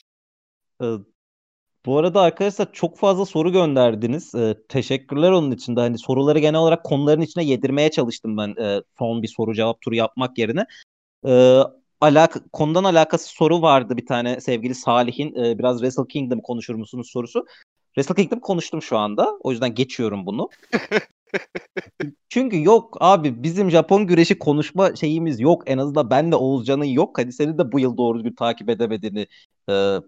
[1.87, 4.35] Bu arada arkadaşlar çok fazla soru gönderdiniz.
[4.35, 5.81] Ee, teşekkürler onun için de.
[5.81, 9.95] Hani soruları genel olarak konuların içine yedirmeye çalıştım ben e, son bir soru cevap turu
[9.95, 10.67] yapmak yerine.
[11.27, 11.61] Ee,
[12.01, 17.11] alak konudan alakası soru vardı bir tane sevgili Salih'in e, biraz Wrestle Kingdom konuşur musunuz
[17.11, 17.47] sorusu.
[17.95, 19.39] Wrestle Kingdom konuştum şu anda.
[19.41, 20.49] O yüzden geçiyorum bunu.
[22.29, 25.63] Çünkü yok abi bizim Japon güreşi konuşma şeyimiz yok.
[25.67, 27.19] En azından ben de Oğuzcan'ın yok.
[27.19, 29.27] Hadi seni de bu yıl doğru düzgün takip edemediğini
[29.71, 29.99] e,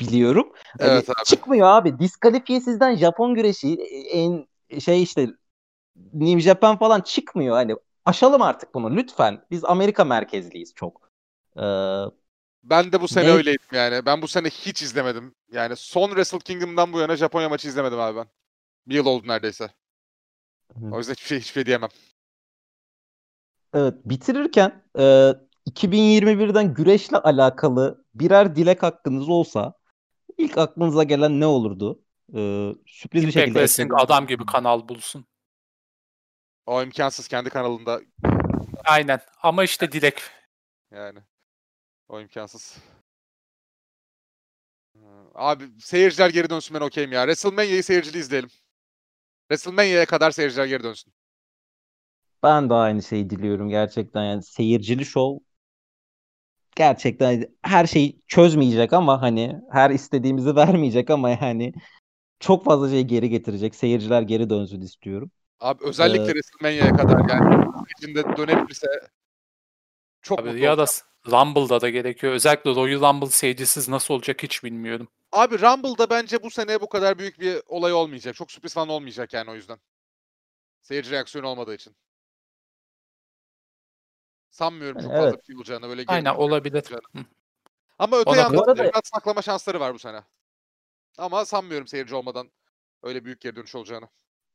[0.00, 0.52] biliyorum.
[0.80, 1.14] Hani Evet abi.
[1.22, 1.98] Çıkmıyor abi.
[1.98, 3.74] Diskalifiyesizden Japon güreşi
[4.12, 4.46] en
[4.80, 5.28] şey işte
[6.14, 7.56] New Japan falan çıkmıyor.
[7.56, 9.46] Hani aşalım artık bunu lütfen.
[9.50, 11.10] Biz Amerika merkezliyiz çok.
[11.58, 11.62] Ee,
[12.64, 13.30] Ben de bu sene Ne?
[13.30, 14.06] öyleydim yani.
[14.06, 15.34] Ben bu sene hiç izlemedim.
[15.52, 18.26] Yani son Wrestle Kingdom'dan bu yana Japonya maçı izlemedim abi ben.
[18.88, 19.70] Bir yıl oldu neredeyse.
[20.90, 21.90] O yüzden hiçbir şey, hiçbir şey diyemem.
[23.74, 25.32] evet bitirirken e,
[25.66, 29.74] 2021'den güreşle alakalı birer dilek hakkınız olsa
[30.38, 32.02] ilk aklınıza gelen ne olurdu?
[32.34, 34.04] Ee, sürpriz bir Impact şekilde Wrestling ekledim.
[34.04, 35.26] adam gibi kanal bulsun.
[36.66, 38.00] O imkansız kendi kanalında
[38.84, 39.20] Aynen.
[39.42, 40.22] Ama işte dilek.
[40.90, 41.18] yani.
[42.08, 42.78] O imkansız.
[44.96, 45.00] Ee,
[45.34, 47.22] Abi seyirciler geri dönsün ben okeyim ya.
[47.22, 48.50] WrestleMania'yı seyircili izleyelim.
[49.48, 51.12] WrestleMania'ya kadar seyirciler geri dönsün.
[52.42, 55.38] Ben de aynı şeyi diliyorum gerçekten yani seyircili şov
[56.76, 61.72] gerçekten her şeyi çözmeyecek ama hani her istediğimizi vermeyecek ama yani
[62.40, 63.74] çok fazla şey geri getirecek.
[63.74, 65.30] Seyirciler geri dönsün istiyorum.
[65.60, 67.64] Abi özellikle Ee, WrestleMania'ya kadar yani
[67.98, 68.86] içinde dönebilirse
[70.22, 70.84] çok Abi, ya da.
[71.26, 72.32] Rumble'da da gerekiyor.
[72.32, 75.08] Özellikle Royal Rumble seyircisiz nasıl olacak hiç bilmiyorum.
[75.32, 78.34] Abi Rumble'da bence bu sene bu kadar büyük bir olay olmayacak.
[78.34, 79.78] Çok sürpriz falan olmayacak yani o yüzden.
[80.82, 81.96] Seyirci reaksiyonu olmadığı için.
[84.54, 85.40] Sanmıyorum çok fazla evet.
[85.40, 86.74] bir şey olacağını böyle Aynen gerilim olabilir.
[86.82, 87.26] olacağını.
[87.98, 90.20] Ama öte Ona yandan arada- biraz saklama şansları var bu sene.
[91.18, 92.50] Ama sanmıyorum seyirci olmadan
[93.02, 94.06] öyle büyük geri dönüş olacağını.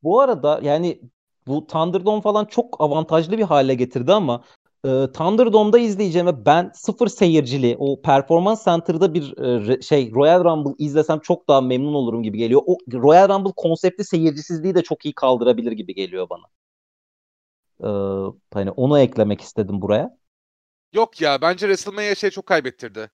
[0.03, 1.01] Bu arada yani
[1.47, 4.43] bu Thunderdome falan çok avantajlı bir hale getirdi ama
[4.85, 10.75] e, Thunderdome'da izleyeceğime ben sıfır seyircili o Performance Center'da bir e, re- şey Royal Rumble
[10.85, 12.61] izlesem çok daha memnun olurum gibi geliyor.
[12.65, 16.43] O Royal Rumble konsepti seyircisizliği de çok iyi kaldırabilir gibi geliyor bana.
[17.83, 17.87] Ee,
[18.53, 20.17] hani onu eklemek istedim buraya.
[20.93, 23.09] Yok ya bence WrestleMania şey çok kaybettirdi.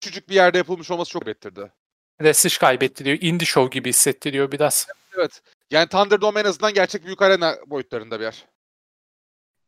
[0.00, 1.72] Küçücük bir yerde yapılmış olması çok kaybettirdi.
[2.18, 3.18] Prestij kaybettiriyor.
[3.20, 4.86] Indie show gibi hissettiriyor biraz.
[5.16, 5.42] Evet.
[5.70, 8.46] Yani Thunderdome en azından gerçek büyük arena boyutlarında bir yer.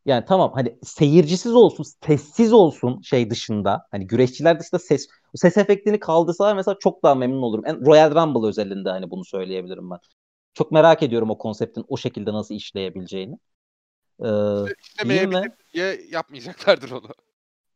[0.07, 3.87] Yani tamam hani seyircisiz olsun, sessiz olsun şey dışında.
[3.91, 7.67] Hani güreşçiler dışında ses ses efektini kaldırsalar mesela çok daha memnun olurum.
[7.67, 9.99] En Royal Rumble özelinde hani bunu söyleyebilirim ben.
[10.55, 13.37] Çok merak ediyorum o konseptin o şekilde nasıl işleyebileceğini.
[14.25, 17.09] Ee, işlemeyebilir diye yapmayacaklardır onu.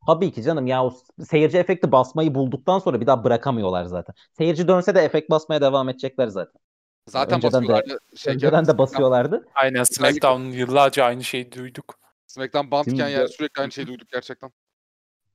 [0.07, 0.95] Tabii ki canım ya o
[1.31, 4.15] seyirci efekti basmayı bulduktan sonra bir daha bırakamıyorlar zaten.
[4.39, 6.61] Seyirci dönse de efekt basmaya devam edecekler zaten.
[7.09, 7.99] Zaten önceden de- basıyorlardı.
[8.17, 9.47] şeyken, Önceden de basıyorlardı.
[9.55, 11.99] Aynen SmackDown'un yıllarca aynı şeyi duyduk.
[12.27, 14.51] Smackdown bantken yani sürekli aynı şeyi duyduk gerçekten.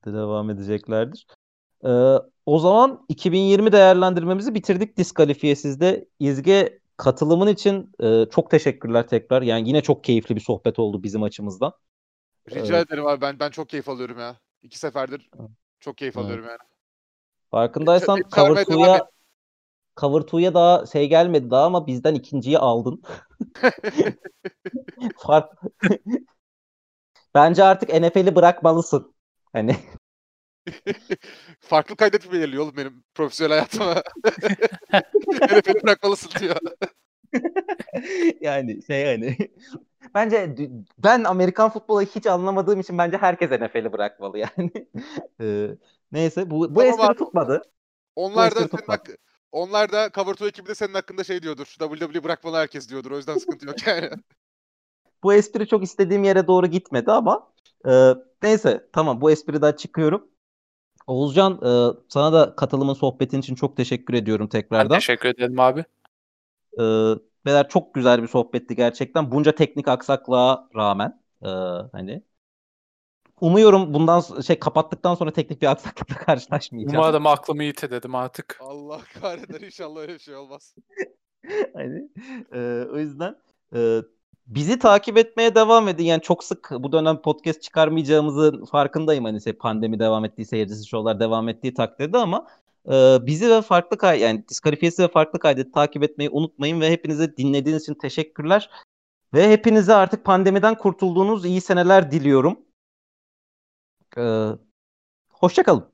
[0.06, 1.26] de devam edeceklerdir.
[1.84, 1.88] Ee,
[2.46, 6.08] o zaman 2020 değerlendirmemizi bitirdik diskalifiyesizde.
[6.18, 9.42] İzge katılımın için e, çok teşekkürler tekrar.
[9.42, 11.72] Yani yine çok keyifli bir sohbet oldu bizim açımızdan.
[12.50, 12.86] Rica Evet.
[12.86, 14.36] ederim abi ben ben çok keyif alıyorum ya.
[14.62, 15.30] İki seferdir
[15.80, 16.26] çok keyif Evet.
[16.26, 16.58] alıyorum yani.
[17.50, 19.10] Farkındaysan çağırmaya Cover devam 2'ya
[19.96, 23.02] Cover 2'ya daha şey gelmedi daha ama bizden ikinciyi aldın.
[25.18, 25.52] Fark
[27.34, 29.14] Bence artık NFL'i bırakmalısın.
[29.52, 29.76] Hani
[31.60, 33.94] Farklı kaydet belirliyor oğlum benim profesyonel hayatıma.
[35.42, 36.56] NFL'i bırakmalısın diyor.
[38.40, 39.36] yani şey hani
[40.14, 40.56] bence
[40.98, 44.70] ben Amerikan futbolu hiç anlamadığım için bence herkes NFL'i bırakmalı yani.
[45.40, 45.68] Ee,
[46.12, 47.62] neyse bu bu espri tutmadı.
[48.16, 49.16] Onlar da senin hakkı-
[49.52, 51.76] onlar da Cover 2 ekibi de senin hakkında şey diyordur.
[51.78, 53.10] WWE bırakmalı herkes diyordur.
[53.10, 54.10] O yüzden sıkıntı yok yani.
[55.22, 57.52] Bu espri çok istediğim yere doğru gitmedi ama
[57.88, 58.12] e,
[58.42, 60.31] neyse tamam bu espriden çıkıyorum.
[61.06, 61.70] Oğuzcan e,
[62.08, 64.96] sana da katılımın sohbetin için çok teşekkür ediyorum Ben tekrardan.
[64.96, 65.84] teşekkür ederim abi.
[66.78, 66.82] E,
[67.46, 69.30] beyler çok güzel bir sohbetti gerçekten.
[69.30, 71.48] Bunca teknik aksaklığa rağmen e,
[71.92, 72.22] hani
[73.40, 76.94] umuyorum bundan şey kapattıktan sonra teknik bir aksaklıkla karşılaşmayacağız.
[76.94, 78.58] Umarım aklımı yitirdim artık.
[78.60, 80.74] Allah kahretsin inşallah öyle bir şey olmaz.
[81.74, 82.08] Hani,
[82.52, 83.36] e, o yüzden
[83.74, 84.00] e,
[84.46, 86.04] bizi takip etmeye devam edin.
[86.04, 89.24] Yani çok sık bu dönem podcast çıkarmayacağımızın farkındayım.
[89.24, 92.46] Hani şey, pandemi devam ettiği, seyircisiz şovlar devam ettiği takdirde ama
[92.86, 97.36] e, bizi ve farklı kay yani diskalifiyesi ve farklı kaydı takip etmeyi unutmayın ve hepinize
[97.36, 98.70] dinlediğiniz için teşekkürler.
[99.34, 102.60] Ve hepinize artık pandemiden kurtulduğunuz iyi seneler diliyorum.
[104.16, 104.22] E,
[105.28, 105.91] hoşça kalın.